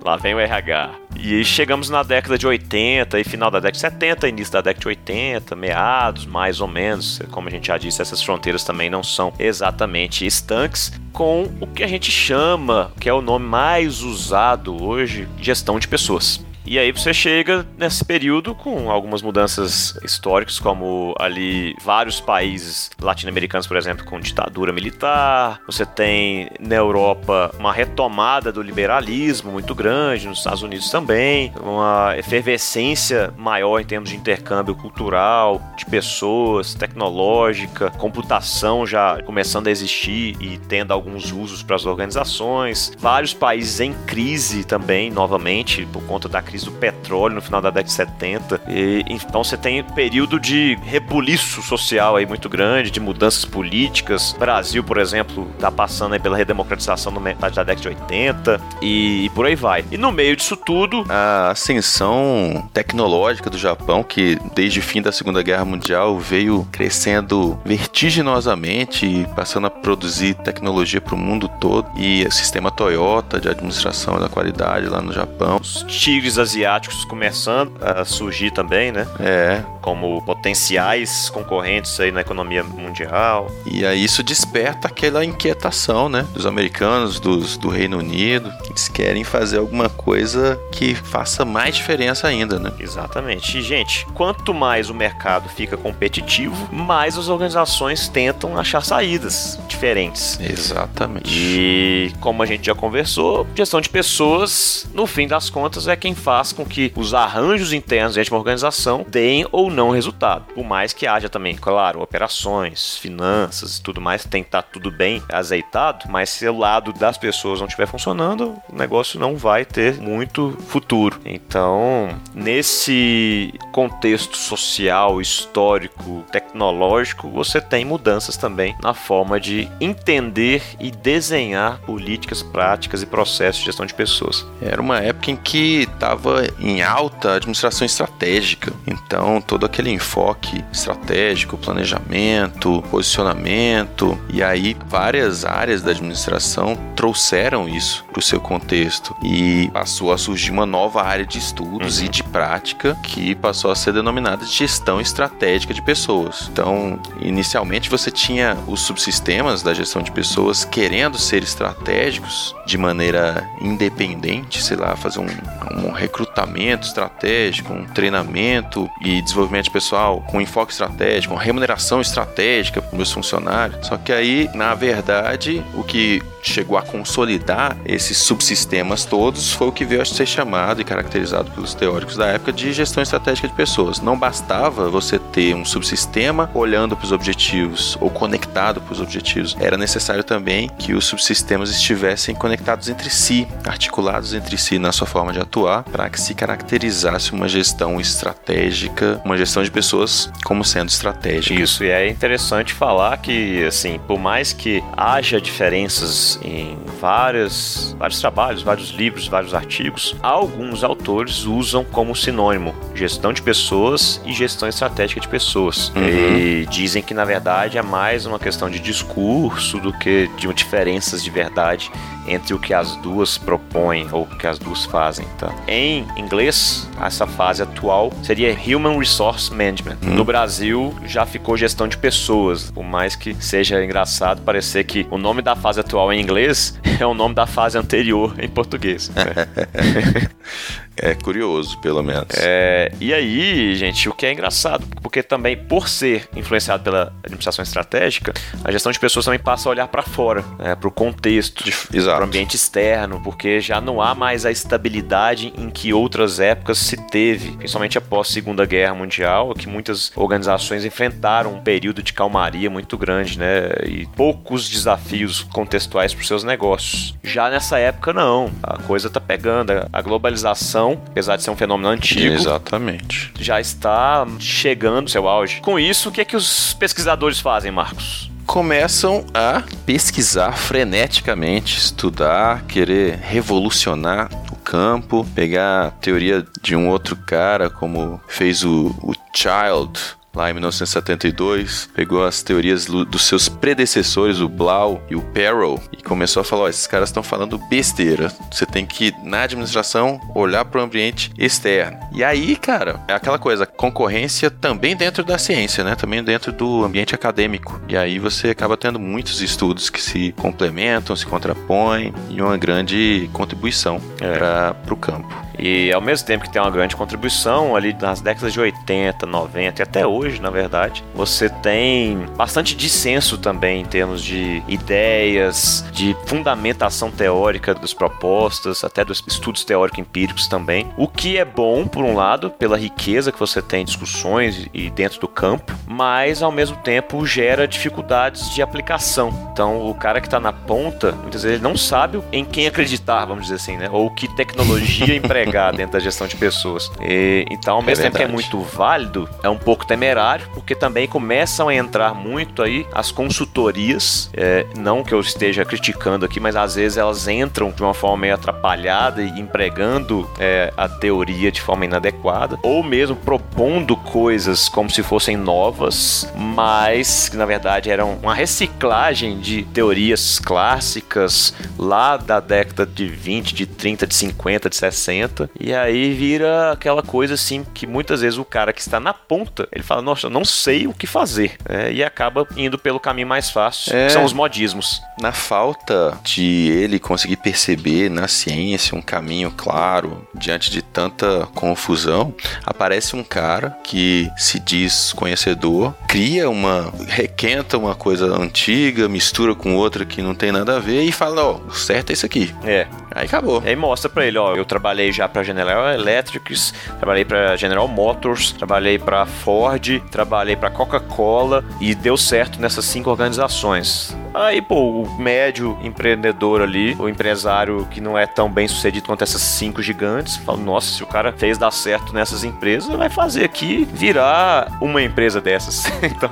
Lá 0.02 0.16
vem 0.16 0.34
o 0.34 0.40
RH. 0.40 0.90
E 1.16 1.44
chegamos 1.44 1.90
na 1.90 2.02
década 2.02 2.38
de 2.38 2.46
80 2.46 3.20
e 3.20 3.24
final 3.24 3.50
da 3.50 3.58
década 3.58 3.72
de 3.72 3.80
70, 3.80 4.28
início 4.28 4.52
da 4.52 4.60
década 4.60 4.80
de 4.80 4.88
80, 4.88 5.54
meados, 5.56 6.24
mais 6.24 6.60
ou 6.60 6.68
menos. 6.68 7.20
Como 7.30 7.48
a 7.48 7.50
gente 7.50 7.66
já 7.66 7.76
disse, 7.76 8.00
essas 8.00 8.22
fronteiras 8.22 8.64
também 8.64 8.88
não 8.88 9.02
são 9.02 9.32
exatamente 9.38 10.24
estanques, 10.24 10.92
com 11.12 11.50
o 11.60 11.66
que 11.66 11.82
a 11.82 11.88
gente 11.88 12.10
chama, 12.10 12.92
que 12.98 13.08
é 13.08 13.12
o 13.12 13.20
nome 13.20 13.46
mais 13.46 14.00
usado 14.00 14.82
hoje, 14.82 15.28
gestão 15.38 15.78
de 15.78 15.88
pessoas. 15.88 16.47
E 16.70 16.78
aí 16.78 16.92
você 16.92 17.14
chega 17.14 17.66
nesse 17.78 18.04
período 18.04 18.54
com 18.54 18.90
algumas 18.90 19.22
mudanças 19.22 19.98
históricas, 20.04 20.58
como 20.58 21.14
ali 21.18 21.74
vários 21.82 22.20
países 22.20 22.90
latino-americanos, 23.00 23.66
por 23.66 23.74
exemplo, 23.74 24.04
com 24.04 24.20
ditadura 24.20 24.70
militar. 24.70 25.62
Você 25.64 25.86
tem 25.86 26.50
na 26.60 26.74
Europa 26.74 27.54
uma 27.58 27.72
retomada 27.72 28.52
do 28.52 28.60
liberalismo 28.60 29.50
muito 29.50 29.74
grande, 29.74 30.28
nos 30.28 30.40
Estados 30.40 30.62
Unidos 30.62 30.90
também, 30.90 31.54
uma 31.58 32.14
efervescência 32.18 33.32
maior 33.38 33.80
em 33.80 33.84
termos 33.86 34.10
de 34.10 34.16
intercâmbio 34.16 34.74
cultural, 34.74 35.62
de 35.74 35.86
pessoas, 35.86 36.74
tecnológica, 36.74 37.90
computação 37.92 38.86
já 38.86 39.22
começando 39.22 39.68
a 39.68 39.70
existir 39.70 40.36
e 40.38 40.58
tendo 40.68 40.92
alguns 40.92 41.32
usos 41.32 41.62
para 41.62 41.76
as 41.76 41.86
organizações. 41.86 42.92
Vários 42.98 43.32
países 43.32 43.80
em 43.80 43.94
crise 44.06 44.64
também, 44.64 45.10
novamente, 45.10 45.86
por 45.86 46.02
conta 46.02 46.28
da 46.28 46.42
crise 46.42 46.57
crise 46.58 46.64
do 46.64 46.72
petróleo 46.72 47.36
no 47.36 47.42
final 47.42 47.60
da 47.60 47.70
década 47.70 47.88
de 47.88 47.92
70. 47.92 48.60
E, 48.68 49.04
então 49.08 49.44
você 49.44 49.56
tem 49.56 49.80
um 49.80 49.84
período 49.84 50.40
de 50.40 50.76
rebuliço 50.82 51.62
social 51.62 52.16
aí 52.16 52.26
muito 52.26 52.48
grande, 52.48 52.90
de 52.90 53.00
mudanças 53.00 53.44
políticas. 53.44 54.34
Brasil, 54.38 54.82
por 54.82 54.98
exemplo, 54.98 55.48
está 55.54 55.70
passando 55.70 56.14
aí 56.14 56.18
pela 56.18 56.36
redemocratização 56.36 57.12
no 57.12 57.20
metade 57.20 57.54
da 57.54 57.62
década 57.62 57.80
de 57.80 57.88
80 57.88 58.60
e, 58.82 59.26
e 59.26 59.30
por 59.30 59.46
aí 59.46 59.54
vai. 59.54 59.84
E 59.90 59.96
no 59.96 60.10
meio 60.10 60.36
disso 60.36 60.56
tudo, 60.56 61.04
a 61.08 61.50
ascensão 61.50 62.68
tecnológica 62.72 63.48
do 63.48 63.58
Japão, 63.58 64.02
que 64.02 64.38
desde 64.54 64.80
o 64.80 64.82
fim 64.82 65.00
da 65.00 65.12
Segunda 65.12 65.42
Guerra 65.42 65.64
Mundial 65.64 66.18
veio 66.18 66.66
crescendo 66.72 67.58
vertiginosamente 67.64 69.06
e 69.06 69.26
passando 69.34 69.66
a 69.66 69.70
produzir 69.70 70.34
tecnologia 70.34 71.00
para 71.00 71.14
o 71.14 71.18
mundo 71.18 71.48
todo. 71.60 71.88
E 71.96 72.24
o 72.26 72.32
sistema 72.32 72.70
Toyota 72.70 73.40
de 73.40 73.48
administração 73.48 74.18
da 74.18 74.28
qualidade 74.28 74.86
lá 74.86 75.00
no 75.00 75.12
Japão. 75.12 75.58
Os 75.60 75.84
tigres 75.86 76.38
asiáticos 76.48 77.04
começando 77.04 77.72
a 77.80 78.04
surgir 78.04 78.50
também, 78.50 78.90
né? 78.90 79.06
É. 79.20 79.62
Como 79.82 80.22
potenciais 80.22 81.30
concorrentes 81.30 81.98
aí 82.00 82.10
na 82.10 82.20
economia 82.20 82.62
mundial. 82.64 83.50
E 83.66 83.84
aí 83.84 84.02
isso 84.02 84.22
desperta 84.22 84.88
aquela 84.88 85.24
inquietação, 85.24 86.08
né? 86.08 86.26
Dos 86.32 86.46
americanos, 86.46 87.20
dos, 87.20 87.56
do 87.56 87.68
Reino 87.68 87.98
Unido. 87.98 88.52
Eles 88.68 88.88
querem 88.88 89.24
fazer 89.24 89.58
alguma 89.58 89.88
coisa 89.88 90.58
que 90.72 90.94
faça 90.94 91.44
mais 91.44 91.76
diferença 91.76 92.26
ainda, 92.26 92.58
né? 92.58 92.72
Exatamente. 92.78 93.58
E, 93.58 93.62
gente, 93.62 94.06
quanto 94.14 94.54
mais 94.54 94.88
o 94.88 94.94
mercado 94.94 95.48
fica 95.48 95.76
competitivo, 95.76 96.68
mais 96.72 97.18
as 97.18 97.28
organizações 97.28 98.08
tentam 98.08 98.58
achar 98.58 98.82
saídas 98.82 99.58
diferentes. 99.68 100.38
Exatamente. 100.40 101.28
E 101.30 102.12
como 102.20 102.42
a 102.42 102.46
gente 102.46 102.66
já 102.66 102.74
conversou, 102.74 103.46
gestão 103.54 103.80
de 103.80 103.88
pessoas, 103.88 104.86
no 104.94 105.06
fim 105.06 105.26
das 105.26 105.50
contas, 105.50 105.88
é 105.88 105.96
quem 105.96 106.14
faz 106.14 106.27
faz 106.28 106.52
com 106.52 106.62
que 106.62 106.92
os 106.94 107.14
arranjos 107.14 107.72
internos 107.72 108.14
dentro 108.14 108.28
de 108.28 108.34
uma 108.34 108.40
organização 108.40 109.02
deem 109.08 109.46
ou 109.50 109.70
não 109.70 109.88
resultado. 109.88 110.44
Por 110.52 110.62
mais 110.62 110.92
que 110.92 111.06
haja 111.06 111.26
também, 111.26 111.56
claro, 111.56 112.02
operações, 112.02 112.98
finanças 112.98 113.78
e 113.78 113.82
tudo 113.82 113.98
mais, 113.98 114.26
tem 114.26 114.42
que 114.42 114.48
estar 114.48 114.60
tudo 114.60 114.90
bem 114.90 115.22
azeitado, 115.32 116.04
mas 116.10 116.28
se 116.28 116.46
o 116.46 116.58
lado 116.58 116.92
das 116.92 117.16
pessoas 117.16 117.60
não 117.60 117.66
estiver 117.66 117.86
funcionando, 117.86 118.60
o 118.70 118.76
negócio 118.76 119.18
não 119.18 119.38
vai 119.38 119.64
ter 119.64 119.94
muito 119.94 120.54
futuro. 120.68 121.18
Então, 121.24 122.10
nesse 122.34 123.54
contexto 123.72 124.36
social, 124.36 125.22
histórico, 125.22 126.22
tecnológico, 126.30 127.30
você 127.30 127.58
tem 127.58 127.86
mudanças 127.86 128.36
também 128.36 128.76
na 128.82 128.92
forma 128.92 129.40
de 129.40 129.66
entender 129.80 130.62
e 130.78 130.90
desenhar 130.90 131.78
políticas, 131.86 132.42
práticas 132.42 133.02
e 133.02 133.06
processos 133.06 133.60
de 133.60 133.66
gestão 133.66 133.86
de 133.86 133.94
pessoas. 133.94 134.46
Era 134.60 134.82
uma 134.82 134.98
época 134.98 135.30
em 135.30 135.36
que 135.36 135.84
estava 135.84 136.17
estava 136.18 136.46
em 136.58 136.82
alta 136.82 137.34
administração 137.34 137.86
estratégica. 137.86 138.72
Então, 138.86 139.40
todo 139.40 139.64
aquele 139.64 139.90
enfoque 139.90 140.64
estratégico, 140.72 141.56
planejamento, 141.56 142.82
posicionamento, 142.90 144.18
e 144.28 144.42
aí 144.42 144.76
várias 144.86 145.44
áreas 145.44 145.82
da 145.82 145.92
administração 145.92 146.76
trouxeram 146.96 147.68
isso 147.68 148.04
para 148.10 148.18
o 148.18 148.22
seu 148.22 148.40
contexto 148.40 149.16
e 149.22 149.70
passou 149.72 150.12
a 150.12 150.18
surgir 150.18 150.50
uma 150.50 150.66
nova 150.66 151.02
área 151.02 151.24
de 151.24 151.38
estudos 151.38 151.98
uhum. 151.98 152.06
e 152.06 152.08
de 152.08 152.22
prática 152.24 152.96
que 153.02 153.34
passou 153.36 153.70
a 153.70 153.76
ser 153.76 153.92
denominada 153.92 154.44
de 154.44 154.52
gestão 154.52 155.00
estratégica 155.00 155.72
de 155.72 155.80
pessoas. 155.80 156.48
Então, 156.52 156.98
inicialmente 157.20 157.88
você 157.88 158.10
tinha 158.10 158.56
os 158.66 158.80
subsistemas 158.80 159.62
da 159.62 159.72
gestão 159.72 160.02
de 160.02 160.10
pessoas 160.10 160.64
querendo 160.64 161.18
ser 161.18 161.42
estratégicos 161.42 162.54
de 162.66 162.76
maneira 162.76 163.48
independente, 163.60 164.62
sei 164.62 164.76
lá, 164.76 164.96
fazer 164.96 165.20
um, 165.20 165.86
um 165.86 165.90
recrutamento 166.08 166.86
estratégico, 166.86 167.72
um 167.72 167.84
treinamento 167.84 168.90
e 169.00 169.22
desenvolvimento 169.22 169.70
pessoal 169.70 170.20
com 170.22 170.40
enfoque 170.40 170.72
estratégico, 170.72 171.34
uma 171.34 171.42
remuneração 171.42 172.00
estratégica 172.00 172.80
para 172.80 172.90
os 172.90 172.96
meus 172.96 173.12
funcionários. 173.12 173.86
Só 173.86 173.96
que 173.96 174.12
aí, 174.12 174.48
na 174.54 174.74
verdade, 174.74 175.62
o 175.74 175.84
que 175.84 176.22
chegou 176.42 176.78
a 176.78 176.82
consolidar 176.82 177.76
esses 177.84 178.16
subsistemas 178.16 179.04
todos 179.04 179.52
foi 179.52 179.68
o 179.68 179.72
que 179.72 179.84
veio 179.84 180.00
a 180.00 180.04
ser 180.04 180.26
chamado 180.26 180.80
e 180.80 180.84
caracterizado 180.84 181.50
pelos 181.50 181.74
teóricos 181.74 182.16
da 182.16 182.26
época 182.26 182.52
de 182.52 182.72
gestão 182.72 183.02
estratégica 183.02 183.48
de 183.48 183.54
pessoas. 183.54 184.00
Não 184.00 184.18
bastava 184.18 184.88
você 184.88 185.18
ter 185.18 185.54
um 185.54 185.64
subsistema 185.64 186.50
olhando 186.54 186.96
para 186.96 187.04
os 187.04 187.12
objetivos 187.12 187.98
ou 188.00 188.08
conectado 188.08 188.80
para 188.80 188.92
os 188.92 189.00
objetivos. 189.00 189.56
Era 189.60 189.76
necessário 189.76 190.24
também 190.24 190.70
que 190.78 190.94
os 190.94 191.04
subsistemas 191.04 191.70
estivessem 191.70 192.34
conectados 192.34 192.88
entre 192.88 193.10
si, 193.10 193.46
articulados 193.64 194.32
entre 194.32 194.56
si 194.56 194.78
na 194.78 194.92
sua 194.92 195.06
forma 195.06 195.32
de 195.32 195.40
atuar, 195.40 195.84
para 195.98 196.10
que 196.10 196.20
se 196.20 196.32
caracterizasse 196.32 197.32
uma 197.32 197.48
gestão 197.48 198.00
estratégica, 198.00 199.20
uma 199.24 199.36
gestão 199.36 199.64
de 199.64 199.70
pessoas 199.70 200.30
como 200.44 200.64
sendo 200.64 200.90
estratégica. 200.90 201.60
Isso, 201.60 201.82
e 201.82 201.90
é 201.90 202.08
interessante 202.08 202.72
falar 202.72 203.16
que, 203.16 203.64
assim, 203.64 203.98
por 204.06 204.16
mais 204.16 204.52
que 204.52 204.80
haja 204.96 205.40
diferenças 205.40 206.38
em 206.40 206.78
várias, 207.00 207.96
vários 207.98 208.20
trabalhos, 208.20 208.62
vários 208.62 208.90
livros, 208.90 209.26
vários 209.26 209.52
artigos, 209.54 210.14
alguns 210.22 210.84
autores 210.84 211.44
usam 211.44 211.82
como 211.82 212.14
sinônimo 212.14 212.76
gestão 212.94 213.32
de 213.32 213.42
pessoas 213.42 214.20
e 214.24 214.32
gestão 214.32 214.68
estratégica 214.68 215.20
de 215.20 215.26
pessoas. 215.26 215.88
Uhum. 215.96 216.06
E 216.06 216.66
dizem 216.70 217.02
que, 217.02 217.12
na 217.12 217.24
verdade, 217.24 217.76
é 217.76 217.82
mais 217.82 218.24
uma 218.24 218.38
questão 218.38 218.70
de 218.70 218.78
discurso 218.78 219.80
do 219.80 219.92
que 219.92 220.30
de 220.36 220.46
diferenças 220.54 221.24
de 221.24 221.30
verdade 221.30 221.90
entre 222.28 222.54
o 222.54 222.58
que 222.58 222.74
as 222.74 222.96
duas 222.96 223.38
propõem 223.38 224.06
ou 224.12 224.22
o 224.22 224.26
que 224.26 224.46
as 224.46 224.58
duas 224.58 224.84
fazem. 224.84 225.26
Tá? 225.38 225.54
Em 225.66 226.06
inglês, 226.16 226.88
essa 227.00 227.26
fase 227.26 227.62
atual 227.62 228.12
seria 228.22 228.56
Human 228.66 228.98
Resource 228.98 229.50
Management. 229.50 229.98
Hum. 230.02 230.14
No 230.14 230.24
Brasil, 230.24 230.94
já 231.04 231.24
ficou 231.26 231.56
gestão 231.56 231.88
de 231.88 231.96
pessoas. 231.96 232.70
Por 232.70 232.84
mais 232.84 233.16
que 233.16 233.34
seja 233.34 233.82
engraçado 233.84 234.42
parecer 234.42 234.84
que 234.84 235.06
o 235.10 235.18
nome 235.18 235.42
da 235.42 235.56
fase 235.56 235.80
atual 235.80 236.12
em 236.12 236.20
inglês 236.20 236.78
é 237.00 237.06
o 237.06 237.14
nome 237.14 237.34
da 237.34 237.46
fase 237.46 237.78
anterior 237.78 238.34
em 238.38 238.48
português. 238.48 239.10
É 241.00 241.14
curioso, 241.14 241.78
pelo 241.80 242.02
menos. 242.02 242.28
É, 242.36 242.92
e 243.00 243.12
aí, 243.12 243.74
gente, 243.74 244.08
o 244.08 244.12
que 244.12 244.26
é 244.26 244.32
engraçado, 244.32 244.86
porque 245.02 245.22
também, 245.22 245.56
por 245.56 245.88
ser 245.88 246.28
influenciado 246.34 246.82
pela 246.82 247.12
administração 247.22 247.62
estratégica, 247.62 248.32
a 248.64 248.70
gestão 248.70 248.92
de 248.92 248.98
pessoas 248.98 249.24
também 249.24 249.40
passa 249.40 249.68
a 249.68 249.70
olhar 249.70 249.88
para 249.88 250.02
fora, 250.02 250.44
né, 250.58 250.74
para 250.74 250.88
o 250.88 250.90
contexto, 250.90 251.64
para 251.64 252.20
o 252.20 252.24
ambiente 252.24 252.56
externo, 252.56 253.20
porque 253.22 253.60
já 253.60 253.80
não 253.80 254.00
há 254.00 254.14
mais 254.14 254.44
a 254.44 254.50
estabilidade 254.50 255.52
em 255.56 255.70
que 255.70 255.92
outras 255.92 256.40
épocas 256.40 256.78
se 256.78 256.96
teve, 256.96 257.52
principalmente 257.52 257.98
após 257.98 258.28
a 258.28 258.32
Segunda 258.32 258.64
Guerra 258.66 258.94
Mundial, 258.94 259.54
que 259.54 259.68
muitas 259.68 260.12
organizações 260.16 260.84
enfrentaram 260.84 261.54
um 261.54 261.60
período 261.60 262.02
de 262.02 262.12
calmaria 262.12 262.68
muito 262.68 262.96
grande, 262.96 263.38
né, 263.38 263.68
e 263.86 264.06
poucos 264.16 264.68
desafios 264.68 265.42
contextuais 265.42 266.12
para 266.12 266.22
os 266.22 266.28
seus 266.28 266.44
negócios. 266.44 267.14
Já 267.22 267.50
nessa 267.50 267.78
época, 267.78 268.12
não. 268.12 268.50
Coisa 268.88 269.10
tá 269.10 269.20
pegando, 269.20 269.70
a 269.92 270.02
globalização 270.02 270.98
apesar 271.08 271.36
de 271.36 271.42
ser 271.42 271.50
um 271.50 271.56
fenômeno 271.56 271.90
antigo. 271.90 272.34
Exatamente. 272.34 273.30
Já 273.38 273.60
está 273.60 274.26
chegando 274.40 275.02
ao 275.02 275.08
seu 275.08 275.28
auge. 275.28 275.60
Com 275.60 275.78
isso, 275.78 276.08
o 276.08 276.12
que 276.12 276.22
é 276.22 276.24
que 276.24 276.34
os 276.34 276.72
pesquisadores 276.72 277.38
fazem, 277.38 277.70
Marcos? 277.70 278.30
começam 278.46 279.26
a 279.34 279.62
pesquisar 279.84 280.52
freneticamente, 280.52 281.76
estudar, 281.76 282.62
querer 282.62 283.16
revolucionar 283.16 284.30
o 284.50 284.56
campo, 284.56 285.22
pegar 285.34 285.88
a 285.88 285.90
teoria 285.90 286.42
de 286.62 286.74
um 286.74 286.88
outro 286.88 287.14
cara, 287.14 287.68
como 287.68 288.18
fez 288.26 288.64
o, 288.64 288.86
o 289.02 289.12
Child 289.34 290.17
lá 290.38 290.48
em 290.48 290.52
1972, 290.52 291.90
pegou 291.92 292.24
as 292.24 292.44
teorias 292.44 292.86
dos 292.86 293.22
seus 293.22 293.48
predecessores, 293.48 294.38
o 294.38 294.48
Blau 294.48 295.02
e 295.10 295.16
o 295.16 295.20
Perrow, 295.20 295.82
e 295.92 296.00
começou 296.00 296.40
a 296.42 296.44
falar: 296.44 296.62
ó, 296.62 296.68
esses 296.68 296.86
caras 296.86 297.08
estão 297.08 297.24
falando 297.24 297.58
besteira. 297.68 298.32
Você 298.50 298.64
tem 298.64 298.86
que, 298.86 299.12
na 299.24 299.42
administração, 299.42 300.20
olhar 300.34 300.64
para 300.64 300.80
o 300.80 300.84
ambiente 300.84 301.32
externo. 301.36 301.98
E 302.12 302.22
aí, 302.22 302.54
cara, 302.54 303.00
é 303.08 303.14
aquela 303.14 303.38
coisa, 303.38 303.66
concorrência 303.66 304.48
também 304.48 304.96
dentro 304.96 305.24
da 305.24 305.38
ciência, 305.38 305.82
né? 305.82 305.96
Também 305.96 306.22
dentro 306.22 306.52
do 306.52 306.84
ambiente 306.84 307.16
acadêmico. 307.16 307.80
E 307.88 307.96
aí 307.96 308.20
você 308.20 308.50
acaba 308.50 308.76
tendo 308.76 309.00
muitos 309.00 309.40
estudos 309.40 309.90
que 309.90 310.00
se 310.00 310.32
complementam, 310.32 311.16
se 311.16 311.26
contrapõem 311.26 312.14
e 312.30 312.40
uma 312.40 312.56
grande 312.56 313.28
contribuição 313.32 314.00
é. 314.20 314.38
para 314.38 314.94
o 314.94 314.96
campo. 314.96 315.48
E 315.58 315.92
ao 315.92 316.00
mesmo 316.00 316.24
tempo 316.24 316.44
que 316.44 316.50
tem 316.50 316.62
uma 316.62 316.70
grande 316.70 316.94
contribuição 316.94 317.74
ali 317.74 317.92
nas 318.00 318.20
décadas 318.20 318.52
de 318.52 318.60
80, 318.60 319.26
90 319.26 319.80
e 319.80 319.82
até 319.82 320.06
hoje, 320.06 320.27
na 320.40 320.50
verdade, 320.50 321.04
você 321.14 321.48
tem 321.48 322.26
bastante 322.36 322.74
dissenso 322.74 323.38
também 323.38 323.80
em 323.80 323.84
termos 323.84 324.22
de 324.22 324.62
ideias, 324.68 325.84
de 325.92 326.16
fundamentação 326.26 327.10
teórica 327.10 327.74
das 327.74 327.94
propostas, 327.94 328.84
até 328.84 329.04
dos 329.04 329.22
estudos 329.26 329.64
teórico-empíricos 329.64 330.46
também. 330.46 330.88
O 330.96 331.08
que 331.08 331.38
é 331.38 331.44
bom, 331.44 331.86
por 331.86 332.04
um 332.04 332.14
lado, 332.14 332.50
pela 332.50 332.76
riqueza 332.76 333.32
que 333.32 333.38
você 333.38 333.62
tem 333.62 333.82
em 333.82 333.84
discussões 333.84 334.68
e 334.74 334.90
dentro 334.90 335.20
do 335.20 335.28
campo, 335.28 335.72
mas 335.86 336.42
ao 336.42 336.52
mesmo 336.52 336.76
tempo 336.78 337.24
gera 337.26 337.66
dificuldades 337.66 338.54
de 338.54 338.62
aplicação. 338.62 339.50
Então, 339.52 339.88
o 339.88 339.94
cara 339.94 340.20
que 340.20 340.26
está 340.26 340.38
na 340.38 340.52
ponta, 340.52 341.12
muitas 341.12 341.42
vezes 341.42 341.56
ele 341.56 341.62
não 341.62 341.76
sabe 341.76 342.22
em 342.32 342.44
quem 342.44 342.66
acreditar, 342.66 343.24
vamos 343.24 343.44
dizer 343.44 343.56
assim, 343.56 343.76
né? 343.76 343.88
Ou 343.90 344.10
que 344.10 344.28
tecnologia 344.36 345.14
empregar 345.16 345.74
dentro 345.74 345.92
da 345.92 345.98
gestão 345.98 346.26
de 346.26 346.36
pessoas. 346.36 346.90
E, 347.00 347.44
então, 347.50 347.76
ao 347.76 347.82
mesmo 347.82 348.04
é 348.04 348.06
tempo 348.06 348.16
que 348.16 348.22
é 348.22 348.28
muito 348.28 348.60
válido, 348.60 349.28
é 349.42 349.48
um 349.48 349.58
pouco 349.58 349.86
temerário, 349.86 350.17
porque 350.52 350.74
também 350.74 351.08
começam 351.08 351.68
a 351.68 351.74
entrar 351.74 352.14
muito 352.14 352.62
aí 352.62 352.86
as 352.92 353.10
consultorias, 353.10 354.30
é, 354.34 354.66
não 354.76 355.02
que 355.02 355.14
eu 355.14 355.20
esteja 355.20 355.64
criticando 355.64 356.26
aqui, 356.26 356.38
mas 356.38 356.56
às 356.56 356.74
vezes 356.74 356.98
elas 356.98 357.26
entram 357.26 357.70
de 357.70 357.82
uma 357.82 357.94
forma 357.94 358.18
meio 358.18 358.34
atrapalhada 358.34 359.22
e 359.22 359.40
empregando 359.40 360.28
é, 360.38 360.72
a 360.76 360.88
teoria 360.88 361.50
de 361.50 361.60
forma 361.60 361.84
inadequada, 361.86 362.58
ou 362.62 362.82
mesmo 362.82 363.16
propondo 363.16 363.96
coisas 363.96 364.68
como 364.68 364.90
se 364.90 365.02
fossem 365.02 365.36
novas, 365.36 366.30
mas 366.36 367.28
que 367.28 367.36
na 367.36 367.46
verdade 367.46 367.90
eram 367.90 368.18
uma 368.22 368.34
reciclagem 368.34 369.38
de 369.38 369.62
teorias 369.62 370.38
clássicas 370.38 371.54
lá 371.78 372.16
da 372.16 372.38
década 372.38 372.84
de 372.84 373.06
20, 373.06 373.54
de 373.54 373.66
30, 373.66 374.06
de 374.06 374.14
50, 374.14 374.68
de 374.68 374.76
60 374.76 375.38
ponta. 375.38 375.50
E 375.58 375.72
aí 375.72 376.12
vira 376.12 376.72
aquela 376.72 377.02
coisa 377.02 377.34
assim 377.34 377.64
que 377.72 377.86
muitas 377.86 378.20
vezes 378.20 378.38
o 378.38 378.44
cara 378.44 378.72
que 378.72 378.80
está 378.80 378.98
na 378.98 379.14
ponta, 379.14 379.68
ele 379.70 379.84
fala, 379.84 379.97
nossa, 380.02 380.28
não 380.28 380.44
sei 380.44 380.86
o 380.86 380.94
que 380.94 381.06
fazer. 381.06 381.56
É, 381.68 381.92
e 381.92 382.02
acaba 382.02 382.46
indo 382.56 382.78
pelo 382.78 383.00
caminho 383.00 383.26
mais 383.26 383.50
fácil, 383.50 383.94
é, 383.94 384.06
que 384.06 384.12
são 384.12 384.24
os 384.24 384.32
modismos. 384.32 385.02
Na 385.20 385.32
falta 385.32 386.18
de 386.22 386.68
ele 386.70 386.98
conseguir 386.98 387.36
perceber 387.36 388.08
na 388.08 388.28
ciência 388.28 388.96
um 388.96 389.02
caminho 389.02 389.50
claro 389.50 390.26
diante 390.34 390.70
de 390.70 390.82
tanta 390.82 391.46
confusão, 391.54 392.34
aparece 392.64 393.16
um 393.16 393.24
cara 393.24 393.76
que 393.84 394.30
se 394.36 394.58
diz 394.58 395.12
conhecedor, 395.12 395.94
cria 396.06 396.48
uma. 396.48 396.92
requenta 397.06 397.76
uma 397.76 397.94
coisa 397.94 398.26
antiga, 398.36 399.08
mistura 399.08 399.54
com 399.54 399.74
outra 399.74 400.04
que 400.04 400.22
não 400.22 400.34
tem 400.34 400.52
nada 400.52 400.76
a 400.76 400.80
ver 400.80 401.02
e 401.02 401.12
fala: 401.12 401.44
ó, 401.44 401.60
oh, 401.66 401.70
certo 401.72 402.10
é 402.10 402.12
isso 402.12 402.26
aqui. 402.26 402.54
É. 402.64 402.86
Aí 403.14 403.26
acabou. 403.26 403.62
Aí 403.64 403.74
mostra 403.74 404.08
pra 404.08 404.26
ele: 404.26 404.38
ó, 404.38 404.54
eu 404.54 404.64
trabalhei 404.64 405.12
já 405.12 405.28
para 405.28 405.42
General 405.42 405.88
Electric, 405.92 406.54
trabalhei 406.98 407.24
para 407.24 407.56
General 407.56 407.86
Motors, 407.88 408.52
trabalhei 408.52 408.98
para 408.98 409.26
Ford, 409.26 410.00
trabalhei 410.10 410.56
para 410.56 410.70
Coca-Cola 410.70 411.64
e 411.80 411.94
deu 411.94 412.16
certo 412.16 412.60
nessas 412.60 412.84
cinco 412.84 413.10
organizações. 413.10 414.16
Aí, 414.38 414.62
pô, 414.62 415.02
o 415.02 415.18
médio 415.18 415.76
empreendedor 415.82 416.62
ali, 416.62 416.94
o 416.96 417.08
empresário 417.08 417.86
que 417.90 418.00
não 418.00 418.16
é 418.16 418.24
tão 418.24 418.48
bem 418.48 418.68
sucedido 418.68 419.06
quanto 419.06 419.22
essas 419.22 419.42
cinco 419.42 419.82
gigantes, 419.82 420.36
fala: 420.36 420.58
nossa, 420.58 420.92
se 420.92 421.02
o 421.02 421.06
cara 421.06 421.32
fez 421.32 421.58
dar 421.58 421.72
certo 421.72 422.12
nessas 422.14 422.44
empresas, 422.44 422.94
vai 422.94 423.10
fazer 423.10 423.44
aqui 423.44 423.84
virar 423.92 424.78
uma 424.80 425.02
empresa 425.02 425.40
dessas. 425.40 425.86
então. 426.02 426.30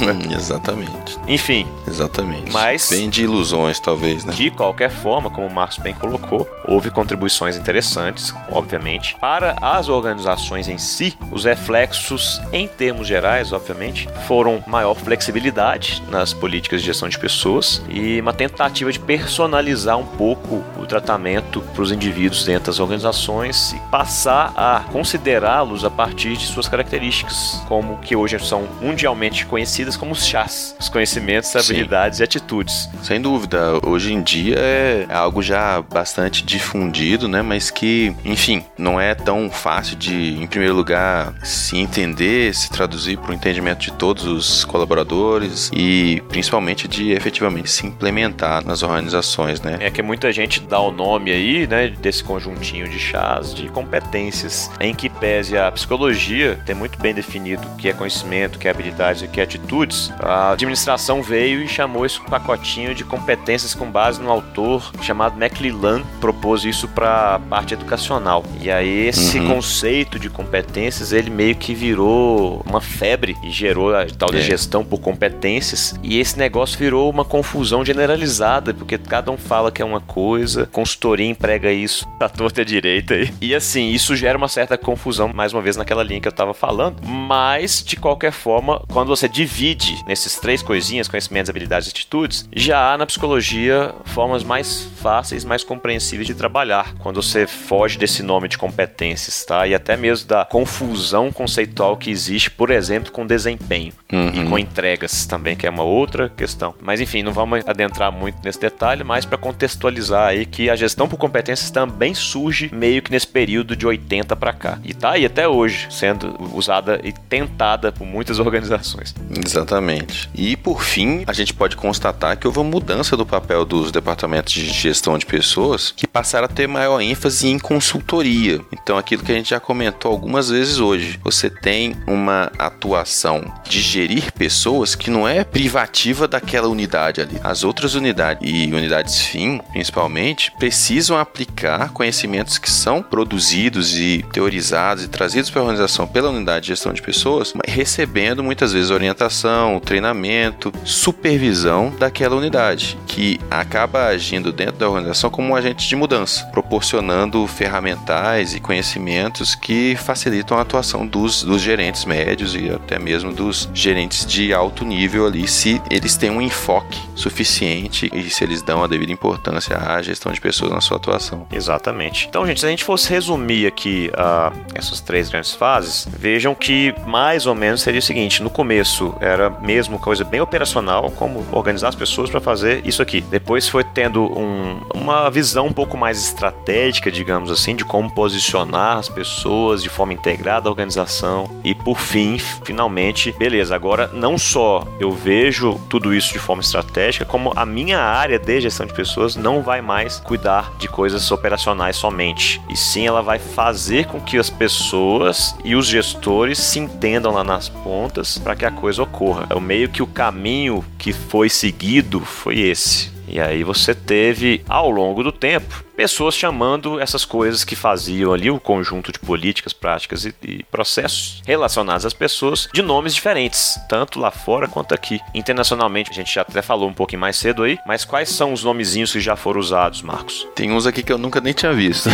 Exatamente. 0.34 1.18
Enfim. 1.28 1.66
Exatamente. 1.86 2.50
Mas. 2.52 2.88
Bem 2.90 3.10
de 3.10 3.24
ilusões, 3.24 3.78
talvez, 3.78 4.24
né? 4.24 4.32
De 4.32 4.50
qualquer 4.50 4.90
forma, 4.90 5.30
como 5.30 5.46
o 5.46 5.52
Marcos 5.52 5.78
bem 5.78 5.94
colocou, 5.94 6.48
houve 6.66 6.90
contribuições 6.90 7.56
interessantes, 7.56 8.34
obviamente. 8.50 9.14
Para 9.20 9.56
as 9.60 9.88
organizações 9.88 10.68
em 10.68 10.78
si, 10.78 11.16
os 11.30 11.44
reflexos, 11.44 12.40
em 12.52 12.66
termos 12.66 13.06
gerais, 13.06 13.52
obviamente, 13.52 14.08
foram 14.26 14.62
maior 14.66 14.94
flexibilidade 14.94 16.02
nas 16.08 16.32
políticas 16.32 16.80
de 16.80 16.86
gestão 16.86 17.08
de 17.08 17.18
pessoas 17.26 17.82
e 17.88 18.20
uma 18.20 18.32
tentativa 18.32 18.92
de 18.92 19.00
personalizar 19.00 19.98
um 19.98 20.06
pouco 20.06 20.62
o 20.78 20.86
tratamento 20.86 21.60
para 21.74 21.82
os 21.82 21.90
indivíduos 21.90 22.44
dentro 22.44 22.66
das 22.66 22.78
organizações 22.78 23.72
e 23.72 23.90
passar 23.90 24.52
a 24.56 24.84
considerá-los 24.92 25.84
a 25.84 25.90
partir 25.90 26.36
de 26.36 26.46
suas 26.46 26.68
características, 26.68 27.60
como 27.66 27.98
que 27.98 28.14
hoje 28.14 28.38
são 28.38 28.68
mundialmente 28.80 29.44
conhecidas 29.44 29.96
como 29.96 30.12
os 30.12 30.24
chás, 30.24 30.76
os 30.78 30.88
conhecimentos, 30.88 31.54
habilidades 31.56 32.18
Sim. 32.18 32.22
e 32.22 32.24
atitudes. 32.24 32.88
Sem 33.02 33.20
dúvida, 33.20 33.80
hoje 33.84 34.12
em 34.12 34.22
dia 34.22 34.56
é 34.56 35.06
algo 35.10 35.42
já 35.42 35.82
bastante 35.82 36.44
difundido, 36.44 37.26
né? 37.26 37.42
Mas 37.42 37.70
que, 37.70 38.14
enfim, 38.24 38.62
não 38.78 39.00
é 39.00 39.14
tão 39.14 39.50
fácil 39.50 39.96
de, 39.96 40.40
em 40.40 40.46
primeiro 40.46 40.74
lugar, 40.74 41.34
se 41.42 41.76
entender, 41.76 42.54
se 42.54 42.70
traduzir 42.70 43.18
para 43.18 43.32
o 43.32 43.34
entendimento 43.34 43.80
de 43.80 43.92
todos 43.92 44.24
os 44.24 44.64
colaboradores 44.64 45.70
e 45.72 46.22
principalmente 46.28 46.86
de 46.86 47.15
efetivamente 47.16 47.70
se 47.70 47.86
implementar 47.86 48.64
nas 48.64 48.82
organizações, 48.82 49.60
né? 49.60 49.78
É 49.80 49.90
que 49.90 50.02
muita 50.02 50.32
gente 50.32 50.60
dá 50.60 50.80
o 50.80 50.90
nome 50.90 51.30
aí, 51.30 51.66
né, 51.66 51.88
desse 51.88 52.22
conjuntinho 52.22 52.88
de 52.88 52.98
chás 52.98 53.54
de 53.54 53.68
competências, 53.68 54.70
em 54.80 54.94
que 54.94 55.08
pese 55.08 55.56
a 55.56 55.70
psicologia 55.72 56.58
ter 56.64 56.74
muito 56.74 56.98
bem 57.00 57.14
definido 57.14 57.66
o 57.66 57.76
que 57.76 57.88
é 57.88 57.92
conhecimento, 57.92 58.56
o 58.56 58.58
que 58.58 58.68
é 58.68 58.70
habilidades 58.70 59.22
e 59.22 59.24
o 59.26 59.28
que 59.28 59.40
é 59.40 59.44
atitudes, 59.44 60.12
a 60.18 60.52
administração 60.52 61.22
veio 61.22 61.62
e 61.62 61.68
chamou 61.68 62.04
esse 62.04 62.20
pacotinho 62.20 62.94
de 62.94 63.04
competências 63.04 63.74
com 63.74 63.90
base 63.90 64.20
no 64.20 64.30
autor 64.30 64.92
chamado 65.02 65.42
McLellan, 65.42 66.02
propôs 66.20 66.64
isso 66.64 66.88
para 66.88 67.36
a 67.36 67.38
parte 67.38 67.74
educacional. 67.74 68.44
E 68.60 68.70
aí 68.70 69.06
esse 69.06 69.38
uhum. 69.38 69.48
conceito 69.48 70.18
de 70.18 70.28
competências, 70.28 71.12
ele 71.12 71.30
meio 71.30 71.54
que 71.54 71.74
virou 71.74 72.62
uma 72.66 72.80
febre 72.80 73.36
e 73.42 73.50
gerou 73.50 73.94
a 73.94 74.06
tal 74.06 74.30
de 74.30 74.38
é. 74.38 74.42
gestão 74.42 74.84
por 74.84 75.00
competências, 75.00 75.94
e 76.02 76.18
esse 76.18 76.38
negócio 76.38 76.78
virou 76.78 76.95
uma 76.96 77.24
confusão 77.24 77.84
generalizada, 77.84 78.72
porque 78.74 78.98
cada 78.98 79.30
um 79.30 79.36
fala 79.36 79.70
que 79.70 79.82
é 79.82 79.84
uma 79.84 80.00
coisa, 80.00 80.66
consultoria 80.66 81.26
emprega 81.26 81.72
isso 81.72 82.06
à 82.20 82.28
torta 82.28 82.60
e 82.60 82.62
à 82.62 82.64
direita. 82.64 83.14
E, 83.14 83.32
e 83.40 83.54
assim, 83.54 83.90
isso 83.90 84.16
gera 84.16 84.38
uma 84.38 84.48
certa 84.48 84.76
confusão, 84.76 85.30
mais 85.32 85.52
uma 85.52 85.62
vez, 85.62 85.76
naquela 85.76 86.02
linha 86.02 86.20
que 86.20 86.28
eu 86.28 86.30
estava 86.30 86.54
falando. 86.54 86.96
Mas, 87.06 87.82
de 87.82 87.96
qualquer 87.96 88.32
forma, 88.32 88.82
quando 88.92 89.08
você 89.08 89.28
divide 89.28 89.94
nesses 90.06 90.36
três 90.36 90.62
coisinhas, 90.62 91.08
conhecimentos, 91.08 91.50
habilidades 91.50 91.88
e 91.88 91.90
atitudes, 91.90 92.48
já 92.54 92.92
há 92.92 92.98
na 92.98 93.06
psicologia 93.06 93.94
formas 94.06 94.42
mais 94.42 94.88
fáceis, 94.96 95.44
mais 95.44 95.62
compreensíveis 95.62 96.26
de 96.26 96.34
trabalhar. 96.34 96.94
Quando 96.98 97.22
você 97.22 97.46
foge 97.46 97.98
desse 97.98 98.22
nome 98.22 98.48
de 98.48 98.58
competências, 98.58 99.44
tá? 99.44 99.66
E 99.66 99.74
até 99.74 99.96
mesmo 99.96 100.28
da 100.28 100.44
confusão 100.44 101.32
conceitual 101.32 101.96
que 101.96 102.10
existe, 102.10 102.50
por 102.50 102.70
exemplo, 102.70 103.12
com 103.12 103.26
desempenho 103.26 103.92
uhum. 104.12 104.30
e 104.34 104.48
com 104.48 104.58
entregas 104.58 105.26
também, 105.26 105.56
que 105.56 105.66
é 105.66 105.70
uma 105.70 105.82
outra 105.82 106.28
questão. 106.28 106.74
Mas 106.86 107.00
enfim, 107.00 107.20
não 107.20 107.32
vamos 107.32 107.66
adentrar 107.66 108.12
muito 108.12 108.38
nesse 108.44 108.60
detalhe, 108.60 109.02
mas 109.02 109.24
para 109.24 109.36
contextualizar 109.36 110.28
aí 110.28 110.46
que 110.46 110.70
a 110.70 110.76
gestão 110.76 111.08
por 111.08 111.16
competências 111.16 111.68
também 111.68 112.14
surge 112.14 112.70
meio 112.72 113.02
que 113.02 113.10
nesse 113.10 113.26
período 113.26 113.74
de 113.74 113.84
80 113.84 114.36
para 114.36 114.52
cá. 114.52 114.78
E 114.84 114.94
tá 114.94 115.10
aí 115.10 115.26
até 115.26 115.48
hoje 115.48 115.88
sendo 115.90 116.36
usada 116.54 117.00
e 117.02 117.12
tentada 117.12 117.90
por 117.90 118.06
muitas 118.06 118.38
organizações. 118.46 119.12
Exatamente. 119.44 120.30
E 120.32 120.56
por 120.56 120.84
fim, 120.84 121.24
a 121.26 121.32
gente 121.32 121.52
pode 121.52 121.74
constatar 121.74 122.38
que 122.38 122.46
houve 122.46 122.60
uma 122.60 122.70
mudança 122.70 123.16
do 123.16 123.26
papel 123.26 123.64
dos 123.64 123.90
departamentos 123.90 124.52
de 124.52 124.66
gestão 124.66 125.18
de 125.18 125.26
pessoas 125.26 125.90
que 125.90 126.06
passaram 126.06 126.44
a 126.44 126.48
ter 126.48 126.68
maior 126.68 127.00
ênfase 127.00 127.48
em 127.48 127.58
consultoria. 127.58 128.60
Então, 128.70 128.96
aquilo 128.96 129.24
que 129.24 129.32
a 129.32 129.34
gente 129.34 129.50
já 129.50 129.58
comentou 129.58 130.12
algumas 130.12 130.50
vezes 130.50 130.78
hoje, 130.78 131.18
você 131.24 131.50
tem 131.50 131.96
uma 132.06 132.52
atuação 132.56 133.42
de 133.68 133.80
gerir 133.80 134.32
pessoas 134.32 134.94
que 134.94 135.10
não 135.10 135.26
é 135.26 135.42
privativa 135.42 136.28
daquela 136.28 136.75
unidade 136.76 137.20
ali. 137.20 137.40
As 137.42 137.64
outras 137.64 137.94
unidades 137.94 138.48
e 138.48 138.72
unidades 138.72 139.20
fim, 139.20 139.60
principalmente, 139.72 140.52
precisam 140.58 141.18
aplicar 141.18 141.90
conhecimentos 141.92 142.58
que 142.58 142.70
são 142.70 143.02
produzidos 143.02 143.98
e 143.98 144.24
teorizados 144.32 145.04
e 145.04 145.08
trazidos 145.08 145.50
para 145.50 145.60
a 145.60 145.64
organização 145.64 146.06
pela 146.06 146.30
unidade 146.30 146.62
de 146.62 146.68
gestão 146.68 146.92
de 146.92 147.02
pessoas, 147.02 147.52
recebendo 147.66 148.42
muitas 148.42 148.72
vezes 148.72 148.90
orientação 148.90 149.80
treinamento, 149.80 150.72
supervisão 150.84 151.92
daquela 151.98 152.36
unidade, 152.36 152.98
que 153.06 153.40
acaba 153.50 154.06
agindo 154.06 154.52
dentro 154.52 154.76
da 154.76 154.88
organização 154.88 155.30
como 155.30 155.48
um 155.48 155.56
agente 155.56 155.88
de 155.88 155.96
mudança, 155.96 156.44
proporcionando 156.46 157.46
ferramentais 157.46 158.54
e 158.54 158.60
conhecimentos 158.60 159.54
que 159.54 159.96
facilitam 159.96 160.58
a 160.58 160.62
atuação 160.62 161.06
dos, 161.06 161.42
dos 161.42 161.62
gerentes 161.62 162.04
médios 162.04 162.54
e 162.54 162.68
até 162.68 162.98
mesmo 162.98 163.32
dos 163.32 163.68
gerentes 163.72 164.26
de 164.26 164.52
alto 164.52 164.84
nível 164.84 165.26
ali, 165.26 165.48
se 165.48 165.80
eles 165.90 166.16
têm 166.16 166.30
um 166.30 166.42
enfoque 166.66 166.98
suficiente 167.14 168.10
e 168.12 168.28
se 168.28 168.42
eles 168.42 168.60
dão 168.60 168.82
a 168.82 168.86
devida 168.86 169.12
importância 169.12 169.76
à 169.76 170.02
gestão 170.02 170.32
de 170.32 170.40
pessoas 170.40 170.72
na 170.72 170.80
sua 170.80 170.96
atuação. 170.96 171.46
Exatamente. 171.52 172.26
Então, 172.28 172.46
gente, 172.46 172.60
se 172.60 172.66
a 172.66 172.68
gente 172.68 172.84
fosse 172.84 173.08
resumir 173.08 173.66
aqui 173.66 174.10
uh, 174.12 174.54
essas 174.74 175.00
três 175.00 175.30
grandes 175.30 175.54
fases, 175.54 176.06
vejam 176.18 176.54
que 176.54 176.94
mais 177.06 177.46
ou 177.46 177.54
menos 177.54 177.80
seria 177.80 178.00
o 178.00 178.02
seguinte: 178.02 178.42
no 178.42 178.50
começo 178.50 179.14
era 179.20 179.48
mesmo 179.48 179.98
coisa 179.98 180.24
bem 180.24 180.40
operacional, 180.40 181.10
como 181.12 181.46
organizar 181.52 181.88
as 181.88 181.94
pessoas 181.94 182.28
para 182.28 182.40
fazer 182.40 182.84
isso 182.84 183.00
aqui. 183.00 183.20
Depois 183.20 183.68
foi 183.68 183.84
tendo 183.84 184.24
um, 184.24 184.80
uma 184.94 185.30
visão 185.30 185.66
um 185.66 185.72
pouco 185.72 185.96
mais 185.96 186.22
estratégica, 186.22 187.10
digamos 187.10 187.50
assim, 187.50 187.76
de 187.76 187.84
como 187.84 188.10
posicionar 188.10 188.98
as 188.98 189.08
pessoas 189.08 189.82
de 189.82 189.88
forma 189.88 190.12
integrada 190.12 190.68
à 190.68 190.70
organização. 190.70 191.48
E 191.64 191.74
por 191.74 191.98
fim, 191.98 192.38
finalmente, 192.38 193.32
beleza, 193.38 193.74
agora 193.74 194.10
não 194.12 194.36
só 194.36 194.86
eu 194.98 195.12
vejo 195.12 195.80
tudo 195.88 196.14
isso 196.14 196.32
de 196.32 196.38
forma 196.38 196.55
estratégica, 196.60 197.24
como 197.24 197.52
a 197.54 197.66
minha 197.66 197.98
área 197.98 198.38
de 198.38 198.60
gestão 198.60 198.86
de 198.86 198.94
pessoas 198.94 199.36
não 199.36 199.62
vai 199.62 199.80
mais 199.80 200.20
cuidar 200.20 200.72
de 200.78 200.88
coisas 200.88 201.30
operacionais 201.30 201.96
somente. 201.96 202.60
E 202.68 202.76
sim, 202.76 203.06
ela 203.06 203.22
vai 203.22 203.38
fazer 203.38 204.06
com 204.06 204.20
que 204.20 204.38
as 204.38 204.50
pessoas 204.50 205.54
e 205.64 205.74
os 205.74 205.86
gestores 205.86 206.58
se 206.58 206.78
entendam 206.78 207.32
lá 207.32 207.44
nas 207.44 207.68
pontas 207.68 208.38
para 208.38 208.56
que 208.56 208.64
a 208.64 208.70
coisa 208.70 209.02
ocorra. 209.02 209.46
É 209.50 209.60
meio 209.60 209.88
que 209.88 210.02
o 210.02 210.06
caminho 210.06 210.84
que 210.96 211.12
foi 211.12 211.48
seguido 211.48 212.20
foi 212.20 212.60
esse. 212.60 213.10
E 213.28 213.40
aí 213.40 213.64
você 213.64 213.94
teve, 213.94 214.62
ao 214.68 214.88
longo 214.88 215.22
do 215.22 215.32
tempo, 215.32 215.84
pessoas 215.96 216.34
chamando 216.34 217.00
essas 217.00 217.24
coisas 217.24 217.64
que 217.64 217.74
faziam 217.74 218.32
ali 218.32 218.50
o 218.50 218.60
conjunto 218.60 219.10
de 219.10 219.18
políticas, 219.18 219.72
práticas 219.72 220.24
e, 220.24 220.34
e, 220.42 220.62
processos 220.64 221.42
relacionados 221.46 222.04
às 222.04 222.12
pessoas 222.12 222.68
de 222.72 222.82
nomes 222.82 223.14
diferentes, 223.14 223.78
tanto 223.88 224.20
lá 224.20 224.30
fora 224.30 224.68
quanto 224.68 224.94
aqui. 224.94 225.18
Internacionalmente, 225.34 226.10
a 226.10 226.14
gente 226.14 226.32
já 226.32 226.42
até 226.42 226.60
falou 226.60 226.88
um 226.88 226.92
pouquinho 226.92 227.20
mais 227.20 227.36
cedo 227.36 227.62
aí, 227.62 227.78
mas 227.86 228.04
quais 228.04 228.28
são 228.28 228.52
os 228.52 228.62
nomezinhos 228.62 229.12
que 229.12 229.20
já 229.20 229.34
foram 229.36 229.60
usados, 229.60 230.02
Marcos? 230.02 230.46
Tem 230.54 230.70
uns 230.70 230.86
aqui 230.86 231.02
que 231.02 231.12
eu 231.12 231.18
nunca 231.18 231.40
nem 231.40 231.54
tinha 231.54 231.72
visto. 231.72 232.10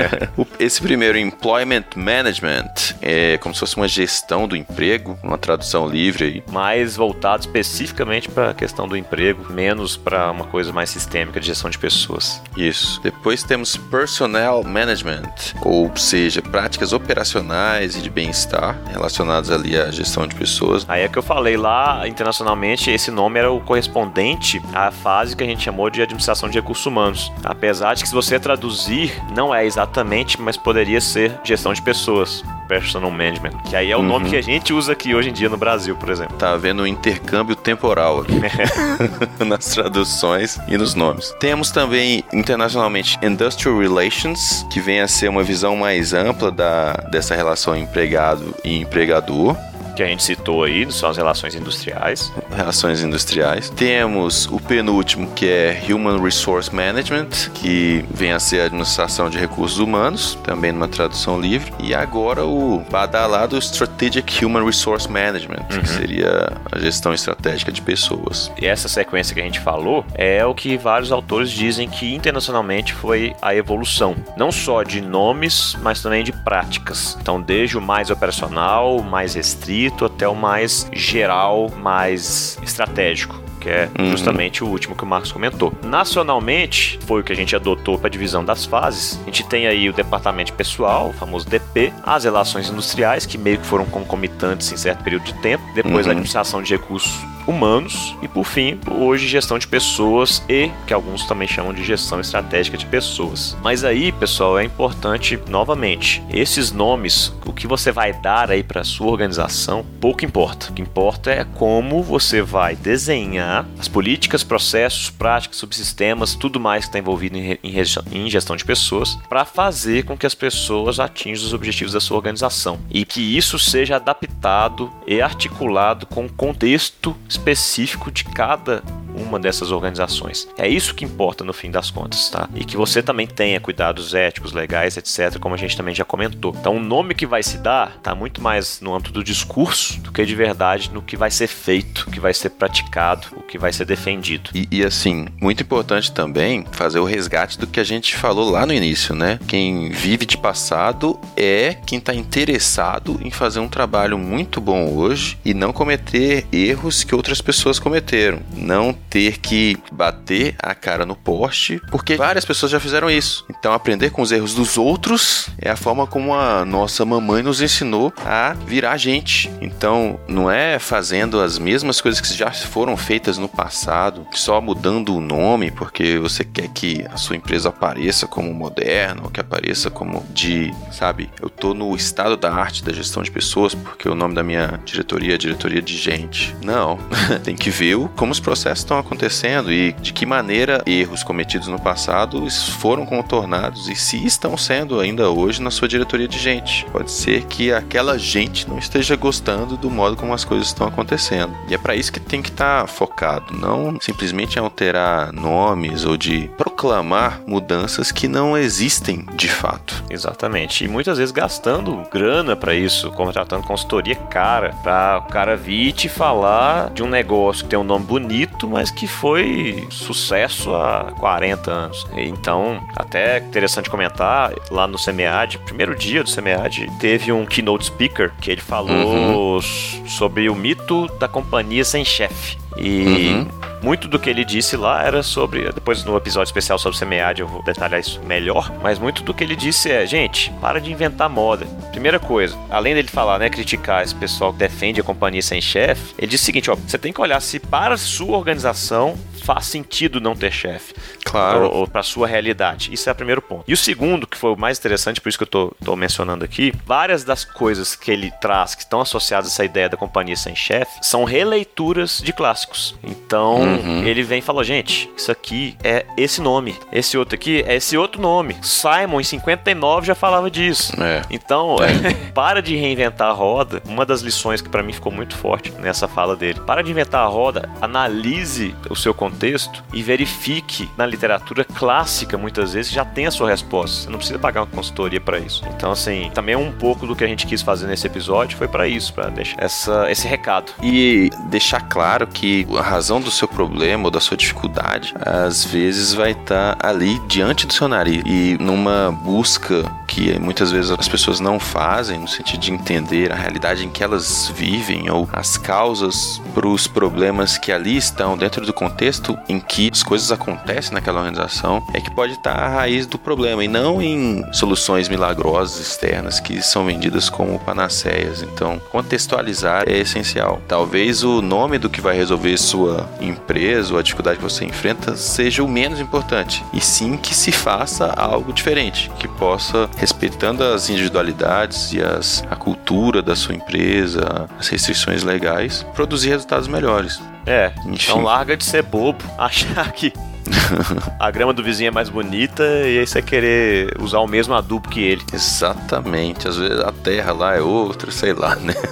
Esse 0.58 0.80
primeiro, 0.80 1.18
Employment 1.18 1.84
Management, 1.94 2.72
é 3.02 3.36
como 3.38 3.54
se 3.54 3.60
fosse 3.60 3.76
uma 3.76 3.88
gestão 3.88 4.48
do 4.48 4.56
emprego, 4.56 5.18
uma 5.22 5.36
tradução 5.36 5.86
livre 5.86 6.24
aí. 6.24 6.44
Mais 6.50 6.96
voltado 6.96 7.40
especificamente 7.40 8.28
para 8.28 8.50
a 8.50 8.54
questão 8.54 8.88
do 8.88 8.96
emprego, 8.96 9.52
menos 9.52 9.96
para 9.96 10.30
uma 10.30 10.44
coisa 10.44 10.72
mais 10.72 10.88
sistêmica 10.88 11.38
de 11.38 11.46
gestão 11.46 11.68
de 11.68 11.78
pessoas. 11.78 12.40
Isso. 12.56 13.00
Depois 13.02 13.25
depois 13.26 13.42
temos 13.42 13.76
Personnel 13.76 14.62
Management, 14.62 15.56
ou 15.60 15.90
seja, 15.96 16.40
práticas 16.40 16.92
operacionais 16.92 17.96
e 17.96 18.00
de 18.00 18.08
bem-estar 18.08 18.78
relacionadas 18.88 19.50
ali 19.50 19.76
à 19.76 19.90
gestão 19.90 20.28
de 20.28 20.36
pessoas. 20.36 20.86
Aí 20.88 21.02
é 21.02 21.08
que 21.08 21.18
eu 21.18 21.22
falei 21.24 21.56
lá, 21.56 22.06
internacionalmente, 22.06 22.88
esse 22.88 23.10
nome 23.10 23.40
era 23.40 23.50
o 23.50 23.60
correspondente 23.60 24.62
à 24.72 24.92
fase 24.92 25.34
que 25.34 25.42
a 25.42 25.46
gente 25.46 25.64
chamou 25.64 25.90
de 25.90 26.00
administração 26.00 26.48
de 26.48 26.54
recursos 26.54 26.86
humanos. 26.86 27.32
Apesar 27.42 27.94
de 27.94 28.04
que 28.04 28.08
se 28.08 28.14
você 28.14 28.38
traduzir, 28.38 29.20
não 29.34 29.52
é 29.52 29.66
exatamente, 29.66 30.40
mas 30.40 30.56
poderia 30.56 31.00
ser 31.00 31.36
gestão 31.42 31.72
de 31.72 31.82
pessoas. 31.82 32.44
Personal 32.66 33.10
Management, 33.10 33.52
que 33.68 33.76
aí 33.76 33.90
é 33.90 33.96
o 33.96 34.00
uhum. 34.00 34.06
nome 34.06 34.28
que 34.28 34.36
a 34.36 34.42
gente 34.42 34.72
usa 34.72 34.92
aqui 34.92 35.14
hoje 35.14 35.30
em 35.30 35.32
dia 35.32 35.48
no 35.48 35.56
Brasil, 35.56 35.94
por 35.96 36.10
exemplo. 36.10 36.36
Tá 36.36 36.52
havendo 36.52 36.82
um 36.82 36.86
intercâmbio 36.86 37.54
temporal 37.54 38.20
aqui 38.20 38.34
nas 39.44 39.66
traduções 39.66 40.58
e 40.68 40.76
nos 40.76 40.94
nomes. 40.94 41.34
Temos 41.38 41.70
também 41.70 42.24
internacionalmente 42.32 43.15
Industrial 43.22 43.78
Relations, 43.78 44.66
que 44.70 44.80
vem 44.80 45.00
a 45.00 45.08
ser 45.08 45.28
uma 45.28 45.42
visão 45.42 45.76
mais 45.76 46.12
ampla 46.12 46.50
da, 46.50 46.92
dessa 47.10 47.34
relação 47.34 47.76
empregado 47.76 48.54
e 48.64 48.80
empregador 48.80 49.56
que 49.96 50.02
a 50.02 50.06
gente 50.06 50.22
citou 50.22 50.62
aí, 50.62 50.90
são 50.92 51.08
as 51.08 51.16
relações 51.16 51.54
industriais. 51.54 52.32
Relações 52.54 53.02
industriais. 53.02 53.70
Temos 53.70 54.46
o 54.46 54.60
penúltimo, 54.60 55.30
que 55.32 55.48
é 55.48 55.82
Human 55.88 56.22
Resource 56.22 56.72
Management, 56.74 57.28
que 57.54 58.04
vem 58.10 58.32
a 58.32 58.38
ser 58.38 58.60
a 58.60 58.64
administração 58.66 59.30
de 59.30 59.38
recursos 59.38 59.78
humanos, 59.78 60.38
também 60.44 60.70
numa 60.70 60.86
tradução 60.86 61.40
livre. 61.40 61.72
E 61.80 61.94
agora 61.94 62.44
o 62.44 62.84
badalado 62.90 63.56
Strategic 63.58 64.44
Human 64.44 64.64
Resource 64.64 65.10
Management, 65.10 65.66
uhum. 65.72 65.80
que 65.80 65.88
seria 65.88 66.52
a 66.70 66.78
gestão 66.78 67.14
estratégica 67.14 67.72
de 67.72 67.80
pessoas. 67.80 68.52
E 68.60 68.66
essa 68.66 68.88
sequência 68.88 69.34
que 69.34 69.40
a 69.40 69.44
gente 69.44 69.60
falou 69.60 70.04
é 70.14 70.44
o 70.44 70.54
que 70.54 70.76
vários 70.76 71.10
autores 71.10 71.50
dizem 71.50 71.88
que 71.88 72.14
internacionalmente 72.14 72.92
foi 72.92 73.34
a 73.40 73.54
evolução, 73.54 74.14
não 74.36 74.52
só 74.52 74.82
de 74.82 75.00
nomes, 75.00 75.76
mas 75.82 76.02
também 76.02 76.22
de 76.22 76.32
práticas. 76.32 77.16
Então, 77.20 77.40
desde 77.40 77.78
o 77.78 77.80
mais 77.80 78.10
operacional, 78.10 79.02
mais 79.02 79.34
restrito, 79.34 79.85
até 80.04 80.26
o 80.28 80.34
mais 80.34 80.88
geral, 80.92 81.70
mais 81.70 82.58
estratégico 82.62 83.46
que 83.66 83.70
é 83.70 83.90
uhum. 83.98 84.12
justamente 84.12 84.62
o 84.62 84.68
último 84.68 84.94
que 84.94 85.02
o 85.02 85.06
Marcos 85.06 85.32
comentou. 85.32 85.72
Nacionalmente, 85.82 87.00
foi 87.04 87.20
o 87.20 87.24
que 87.24 87.32
a 87.32 87.34
gente 87.34 87.56
adotou 87.56 87.98
para 87.98 88.06
a 88.06 88.10
divisão 88.10 88.44
das 88.44 88.64
fases. 88.64 89.18
A 89.22 89.24
gente 89.24 89.44
tem 89.44 89.66
aí 89.66 89.90
o 89.90 89.92
departamento 89.92 90.52
pessoal, 90.52 91.08
o 91.08 91.12
famoso 91.12 91.48
DP, 91.48 91.92
as 92.04 92.22
relações 92.22 92.70
industriais, 92.70 93.26
que 93.26 93.36
meio 93.36 93.58
que 93.58 93.66
foram 93.66 93.84
concomitantes 93.86 94.70
em 94.70 94.76
certo 94.76 95.02
período 95.02 95.24
de 95.24 95.34
tempo, 95.40 95.64
depois 95.74 96.06
uhum. 96.06 96.10
a 96.10 96.12
administração 96.12 96.62
de 96.62 96.76
recursos 96.76 97.12
humanos 97.46 98.16
e 98.22 98.28
por 98.28 98.44
fim, 98.44 98.78
hoje 98.90 99.26
gestão 99.26 99.58
de 99.58 99.66
pessoas 99.66 100.42
e 100.48 100.70
que 100.86 100.92
alguns 100.92 101.26
também 101.26 101.48
chamam 101.48 101.72
de 101.72 101.84
gestão 101.84 102.20
estratégica 102.20 102.76
de 102.76 102.86
pessoas. 102.86 103.56
Mas 103.62 103.84
aí, 103.84 104.12
pessoal, 104.12 104.58
é 104.58 104.64
importante 104.64 105.38
novamente, 105.48 106.22
esses 106.30 106.72
nomes, 106.72 107.32
o 107.44 107.52
que 107.52 107.66
você 107.66 107.92
vai 107.92 108.12
dar 108.12 108.50
aí 108.50 108.62
para 108.62 108.84
sua 108.84 109.08
organização, 109.08 109.84
pouco 110.00 110.24
importa. 110.24 110.70
O 110.70 110.72
que 110.72 110.82
importa 110.82 111.30
é 111.30 111.44
como 111.44 112.02
você 112.02 112.42
vai 112.42 112.76
desenhar 112.76 113.66
as 113.78 113.88
políticas, 113.88 114.42
processos, 114.42 115.10
práticas, 115.10 115.56
subsistemas, 115.56 116.34
tudo 116.34 116.60
mais 116.60 116.84
que 116.84 116.88
está 116.88 116.98
envolvido 116.98 117.36
em, 117.36 117.58
em, 117.62 118.30
gestão 118.30 118.56
de 118.56 118.64
pessoas, 118.64 119.16
para 119.28 119.44
fazer 119.44 120.04
com 120.04 120.16
que 120.16 120.26
as 120.26 120.34
pessoas 120.34 121.00
atinjam 121.00 121.46
os 121.46 121.52
objetivos 121.52 121.92
da 121.92 122.00
sua 122.00 122.16
organização 122.16 122.78
e 122.90 123.04
que 123.04 123.36
isso 123.36 123.58
seja 123.58 123.96
adaptado 123.96 124.90
e 125.06 125.20
articulado 125.20 126.06
com 126.06 126.26
o 126.26 126.32
contexto 126.32 127.16
específico 127.36 128.10
de 128.10 128.24
cada 128.24 128.82
uma 129.16 129.38
dessas 129.38 129.70
organizações. 129.70 130.48
É 130.58 130.68
isso 130.68 130.94
que 130.94 131.04
importa 131.04 131.44
no 131.44 131.52
fim 131.52 131.70
das 131.70 131.90
contas, 131.90 132.28
tá? 132.28 132.48
E 132.54 132.64
que 132.64 132.76
você 132.76 133.02
também 133.02 133.26
tenha 133.26 133.60
cuidados 133.60 134.14
éticos, 134.14 134.52
legais, 134.52 134.96
etc., 134.96 135.38
como 135.38 135.54
a 135.54 135.58
gente 135.58 135.76
também 135.76 135.94
já 135.94 136.04
comentou. 136.04 136.54
Então, 136.58 136.76
o 136.76 136.80
nome 136.80 137.14
que 137.14 137.26
vai 137.26 137.42
se 137.42 137.58
dar 137.58 137.96
está 137.96 138.14
muito 138.14 138.40
mais 138.40 138.80
no 138.80 138.94
âmbito 138.94 139.12
do 139.12 139.24
discurso 139.24 140.00
do 140.00 140.12
que 140.12 140.24
de 140.24 140.34
verdade 140.34 140.90
no 140.92 141.02
que 141.02 141.16
vai 141.16 141.30
ser 141.30 141.46
feito, 141.46 142.06
o 142.08 142.10
que 142.10 142.20
vai 142.20 142.34
ser 142.34 142.50
praticado, 142.50 143.28
o 143.36 143.42
que 143.42 143.58
vai 143.58 143.72
ser 143.72 143.84
defendido. 143.84 144.50
E, 144.54 144.68
e 144.70 144.84
assim, 144.84 145.26
muito 145.40 145.62
importante 145.62 146.12
também 146.12 146.64
fazer 146.72 146.98
o 146.98 147.04
resgate 147.04 147.58
do 147.58 147.66
que 147.66 147.80
a 147.80 147.84
gente 147.84 148.16
falou 148.16 148.50
lá 148.50 148.66
no 148.66 148.72
início, 148.72 149.14
né? 149.14 149.38
Quem 149.46 149.90
vive 149.90 150.26
de 150.26 150.36
passado 150.36 151.18
é 151.36 151.76
quem 151.86 151.98
está 151.98 152.14
interessado 152.14 153.18
em 153.22 153.30
fazer 153.30 153.60
um 153.60 153.68
trabalho 153.68 154.18
muito 154.18 154.60
bom 154.60 154.94
hoje 154.94 155.38
e 155.44 155.54
não 155.54 155.72
cometer 155.72 156.46
erros 156.52 157.04
que 157.04 157.14
outras 157.14 157.40
pessoas 157.40 157.78
cometeram. 157.78 158.40
Não 158.54 158.96
ter 159.10 159.38
que 159.38 159.76
bater 159.92 160.54
a 160.58 160.74
cara 160.74 161.06
no 161.06 161.16
poste, 161.16 161.80
porque 161.90 162.16
várias 162.16 162.44
pessoas 162.44 162.72
já 162.72 162.80
fizeram 162.80 163.10
isso. 163.10 163.44
Então, 163.50 163.72
aprender 163.72 164.10
com 164.10 164.22
os 164.22 164.32
erros 164.32 164.54
dos 164.54 164.76
outros 164.76 165.48
é 165.58 165.70
a 165.70 165.76
forma 165.76 166.06
como 166.06 166.34
a 166.34 166.64
nossa 166.64 167.04
mamãe 167.04 167.42
nos 167.42 167.60
ensinou 167.60 168.12
a 168.24 168.54
virar 168.66 168.96
gente. 168.96 169.50
Então, 169.60 170.18
não 170.28 170.50
é 170.50 170.78
fazendo 170.78 171.40
as 171.40 171.58
mesmas 171.58 172.00
coisas 172.00 172.20
que 172.20 172.34
já 172.34 172.50
foram 172.50 172.96
feitas 172.96 173.38
no 173.38 173.48
passado, 173.48 174.26
só 174.32 174.60
mudando 174.60 175.14
o 175.14 175.20
nome 175.20 175.70
porque 175.70 176.18
você 176.18 176.44
quer 176.44 176.68
que 176.68 177.04
a 177.10 177.16
sua 177.16 177.36
empresa 177.36 177.68
apareça 177.68 178.26
como 178.26 178.52
moderna, 178.52 179.22
ou 179.24 179.30
que 179.30 179.40
apareça 179.40 179.90
como 179.90 180.24
de, 180.30 180.72
sabe, 180.92 181.30
eu 181.40 181.48
tô 181.48 181.74
no 181.74 181.94
estado 181.94 182.36
da 182.36 182.52
arte 182.52 182.84
da 182.84 182.92
gestão 182.92 183.22
de 183.22 183.30
pessoas 183.30 183.74
porque 183.74 184.08
o 184.08 184.14
nome 184.14 184.34
da 184.34 184.42
minha 184.42 184.80
diretoria 184.84 185.34
é 185.34 185.38
diretoria 185.38 185.82
de 185.82 185.96
gente. 185.96 186.54
Não, 186.62 186.98
tem 187.42 187.56
que 187.56 187.70
ver 187.70 187.96
como 188.16 188.32
os 188.32 188.40
processos 188.40 188.80
estão 188.80 188.95
estão 188.96 189.00
acontecendo 189.00 189.72
e 189.72 189.92
de 189.92 190.12
que 190.12 190.24
maneira 190.24 190.82
erros 190.86 191.22
cometidos 191.22 191.68
no 191.68 191.78
passado 191.78 192.48
foram 192.78 193.04
contornados 193.04 193.88
e 193.88 193.94
se 193.94 194.24
estão 194.24 194.56
sendo 194.56 195.00
ainda 195.00 195.30
hoje 195.30 195.62
na 195.62 195.70
sua 195.70 195.88
diretoria 195.88 196.28
de 196.28 196.38
gente. 196.38 196.86
Pode 196.90 197.10
ser 197.10 197.44
que 197.44 197.72
aquela 197.72 198.18
gente 198.18 198.68
não 198.68 198.78
esteja 198.78 199.16
gostando 199.16 199.76
do 199.76 199.90
modo 199.90 200.16
como 200.16 200.32
as 200.32 200.44
coisas 200.44 200.68
estão 200.68 200.86
acontecendo. 200.86 201.54
E 201.68 201.74
é 201.74 201.78
para 201.78 201.94
isso 201.94 202.12
que 202.12 202.20
tem 202.20 202.42
que 202.42 202.50
estar 202.50 202.82
tá 202.82 202.86
focado, 202.86 203.56
não 203.56 203.98
simplesmente 204.00 204.58
alterar 204.58 205.32
nomes 205.32 206.04
ou 206.04 206.16
de 206.16 206.48
proclamar 206.56 207.40
mudanças 207.46 208.10
que 208.12 208.28
não 208.28 208.56
existem 208.56 209.26
de 209.34 209.48
fato. 209.48 210.04
Exatamente. 210.08 210.84
E 210.84 210.88
muitas 210.88 211.18
vezes 211.18 211.32
gastando 211.32 212.02
grana 212.10 212.56
para 212.56 212.74
isso, 212.74 213.10
contratando 213.10 213.66
consultoria 213.66 214.16
cara, 214.16 214.74
para 214.82 215.18
o 215.18 215.30
cara 215.30 215.56
vir 215.56 215.92
te 215.92 216.08
falar 216.08 216.90
de 216.90 217.02
um 217.02 217.08
negócio 217.08 217.64
que 217.64 217.70
tem 217.70 217.78
um 217.78 217.84
nome 217.84 218.04
bonito, 218.04 218.68
mas 218.76 218.90
que 218.90 219.06
foi 219.06 219.88
sucesso 219.90 220.74
há 220.74 221.10
40 221.18 221.70
anos. 221.70 222.06
Então, 222.14 222.78
até 222.94 223.38
interessante 223.38 223.88
comentar, 223.88 224.52
lá 224.70 224.86
no 224.86 224.98
SEMEAD, 224.98 225.60
primeiro 225.60 225.96
dia 225.96 226.22
do 226.22 226.28
SEMEAD, 226.28 226.86
teve 227.00 227.32
um 227.32 227.46
keynote 227.46 227.86
speaker 227.86 228.30
que 228.38 228.50
ele 228.50 228.60
falou 228.60 229.54
uhum. 229.54 229.60
sobre 230.06 230.50
o 230.50 230.54
mito 230.54 231.06
da 231.18 231.26
companhia 231.26 231.86
sem 231.86 232.04
chefe. 232.04 232.58
E 232.78 233.28
uhum. 233.28 233.48
muito 233.82 234.08
do 234.08 234.18
que 234.18 234.28
ele 234.28 234.44
disse 234.44 234.76
lá 234.76 235.02
era 235.02 235.22
sobre. 235.22 235.70
Depois 235.72 236.04
no 236.04 236.16
episódio 236.16 236.48
especial 236.48 236.78
sobre 236.78 236.98
semeade 236.98 237.40
eu 237.40 237.48
vou 237.48 237.62
detalhar 237.62 238.00
isso 238.00 238.20
melhor. 238.22 238.72
Mas 238.82 238.98
muito 238.98 239.22
do 239.22 239.34
que 239.34 239.44
ele 239.44 239.56
disse 239.56 239.90
é: 239.90 240.06
gente, 240.06 240.52
para 240.60 240.80
de 240.80 240.92
inventar 240.92 241.28
moda. 241.28 241.66
Primeira 241.90 242.18
coisa, 242.18 242.56
além 242.70 242.94
dele 242.94 243.08
falar, 243.08 243.38
né, 243.38 243.48
criticar 243.48 244.02
esse 244.02 244.14
pessoal 244.14 244.52
que 244.52 244.58
defende 244.58 245.00
a 245.00 245.04
companhia 245.04 245.42
sem 245.42 245.60
chefe, 245.60 246.14
ele 246.18 246.28
disse 246.28 246.44
o 246.44 246.46
seguinte: 246.46 246.70
ó, 246.70 246.74
você 246.74 246.98
tem 246.98 247.12
que 247.12 247.20
olhar 247.20 247.40
se 247.40 247.58
para 247.58 247.94
a 247.94 247.98
sua 247.98 248.36
organização 248.36 249.16
faz 249.46 249.66
sentido 249.66 250.20
não 250.20 250.34
ter 250.34 250.50
chefe. 250.50 250.92
Claro. 251.24 251.66
Ou, 251.66 251.74
ou 251.74 251.88
para 251.88 252.02
sua 252.02 252.26
realidade. 252.26 252.92
Isso 252.92 253.08
é 253.08 253.12
o 253.12 253.14
primeiro 253.14 253.40
ponto. 253.40 253.64
E 253.68 253.72
o 253.72 253.76
segundo, 253.76 254.26
que 254.26 254.36
foi 254.36 254.52
o 254.52 254.56
mais 254.56 254.78
interessante, 254.78 255.20
por 255.20 255.28
isso 255.28 255.38
que 255.38 255.44
eu 255.44 255.48
tô, 255.48 255.72
tô 255.84 255.94
mencionando 255.94 256.44
aqui, 256.44 256.72
várias 256.84 257.22
das 257.22 257.44
coisas 257.44 257.94
que 257.94 258.10
ele 258.10 258.32
traz 258.40 258.74
que 258.74 258.82
estão 258.82 259.00
associadas 259.00 259.50
a 259.50 259.52
essa 259.52 259.64
ideia 259.64 259.88
da 259.88 259.96
companhia 259.96 260.36
sem 260.36 260.56
chefe 260.56 260.98
são 261.00 261.22
releituras 261.22 262.20
de 262.22 262.32
clássicos. 262.32 262.65
Então, 263.02 263.56
uhum. 263.60 264.04
ele 264.04 264.22
vem 264.22 264.38
e 264.38 264.42
fala, 264.42 264.62
gente, 264.64 265.10
isso 265.16 265.30
aqui 265.30 265.76
é 265.82 266.06
esse 266.16 266.40
nome. 266.40 266.76
Esse 266.92 267.16
outro 267.16 267.34
aqui 267.34 267.64
é 267.66 267.76
esse 267.76 267.96
outro 267.96 268.20
nome. 268.20 268.56
Simon, 268.62 269.20
em 269.20 269.24
59, 269.24 270.06
já 270.06 270.14
falava 270.14 270.50
disso. 270.50 270.92
É. 271.02 271.22
Então, 271.30 271.76
é. 271.80 272.14
para 272.32 272.60
de 272.60 272.76
reinventar 272.76 273.28
a 273.28 273.32
roda. 273.32 273.82
Uma 273.86 274.04
das 274.04 274.20
lições 274.20 274.60
que 274.60 274.68
para 274.68 274.82
mim 274.82 274.92
ficou 274.92 275.12
muito 275.12 275.36
forte 275.36 275.72
nessa 275.72 276.08
fala 276.08 276.36
dele. 276.36 276.60
Para 276.66 276.82
de 276.82 276.90
inventar 276.90 277.22
a 277.22 277.28
roda, 277.28 277.68
analise 277.80 278.74
o 278.88 278.96
seu 278.96 279.14
contexto 279.14 279.84
e 279.92 280.02
verifique 280.02 280.88
na 280.96 281.06
literatura 281.06 281.64
clássica, 281.64 282.36
muitas 282.36 282.72
vezes, 282.72 282.90
já 282.90 283.04
tem 283.04 283.26
a 283.26 283.30
sua 283.30 283.48
resposta. 283.48 284.02
Você 284.02 284.10
não 284.10 284.18
precisa 284.18 284.38
pagar 284.38 284.62
uma 284.62 284.66
consultoria 284.66 285.20
para 285.20 285.38
isso. 285.38 285.62
Então, 285.74 285.90
assim, 285.92 286.30
também 286.34 286.56
um 286.56 286.72
pouco 286.72 287.06
do 287.06 287.14
que 287.14 287.24
a 287.24 287.26
gente 287.26 287.46
quis 287.46 287.62
fazer 287.62 287.86
nesse 287.86 288.06
episódio 288.06 288.56
foi 288.56 288.68
para 288.68 288.86
isso, 288.86 289.12
para 289.12 289.28
deixar 289.28 289.56
essa, 289.58 290.10
esse 290.10 290.26
recado. 290.26 290.72
E 290.82 291.30
deixar 291.48 291.80
claro 291.88 292.26
que 292.26 292.55
a 292.78 292.82
razão 292.82 293.20
do 293.20 293.30
seu 293.30 293.48
problema 293.48 294.04
ou 294.04 294.10
da 294.10 294.20
sua 294.20 294.36
dificuldade, 294.36 295.14
às 295.20 295.64
vezes 295.64 296.14
vai 296.14 296.30
estar 296.30 296.76
tá 296.76 296.88
ali 296.88 297.18
diante 297.26 297.66
do 297.66 297.72
seu 297.72 297.88
nariz 297.88 298.22
e 298.24 298.56
numa 298.60 299.10
busca 299.10 299.84
que 300.06 300.38
muitas 300.38 300.70
vezes 300.70 300.90
as 300.90 301.08
pessoas 301.08 301.40
não 301.40 301.58
fazem, 301.58 302.20
no 302.20 302.28
sentido 302.28 302.60
de 302.60 302.72
entender 302.72 303.32
a 303.32 303.36
realidade 303.36 303.84
em 303.84 303.90
que 303.90 304.02
elas 304.02 304.50
vivem 304.54 305.10
ou 305.10 305.28
as 305.32 305.56
causas 305.56 306.40
para 306.54 306.66
os 306.66 306.86
problemas 306.86 307.58
que 307.58 307.72
ali 307.72 307.96
estão 307.96 308.36
dentro 308.36 308.64
do 308.64 308.72
contexto 308.72 309.36
em 309.48 309.58
que 309.58 309.90
as 309.92 310.02
coisas 310.02 310.30
acontecem 310.32 310.92
naquela 310.92 311.20
organização 311.20 311.82
é 311.92 312.00
que 312.00 312.10
pode 312.10 312.34
estar 312.34 312.54
a 312.54 312.68
raiz 312.68 313.06
do 313.06 313.18
problema 313.18 313.64
e 313.64 313.68
não 313.68 314.00
em 314.00 314.44
soluções 314.52 315.08
milagrosas 315.08 315.80
externas 315.80 316.40
que 316.40 316.62
são 316.62 316.86
vendidas 316.86 317.28
como 317.28 317.58
panaceias. 317.58 318.42
Então, 318.42 318.80
contextualizar 318.90 319.84
é 319.86 319.98
essencial. 319.98 320.60
Talvez 320.68 321.22
o 321.22 321.42
nome 321.42 321.78
do 321.78 321.90
que 321.90 322.00
vai 322.00 322.16
resolver 322.16 322.56
sua 322.56 323.08
empresa 323.20 323.92
ou 323.92 323.98
a 323.98 324.02
dificuldade 324.02 324.38
que 324.38 324.44
você 324.44 324.64
enfrenta 324.64 325.16
seja 325.16 325.62
o 325.62 325.68
menos 325.68 326.00
importante, 326.00 326.64
e 326.72 326.80
sim 326.80 327.16
que 327.16 327.34
se 327.34 327.52
faça 327.52 328.12
algo 328.16 328.52
diferente, 328.52 329.10
que 329.18 329.28
possa, 329.28 329.88
respeitando 329.96 330.62
as 330.62 330.88
individualidades 330.88 331.92
e 331.92 332.02
as, 332.02 332.44
a 332.50 332.56
cultura 332.56 333.22
da 333.22 333.34
sua 333.34 333.54
empresa, 333.54 334.48
as 334.58 334.68
restrições 334.68 335.22
legais, 335.22 335.84
produzir 335.94 336.30
resultados 336.30 336.68
melhores. 336.68 337.20
É, 337.46 337.72
Enfim. 337.86 338.12
então 338.12 338.22
larga 338.22 338.56
de 338.56 338.64
ser 338.64 338.82
bobo, 338.82 339.24
achar 339.38 339.90
que 339.92 340.12
a 341.18 341.30
grama 341.30 341.52
do 341.52 341.62
vizinho 341.62 341.88
é 341.88 341.90
mais 341.90 342.08
bonita 342.08 342.62
e 342.62 342.98
aí 342.98 343.06
você 343.06 343.22
querer 343.22 343.94
usar 344.00 344.18
o 344.20 344.26
mesmo 344.26 344.54
adubo 344.54 344.88
que 344.88 345.00
ele. 345.00 345.22
Exatamente. 345.32 346.48
Às 346.48 346.56
vezes 346.56 346.80
a 346.80 346.92
terra 346.92 347.32
lá 347.32 347.56
é 347.56 347.60
outra, 347.60 348.10
sei 348.10 348.32
lá, 348.32 348.56
né? 348.56 348.74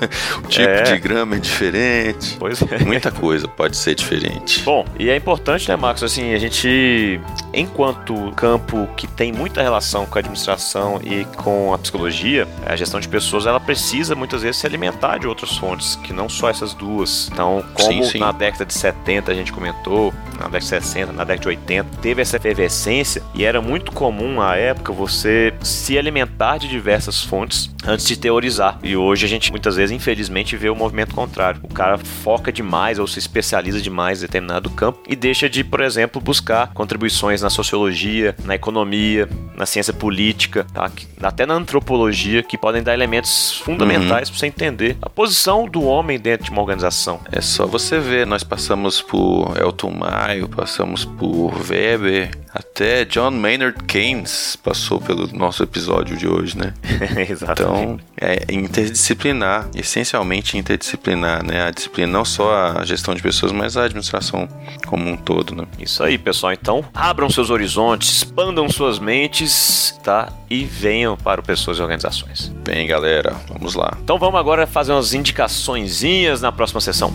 O 0.45 0.49
tipo 0.49 0.69
é. 0.69 0.83
de 0.83 0.99
grama 0.99 1.37
é 1.37 1.39
diferente. 1.39 2.37
Pois 2.39 2.61
é. 2.63 2.79
Muita 2.85 3.11
coisa 3.11 3.47
pode 3.47 3.77
ser 3.77 3.95
diferente. 3.95 4.63
Bom, 4.63 4.85
e 4.99 5.09
é 5.09 5.17
importante, 5.17 5.69
né, 5.69 5.77
Marcos? 5.77 6.03
Assim, 6.03 6.35
a 6.35 6.39
gente, 6.39 7.21
enquanto 7.53 8.33
campo 8.33 8.89
que 8.97 9.07
tem 9.07 9.33
muita 9.33 9.63
relação 9.63 10.07
com 10.07 10.19
a 10.19 10.21
administração 10.21 11.01
e 11.03 11.25
com 11.37 11.73
a 11.73 11.79
psicologia, 11.79 12.47
a 12.67 12.77
gestão 12.77 13.01
de 13.01 13.09
pessoas, 13.09 13.47
ela 13.47 13.61
precisa 13.61 14.15
muitas 14.15 14.43
vezes 14.43 14.61
se 14.61 14.67
alimentar 14.67 15.19
de 15.19 15.27
outras 15.27 15.57
fontes, 15.57 15.97
que 15.97 16.13
não 16.13 16.29
só 16.29 16.51
essas 16.51 16.75
duas. 16.75 17.29
Então, 17.33 17.65
como 17.75 18.05
sim, 18.05 18.11
sim. 18.11 18.19
na 18.19 18.33
década 18.33 18.65
de 18.65 18.75
70 18.75 19.31
a 19.31 19.35
gente 19.35 19.53
comentou, 19.53 20.13
na 20.39 20.47
década 20.47 20.59
de 20.59 20.67
60, 20.67 21.13
na 21.13 21.25
década 21.25 21.44
de 21.45 21.49
80, 21.49 21.99
teve 22.01 22.23
essa 22.23 22.37
efervescência 22.37 23.23
e 23.35 23.45
era 23.45 23.61
muito 23.61 23.93
comum 23.93 24.41
à 24.41 24.57
época 24.57 24.93
você 24.93 25.53
se 25.63 25.99
alimentar 25.99 26.59
de 26.59 26.69
diversas 26.69 27.23
fontes 27.23 27.71
antes 27.87 28.07
de 28.07 28.17
teorizar. 28.17 28.79
E 28.83 28.97
hoje 28.97 29.27
a 29.27 29.29
gente 29.29 29.51
muitas 29.51 29.77
vezes, 29.77 29.95
infelizmente, 29.95 30.57
vê 30.57 30.71
o 30.71 30.75
movimento 30.75 31.15
contrário. 31.15 31.61
O 31.63 31.73
cara 31.73 31.99
foca 31.99 32.51
demais 32.51 32.99
ou 32.99 33.07
se 33.07 33.19
especializa 33.19 33.81
demais 33.81 34.19
em 34.19 34.23
determinado 34.23 34.71
campo 34.71 35.01
e 35.07 35.15
deixa 35.15 35.49
de, 35.49 35.63
por 35.63 35.81
exemplo, 35.81 36.21
buscar 36.21 36.73
contribuições 36.73 37.43
na 37.43 37.51
sociologia, 37.51 38.35
na 38.45 38.55
economia, 38.55 39.29
na 39.57 39.67
ciência 39.67 39.93
política, 39.93 40.67
tá? 40.73 40.91
até 41.23 41.45
na 41.45 41.55
antropologia, 41.55 42.43
que 42.43 42.57
podem 42.57 42.83
dar 42.83 42.95
elementos 42.95 43.59
fundamentais 43.59 44.29
uhum. 44.29 44.33
para 44.33 44.39
você 44.39 44.47
entender 44.47 44.97
a 45.03 45.11
posição 45.11 45.69
do 45.69 45.85
homem 45.85 46.19
dentro 46.19 46.47
de 46.47 46.51
uma 46.51 46.63
organização. 46.63 47.21
É 47.31 47.41
só 47.41 47.67
você 47.67 47.99
ver, 47.99 48.27
nós 48.27 48.43
passamos 48.43 49.03
por 49.03 49.55
Elton 49.59 49.91
Maio, 49.91 50.49
passamos 50.49 51.05
por 51.05 51.34
Weber, 51.35 52.31
até 52.53 53.05
John 53.05 53.33
Maynard 53.33 53.83
Keynes 53.85 54.57
passou 54.57 55.01
pelo 55.01 55.27
nosso 55.33 55.63
episódio 55.63 56.17
de 56.17 56.29
hoje, 56.29 56.57
né? 56.57 56.73
Exatamente. 57.29 57.63
Então, 57.63 58.01
é 58.21 58.45
interdisciplinar, 58.53 59.69
essencialmente 59.75 60.57
interdisciplinar, 60.57 61.45
né? 61.45 61.67
A 61.67 61.71
disciplina 61.71 62.13
não 62.13 62.25
só 62.25 62.77
a 62.79 62.85
gestão 62.85 63.15
de 63.15 63.23
pessoas, 63.23 63.53
mas 63.53 63.77
a 63.77 63.85
administração 63.85 64.49
como 64.87 65.09
um 65.11 65.17
todo, 65.17 65.55
né? 65.55 65.67
Isso 65.79 66.03
aí, 66.03 66.17
pessoal. 66.17 66.53
Então, 66.53 66.85
abram 66.95 67.29
seus 67.29 67.51
horizontes, 67.51 68.09
expandam 68.09 68.69
suas 68.69 68.99
mentes, 68.99 69.99
tá? 70.03 70.33
E 70.49 70.65
venham 70.65 71.17
para 71.17 71.41
o 71.41 71.45
Pessoas 71.45 71.79
e 71.79 71.83
Organizações. 71.83 72.53
Bem, 72.65 72.87
galera, 72.87 73.35
vamos 73.49 73.75
lá. 73.75 73.97
Então 74.03 74.19
vamos 74.19 74.39
agora 74.39 74.67
fazer 74.67 74.93
umas 74.93 75.13
indicaçõezinhas 75.13 76.41
na 76.41 76.53
próxima 76.53 76.81
sessão. 76.81 77.13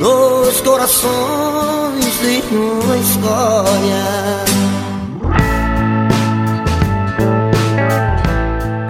Nos 0.00 0.62
corações 0.62 2.20
de 2.20 2.56
uma 2.56 2.96
história 2.96 4.40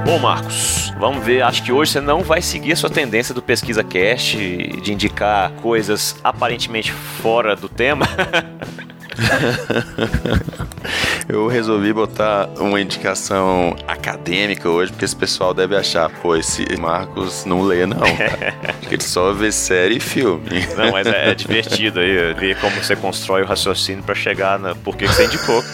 Bom, 0.07 0.19
Marcos, 0.21 0.93
vamos 1.01 1.25
ver. 1.25 1.43
Acho 1.43 1.65
que 1.65 1.73
hoje 1.73 1.91
você 1.91 2.01
não 2.01 2.23
vai 2.23 2.41
seguir 2.41 2.75
a 2.75 2.77
sua 2.77 2.89
tendência 2.89 3.35
do 3.35 3.43
Pesquisa 3.43 3.83
Cast 3.83 4.37
de 4.37 4.93
indicar 4.93 5.51
coisas 5.55 6.15
aparentemente 6.23 6.93
fora 6.93 7.57
do 7.57 7.69
tema. 7.69 8.07
Eu 11.29 11.47
resolvi 11.47 11.93
botar 11.93 12.49
uma 12.59 12.81
indicação 12.81 13.77
acadêmica 13.87 14.69
hoje, 14.69 14.91
porque 14.91 15.05
esse 15.05 15.15
pessoal 15.15 15.55
deve 15.55 15.77
achar, 15.77 16.11
pô, 16.11 16.35
esse 16.35 16.65
Marcos 16.77 17.45
não 17.45 17.63
lê, 17.63 17.87
não. 17.87 18.03
ele 18.91 19.03
só 19.03 19.33
vê 19.33 19.53
série 19.53 19.99
e 19.99 20.01
filme. 20.01 20.67
Não, 20.77 20.91
mas 20.91 21.07
é, 21.07 21.31
é 21.31 21.35
divertido 21.35 22.01
aí 22.01 22.35
ver 22.35 22.59
como 22.59 22.75
você 22.83 22.97
constrói 22.97 23.43
o 23.43 23.47
raciocínio 23.47 24.03
para 24.03 24.15
chegar 24.15 24.59
na 24.59 24.75
por 24.75 24.97
que 24.97 25.07
você 25.07 25.27
indicou. 25.27 25.63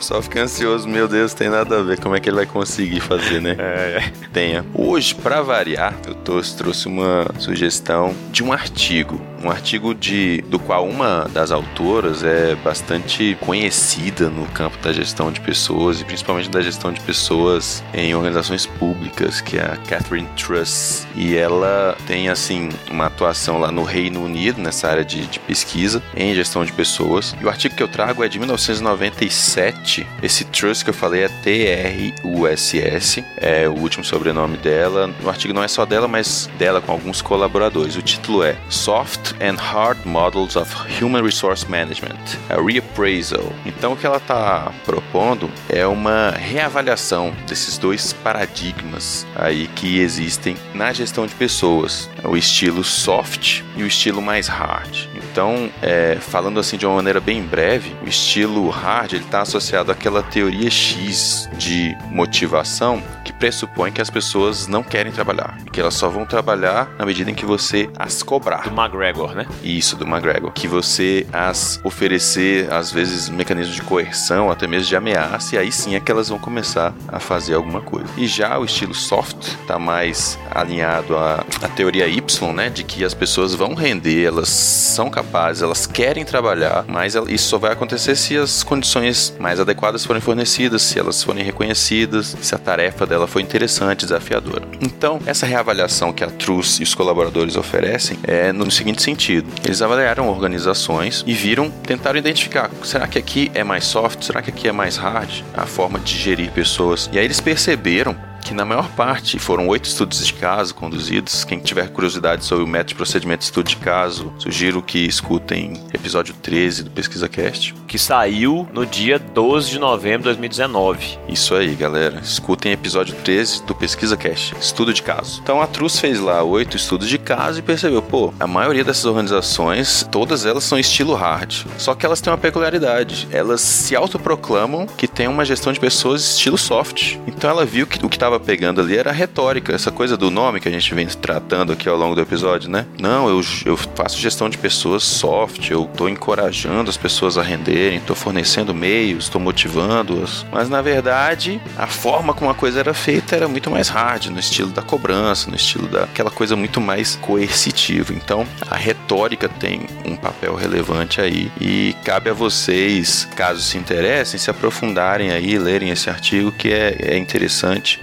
Só 0.00 0.22
fica 0.22 0.42
ansioso, 0.42 0.88
meu 0.88 1.08
Deus, 1.08 1.34
tem 1.34 1.48
nada 1.48 1.78
a 1.78 1.82
ver. 1.82 2.00
Como 2.00 2.14
é 2.14 2.20
que 2.20 2.28
ele 2.28 2.36
vai 2.36 2.46
conseguir 2.46 3.00
fazer, 3.00 3.40
né? 3.40 3.56
É, 3.58 3.98
é. 3.98 4.12
Tenha. 4.32 4.64
Hoje, 4.74 5.14
para 5.14 5.42
variar, 5.42 5.94
eu 6.06 6.14
trouxe 6.14 6.86
uma 6.86 7.26
sugestão 7.38 8.14
de 8.30 8.42
um 8.42 8.52
artigo 8.52 9.20
um 9.42 9.50
artigo 9.50 9.94
de 9.94 10.42
do 10.48 10.58
qual 10.58 10.86
uma 10.86 11.28
das 11.32 11.50
autoras 11.50 12.22
é 12.22 12.54
bastante 12.56 13.36
conhecida 13.40 14.28
no 14.28 14.46
campo 14.46 14.76
da 14.78 14.92
gestão 14.92 15.30
de 15.30 15.40
pessoas 15.40 16.00
e 16.00 16.04
principalmente 16.04 16.50
da 16.50 16.60
gestão 16.60 16.92
de 16.92 17.00
pessoas 17.00 17.82
em 17.94 18.14
organizações 18.14 18.66
públicas, 18.66 19.40
que 19.40 19.56
é 19.56 19.64
a 19.64 19.76
Catherine 19.76 20.28
Truss. 20.36 21.06
E 21.14 21.36
ela 21.36 21.96
tem 22.06 22.28
assim 22.28 22.68
uma 22.90 23.06
atuação 23.06 23.58
lá 23.58 23.70
no 23.70 23.82
Reino 23.82 24.24
Unido 24.24 24.60
nessa 24.60 24.88
área 24.88 25.04
de, 25.04 25.26
de 25.26 25.38
pesquisa 25.40 26.02
em 26.16 26.34
gestão 26.34 26.64
de 26.64 26.72
pessoas. 26.72 27.34
E 27.40 27.44
o 27.44 27.48
artigo 27.48 27.74
que 27.74 27.82
eu 27.82 27.88
trago 27.88 28.24
é 28.24 28.28
de 28.28 28.38
1997. 28.38 29.87
Esse 30.22 30.44
Truss 30.44 30.82
que 30.82 30.90
eu 30.90 30.94
falei 30.94 31.24
é 31.24 31.28
T-R-U-S-S, 31.28 33.24
é 33.36 33.68
o 33.68 33.72
último 33.72 34.04
sobrenome 34.04 34.56
dela. 34.58 35.10
O 35.22 35.28
artigo 35.28 35.54
não 35.54 35.62
é 35.62 35.68
só 35.68 35.86
dela, 35.86 36.06
mas 36.06 36.48
dela 36.58 36.80
com 36.80 36.92
alguns 36.92 37.22
colaboradores. 37.22 37.96
O 37.96 38.02
título 38.02 38.42
é 38.42 38.56
Soft 38.68 39.32
and 39.40 39.56
Hard 39.56 40.04
Models 40.04 40.56
of 40.56 40.74
Human 41.02 41.22
Resource 41.22 41.68
Management, 41.68 42.18
a 42.48 42.60
Reappraisal. 42.60 43.52
Então 43.64 43.92
o 43.92 43.96
que 43.96 44.06
ela 44.06 44.18
está 44.18 44.72
propondo 44.84 45.50
é 45.68 45.86
uma 45.86 46.30
reavaliação 46.30 47.32
desses 47.46 47.78
dois 47.78 48.12
paradigmas 48.12 49.26
aí 49.34 49.68
que 49.68 50.00
existem 50.00 50.56
na 50.74 50.92
gestão 50.92 51.26
de 51.26 51.34
pessoas, 51.34 52.10
o 52.24 52.36
estilo 52.36 52.84
soft 52.84 53.62
e 53.76 53.82
o 53.82 53.86
estilo 53.86 54.20
mais 54.20 54.48
hard. 54.48 55.08
Então, 55.14 55.70
é, 55.80 56.16
falando 56.20 56.58
assim 56.58 56.76
de 56.76 56.84
uma 56.84 56.96
maneira 56.96 57.20
bem 57.20 57.42
breve, 57.42 57.94
o 58.04 58.08
estilo 58.08 58.68
hard 58.68 59.12
ele 59.12 59.24
está 59.24 59.42
associado 59.42 59.77
àquela 59.86 60.22
teoria 60.22 60.70
X 60.70 61.48
de 61.56 61.96
motivação 62.10 63.02
que 63.24 63.32
pressupõe 63.32 63.92
que 63.92 64.00
as 64.00 64.10
pessoas 64.10 64.66
não 64.66 64.82
querem 64.82 65.12
trabalhar, 65.12 65.58
que 65.72 65.80
elas 65.80 65.94
só 65.94 66.08
vão 66.08 66.24
trabalhar 66.24 66.88
na 66.98 67.04
medida 67.04 67.30
em 67.30 67.34
que 67.34 67.44
você 67.44 67.88
as 67.98 68.22
cobrar. 68.22 68.62
Do 68.62 68.80
McGregor, 68.80 69.34
né? 69.34 69.46
Isso, 69.62 69.96
do 69.96 70.06
McGregor. 70.06 70.50
Que 70.52 70.66
você 70.66 71.26
as 71.32 71.80
oferecer, 71.84 72.72
às 72.72 72.90
vezes, 72.90 73.28
mecanismos 73.28 73.76
de 73.76 73.82
coerção, 73.82 74.50
até 74.50 74.66
mesmo 74.66 74.88
de 74.88 74.96
ameaça, 74.96 75.56
e 75.56 75.58
aí 75.58 75.72
sim 75.72 75.94
é 75.94 76.00
que 76.00 76.10
elas 76.10 76.28
vão 76.28 76.38
começar 76.38 76.94
a 77.06 77.20
fazer 77.20 77.54
alguma 77.54 77.80
coisa. 77.80 78.08
E 78.16 78.26
já 78.26 78.58
o 78.58 78.64
estilo 78.64 78.94
soft 78.94 79.48
está 79.60 79.78
mais 79.78 80.38
alinhado 80.50 81.16
à, 81.16 81.44
à 81.62 81.68
teoria 81.68 82.06
Y, 82.06 82.52
né? 82.52 82.70
De 82.70 82.82
que 82.82 83.04
as 83.04 83.14
pessoas 83.14 83.54
vão 83.54 83.74
render, 83.74 84.24
elas 84.24 84.48
são 84.48 85.10
capazes, 85.10 85.62
elas 85.62 85.86
querem 85.86 86.24
trabalhar, 86.24 86.84
mas 86.88 87.14
isso 87.14 87.48
só 87.48 87.58
vai 87.58 87.72
acontecer 87.72 88.16
se 88.16 88.36
as 88.36 88.62
condições 88.62 89.34
mais 89.38 89.60
adequadas 89.60 89.67
forem 90.04 90.20
fornecidas, 90.20 90.82
se 90.82 90.98
elas 90.98 91.22
forem 91.22 91.44
reconhecidas, 91.44 92.36
se 92.40 92.54
a 92.54 92.58
tarefa 92.58 93.06
dela 93.06 93.26
for 93.26 93.40
interessante, 93.40 94.04
desafiadora. 94.04 94.62
Então, 94.80 95.20
essa 95.26 95.46
reavaliação 95.46 96.12
que 96.12 96.24
a 96.24 96.28
Truss 96.28 96.80
e 96.80 96.82
os 96.82 96.94
colaboradores 96.94 97.56
oferecem 97.56 98.18
é 98.22 98.52
no 98.52 98.70
seguinte 98.70 99.02
sentido: 99.02 99.48
eles 99.64 99.82
avaliaram 99.82 100.28
organizações 100.28 101.24
e 101.26 101.32
viram, 101.32 101.70
tentaram 101.70 102.18
identificar, 102.18 102.70
será 102.82 103.06
que 103.06 103.18
aqui 103.18 103.50
é 103.54 103.64
mais 103.64 103.84
soft, 103.84 104.22
será 104.22 104.42
que 104.42 104.50
aqui 104.50 104.68
é 104.68 104.72
mais 104.72 104.96
hard 104.96 105.42
a 105.54 105.66
forma 105.66 105.98
de 105.98 106.16
gerir 106.16 106.50
pessoas? 106.52 107.08
E 107.12 107.18
aí 107.18 107.24
eles 107.24 107.40
perceberam 107.40 108.27
que 108.42 108.54
na 108.54 108.64
maior 108.64 108.88
parte 108.90 109.38
foram 109.38 109.68
oito 109.68 109.84
estudos 109.84 110.26
de 110.26 110.32
caso 110.32 110.74
conduzidos. 110.74 111.44
Quem 111.44 111.58
tiver 111.58 111.88
curiosidade 111.90 112.44
sobre 112.44 112.64
o 112.64 112.66
método 112.66 112.88
de 112.88 112.94
procedimento 112.94 113.40
de 113.40 113.44
estudo 113.46 113.68
de 113.68 113.76
caso, 113.76 114.32
sugiro 114.38 114.82
que 114.82 114.98
escutem 114.98 115.84
episódio 115.92 116.34
13 116.34 116.84
do 116.84 116.90
Pesquisa 116.90 117.28
Cast. 117.28 117.74
Que 117.86 117.98
saiu 117.98 118.68
no 118.72 118.84
dia 118.84 119.18
12 119.18 119.70
de 119.70 119.78
novembro 119.78 120.20
de 120.20 120.24
2019. 120.24 121.18
Isso 121.28 121.54
aí, 121.54 121.74
galera. 121.74 122.20
Escutem 122.20 122.72
episódio 122.72 123.14
13 123.14 123.64
do 123.64 123.74
Pesquisa 123.74 124.16
Cast, 124.16 124.54
estudo 124.60 124.92
de 124.92 125.02
caso. 125.02 125.40
Então 125.42 125.60
a 125.60 125.66
Trus 125.66 125.98
fez 125.98 126.20
lá 126.20 126.42
oito 126.42 126.76
estudos 126.76 127.08
de 127.08 127.18
caso 127.18 127.58
e 127.58 127.62
percebeu, 127.62 128.02
pô, 128.02 128.32
a 128.38 128.46
maioria 128.46 128.84
dessas 128.84 129.04
organizações, 129.04 130.06
todas 130.10 130.44
elas 130.44 130.64
são 130.64 130.78
estilo 130.78 131.14
hard. 131.14 131.66
Só 131.76 131.94
que 131.94 132.04
elas 132.04 132.20
têm 132.20 132.32
uma 132.32 132.38
peculiaridade. 132.38 133.28
Elas 133.30 133.60
se 133.60 133.94
autoproclamam 133.94 134.86
que 134.86 135.06
tem 135.06 135.28
uma 135.28 135.44
gestão 135.44 135.72
de 135.72 135.80
pessoas 135.80 136.22
estilo 136.22 136.58
soft. 136.58 137.16
Então 137.26 137.48
ela 137.48 137.64
viu 137.64 137.86
que 137.86 138.04
o 138.04 138.08
que 138.08 138.16
estava 138.16 138.27
estava 138.28 138.38
pegando 138.38 138.80
ali 138.80 138.96
era 138.96 139.10
a 139.10 139.12
retórica, 139.12 139.74
essa 139.74 139.90
coisa 139.90 140.16
do 140.16 140.30
nome 140.30 140.60
que 140.60 140.68
a 140.68 140.70
gente 140.70 140.94
vem 140.94 141.06
tratando 141.06 141.72
aqui 141.72 141.88
ao 141.88 141.96
longo 141.96 142.14
do 142.14 142.20
episódio, 142.20 142.70
né? 142.70 142.86
Não, 143.00 143.28
eu, 143.28 143.40
eu 143.64 143.76
faço 143.76 144.18
gestão 144.18 144.48
de 144.48 144.58
pessoas 144.58 145.02
soft, 145.02 145.70
eu 145.70 145.84
estou 145.84 146.08
encorajando 146.08 146.90
as 146.90 146.96
pessoas 146.96 147.38
a 147.38 147.42
renderem, 147.42 147.98
estou 147.98 148.14
fornecendo 148.14 148.74
meios, 148.74 149.24
estou 149.24 149.40
motivando-as. 149.40 150.44
Mas 150.52 150.68
na 150.68 150.82
verdade, 150.82 151.60
a 151.76 151.86
forma 151.86 152.34
como 152.34 152.50
a 152.50 152.54
coisa 152.54 152.80
era 152.80 152.92
feita 152.92 153.34
era 153.34 153.48
muito 153.48 153.70
mais 153.70 153.88
hard, 153.88 154.26
no 154.26 154.38
estilo 154.38 154.70
da 154.70 154.82
cobrança, 154.82 155.50
no 155.50 155.56
estilo 155.56 155.88
daquela 155.88 156.30
coisa 156.30 156.54
muito 156.54 156.80
mais 156.80 157.16
coercitiva. 157.16 158.12
Então, 158.12 158.46
a 158.70 158.76
retórica 158.76 159.48
tem 159.48 159.86
um 160.04 160.16
papel 160.16 160.54
relevante 160.54 161.20
aí 161.20 161.50
e 161.60 161.94
cabe 162.04 162.28
a 162.28 162.34
vocês, 162.34 163.26
caso 163.34 163.62
se 163.62 163.78
interessem, 163.78 164.38
se 164.38 164.50
aprofundarem 164.50 165.30
aí, 165.30 165.58
lerem 165.58 165.90
esse 165.90 166.10
artigo 166.10 166.52
que 166.52 166.70
é, 166.70 166.96
é 167.00 167.16
interessante 167.16 168.00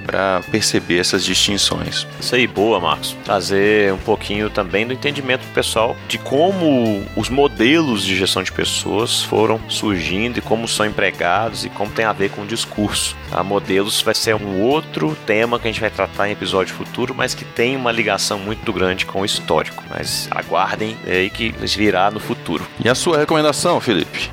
perceber 0.52 1.00
essas 1.00 1.24
distinções. 1.24 2.08
Isso 2.20 2.36
aí, 2.36 2.48
boa, 2.48 2.80
Marcos. 2.80 3.16
Trazer 3.24 3.94
um 3.94 3.98
pouquinho 3.98 4.50
também 4.50 4.86
do 4.86 4.94
entendimento 4.94 5.46
pessoal 5.54 5.96
de 6.08 6.18
como 6.18 7.04
os 7.16 7.30
modelos 7.30 8.04
de 8.04 8.16
gestão 8.16 8.44
de 8.44 8.52
pessoas 8.52 9.24
foram 9.24 9.60
surgindo 9.70 10.38
e 10.38 10.42
como 10.42 10.68
são 10.68 10.86
empregados 10.86 11.66
e 11.66 11.70
como 11.70 11.92
tem 11.92 12.06
a 12.06 12.14
ver 12.14 12.30
com 12.30 12.42
o 12.42 12.46
discurso. 12.46 13.16
A 13.32 13.44
modelos 13.44 14.02
vai 14.02 14.14
ser 14.14 14.36
um 14.36 14.62
outro 14.62 15.18
tema 15.26 15.60
que 15.60 15.68
a 15.68 15.72
gente 15.72 15.82
vai 15.82 15.90
tratar 15.90 16.28
em 16.28 16.32
episódio 16.32 16.74
futuro, 16.74 17.14
mas 17.16 17.34
que 17.34 17.46
tem 17.46 17.76
uma 17.76 17.92
ligação 17.92 18.40
muito 18.40 18.72
grande 18.72 19.06
com 19.06 19.22
o 19.22 19.26
histórico. 19.26 19.84
Mas 19.90 20.28
aguardem 20.32 20.98
aí 21.06 21.30
que 21.30 21.54
virá 21.76 22.10
no 22.12 22.20
futuro. 22.20 22.66
E 22.84 22.90
a 22.90 22.96
sua 22.96 23.18
recomendação, 23.18 23.80
Felipe? 23.80 24.30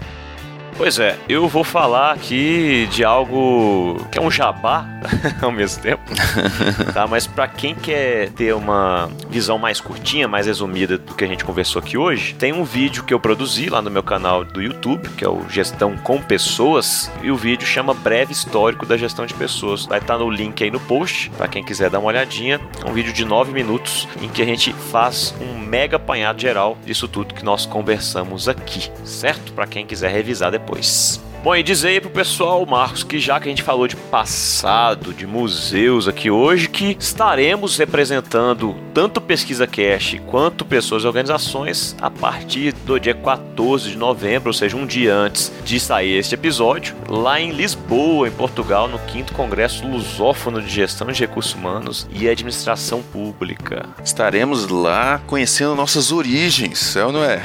Pois 0.77 0.99
é, 0.99 1.19
eu 1.29 1.47
vou 1.49 1.63
falar 1.63 2.13
aqui 2.13 2.89
de 2.91 3.05
algo 3.05 3.97
que 4.11 4.19
é 4.19 4.23
um 4.23 4.31
jabá 4.31 4.87
ao 5.41 5.53
mesmo 5.53 5.83
tempo, 5.83 6.03
tá? 6.95 7.07
Mas 7.07 7.27
para 7.27 7.47
quem 7.47 7.75
quer 7.75 8.31
ter 8.31 8.55
uma 8.55 9.11
visão 9.29 9.59
mais 9.59 9.81
curtinha, 9.81 10.27
mais 10.27 10.47
resumida 10.47 10.97
do 10.97 11.15
que 11.15 11.25
a 11.25 11.27
gente 11.27 11.45
conversou 11.45 11.81
aqui 11.81 11.99
hoje, 11.99 12.35
tem 12.35 12.53
um 12.53 12.65
vídeo 12.65 13.05
que 13.05 13.13
eu 13.13 13.21
produzi 13.21 13.69
lá 13.69 13.83
no 13.83 13.91
meu 13.91 14.03
canal 14.03 14.45
do 14.45 14.63
YouTube, 14.63 15.09
que 15.11 15.25
é 15.25 15.29
o 15.29 15.47
Gestão 15.49 15.97
com 15.99 16.21
Pessoas, 16.21 17.11
e 17.23 17.31
o 17.31 17.37
vídeo 17.37 17.67
chama 17.67 17.93
Breve 17.93 18.33
Histórico 18.33 18.87
da 18.87 18.97
Gestão 18.97 19.27
de 19.27 19.35
Pessoas. 19.35 19.85
Vai 19.85 19.99
estar 19.99 20.15
tá 20.15 20.19
no 20.19 20.31
link 20.31 20.65
aí 20.65 20.71
no 20.71 20.81
post, 20.81 21.31
para 21.37 21.49
quem 21.49 21.63
quiser 21.63 21.91
dar 21.91 21.99
uma 21.99 22.09
olhadinha. 22.09 22.61
É 22.83 22.89
um 22.89 22.93
vídeo 22.93 23.13
de 23.13 23.25
9 23.25 23.53
minutos 23.53 24.09
em 24.21 24.29
que 24.29 24.41
a 24.41 24.47
gente 24.47 24.73
faz 24.73 25.35
um 25.41 25.59
mega 25.59 25.97
apanhado 25.97 26.41
geral 26.41 26.77
disso 26.85 27.07
tudo 27.07 27.35
que 27.35 27.45
nós 27.45 27.67
conversamos 27.67 28.49
aqui, 28.49 28.91
certo? 29.05 29.53
Para 29.53 29.67
quem 29.67 29.87
quiser 29.87 30.11
revisar 30.11 30.51
depois 30.51 30.62
depois. 30.63 31.21
Bom, 31.43 31.57
e 31.57 31.63
dizer 31.65 31.89
aí 31.89 32.01
pro 32.01 32.09
pessoal, 32.09 32.65
Marcos, 32.65 33.03
que 33.03 33.19
já 33.19 33.41
que 33.41 33.49
a 33.49 33.51
gente 33.51 33.65
falou 33.65 33.89
de 33.89 33.97
passado, 33.97 35.13
de 35.13 35.27
museus 35.27 36.07
aqui 36.07 36.31
hoje, 36.31 36.69
que 36.69 36.97
estaremos 36.97 37.77
representando 37.77 38.77
tanto 38.95 39.21
Pesquisa 39.21 39.67
Cash 39.67 40.21
quanto 40.29 40.65
pessoas 40.65 41.03
e 41.03 41.07
organizações 41.09 41.97
a 42.01 42.09
partir 42.09 42.73
do 42.87 42.97
dia 43.01 43.13
14 43.13 43.91
de 43.91 43.99
novembro, 43.99 44.51
ou 44.51 44.53
seja, 44.53 44.77
um 44.77 44.87
dia 44.87 45.13
antes 45.13 45.51
de 45.65 45.81
sair 45.81 46.17
este 46.17 46.37
episódio, 46.37 46.95
lá 47.09 47.41
em 47.41 47.51
Lisboa, 47.51 48.29
em 48.29 48.31
Portugal, 48.31 48.87
no 48.87 49.01
5 49.11 49.35
Congresso 49.35 49.85
Lusófono 49.85 50.63
de 50.63 50.73
Gestão 50.73 51.09
de 51.09 51.19
Recursos 51.19 51.55
Humanos 51.55 52.07
e 52.13 52.29
Administração 52.29 53.03
Pública. 53.03 53.89
Estaremos 54.05 54.69
lá 54.69 55.21
conhecendo 55.27 55.75
nossas 55.75 56.13
origens, 56.13 56.95
é 56.95 57.05
ou 57.05 57.11
não 57.11 57.25
é? 57.25 57.43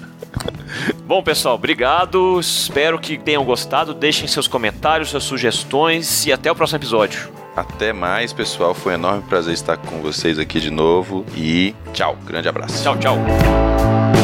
Bom, 1.06 1.22
pessoal, 1.22 1.54
obrigado. 1.54 2.40
Espero 2.40 2.98
que 2.98 3.16
tenham 3.16 3.44
gostado. 3.44 3.94
Deixem 3.94 4.26
seus 4.26 4.48
comentários, 4.48 5.10
suas 5.10 5.24
sugestões 5.24 6.26
e 6.26 6.32
até 6.32 6.50
o 6.50 6.54
próximo 6.54 6.78
episódio. 6.78 7.28
Até 7.54 7.92
mais, 7.92 8.32
pessoal. 8.32 8.74
Foi 8.74 8.92
um 8.92 8.96
enorme 8.96 9.22
prazer 9.22 9.54
estar 9.54 9.76
com 9.76 10.00
vocês 10.00 10.38
aqui 10.38 10.60
de 10.60 10.70
novo. 10.70 11.24
E 11.34 11.74
tchau. 11.92 12.16
Grande 12.24 12.48
abraço. 12.48 12.82
Tchau, 12.82 12.98
tchau. 12.98 14.15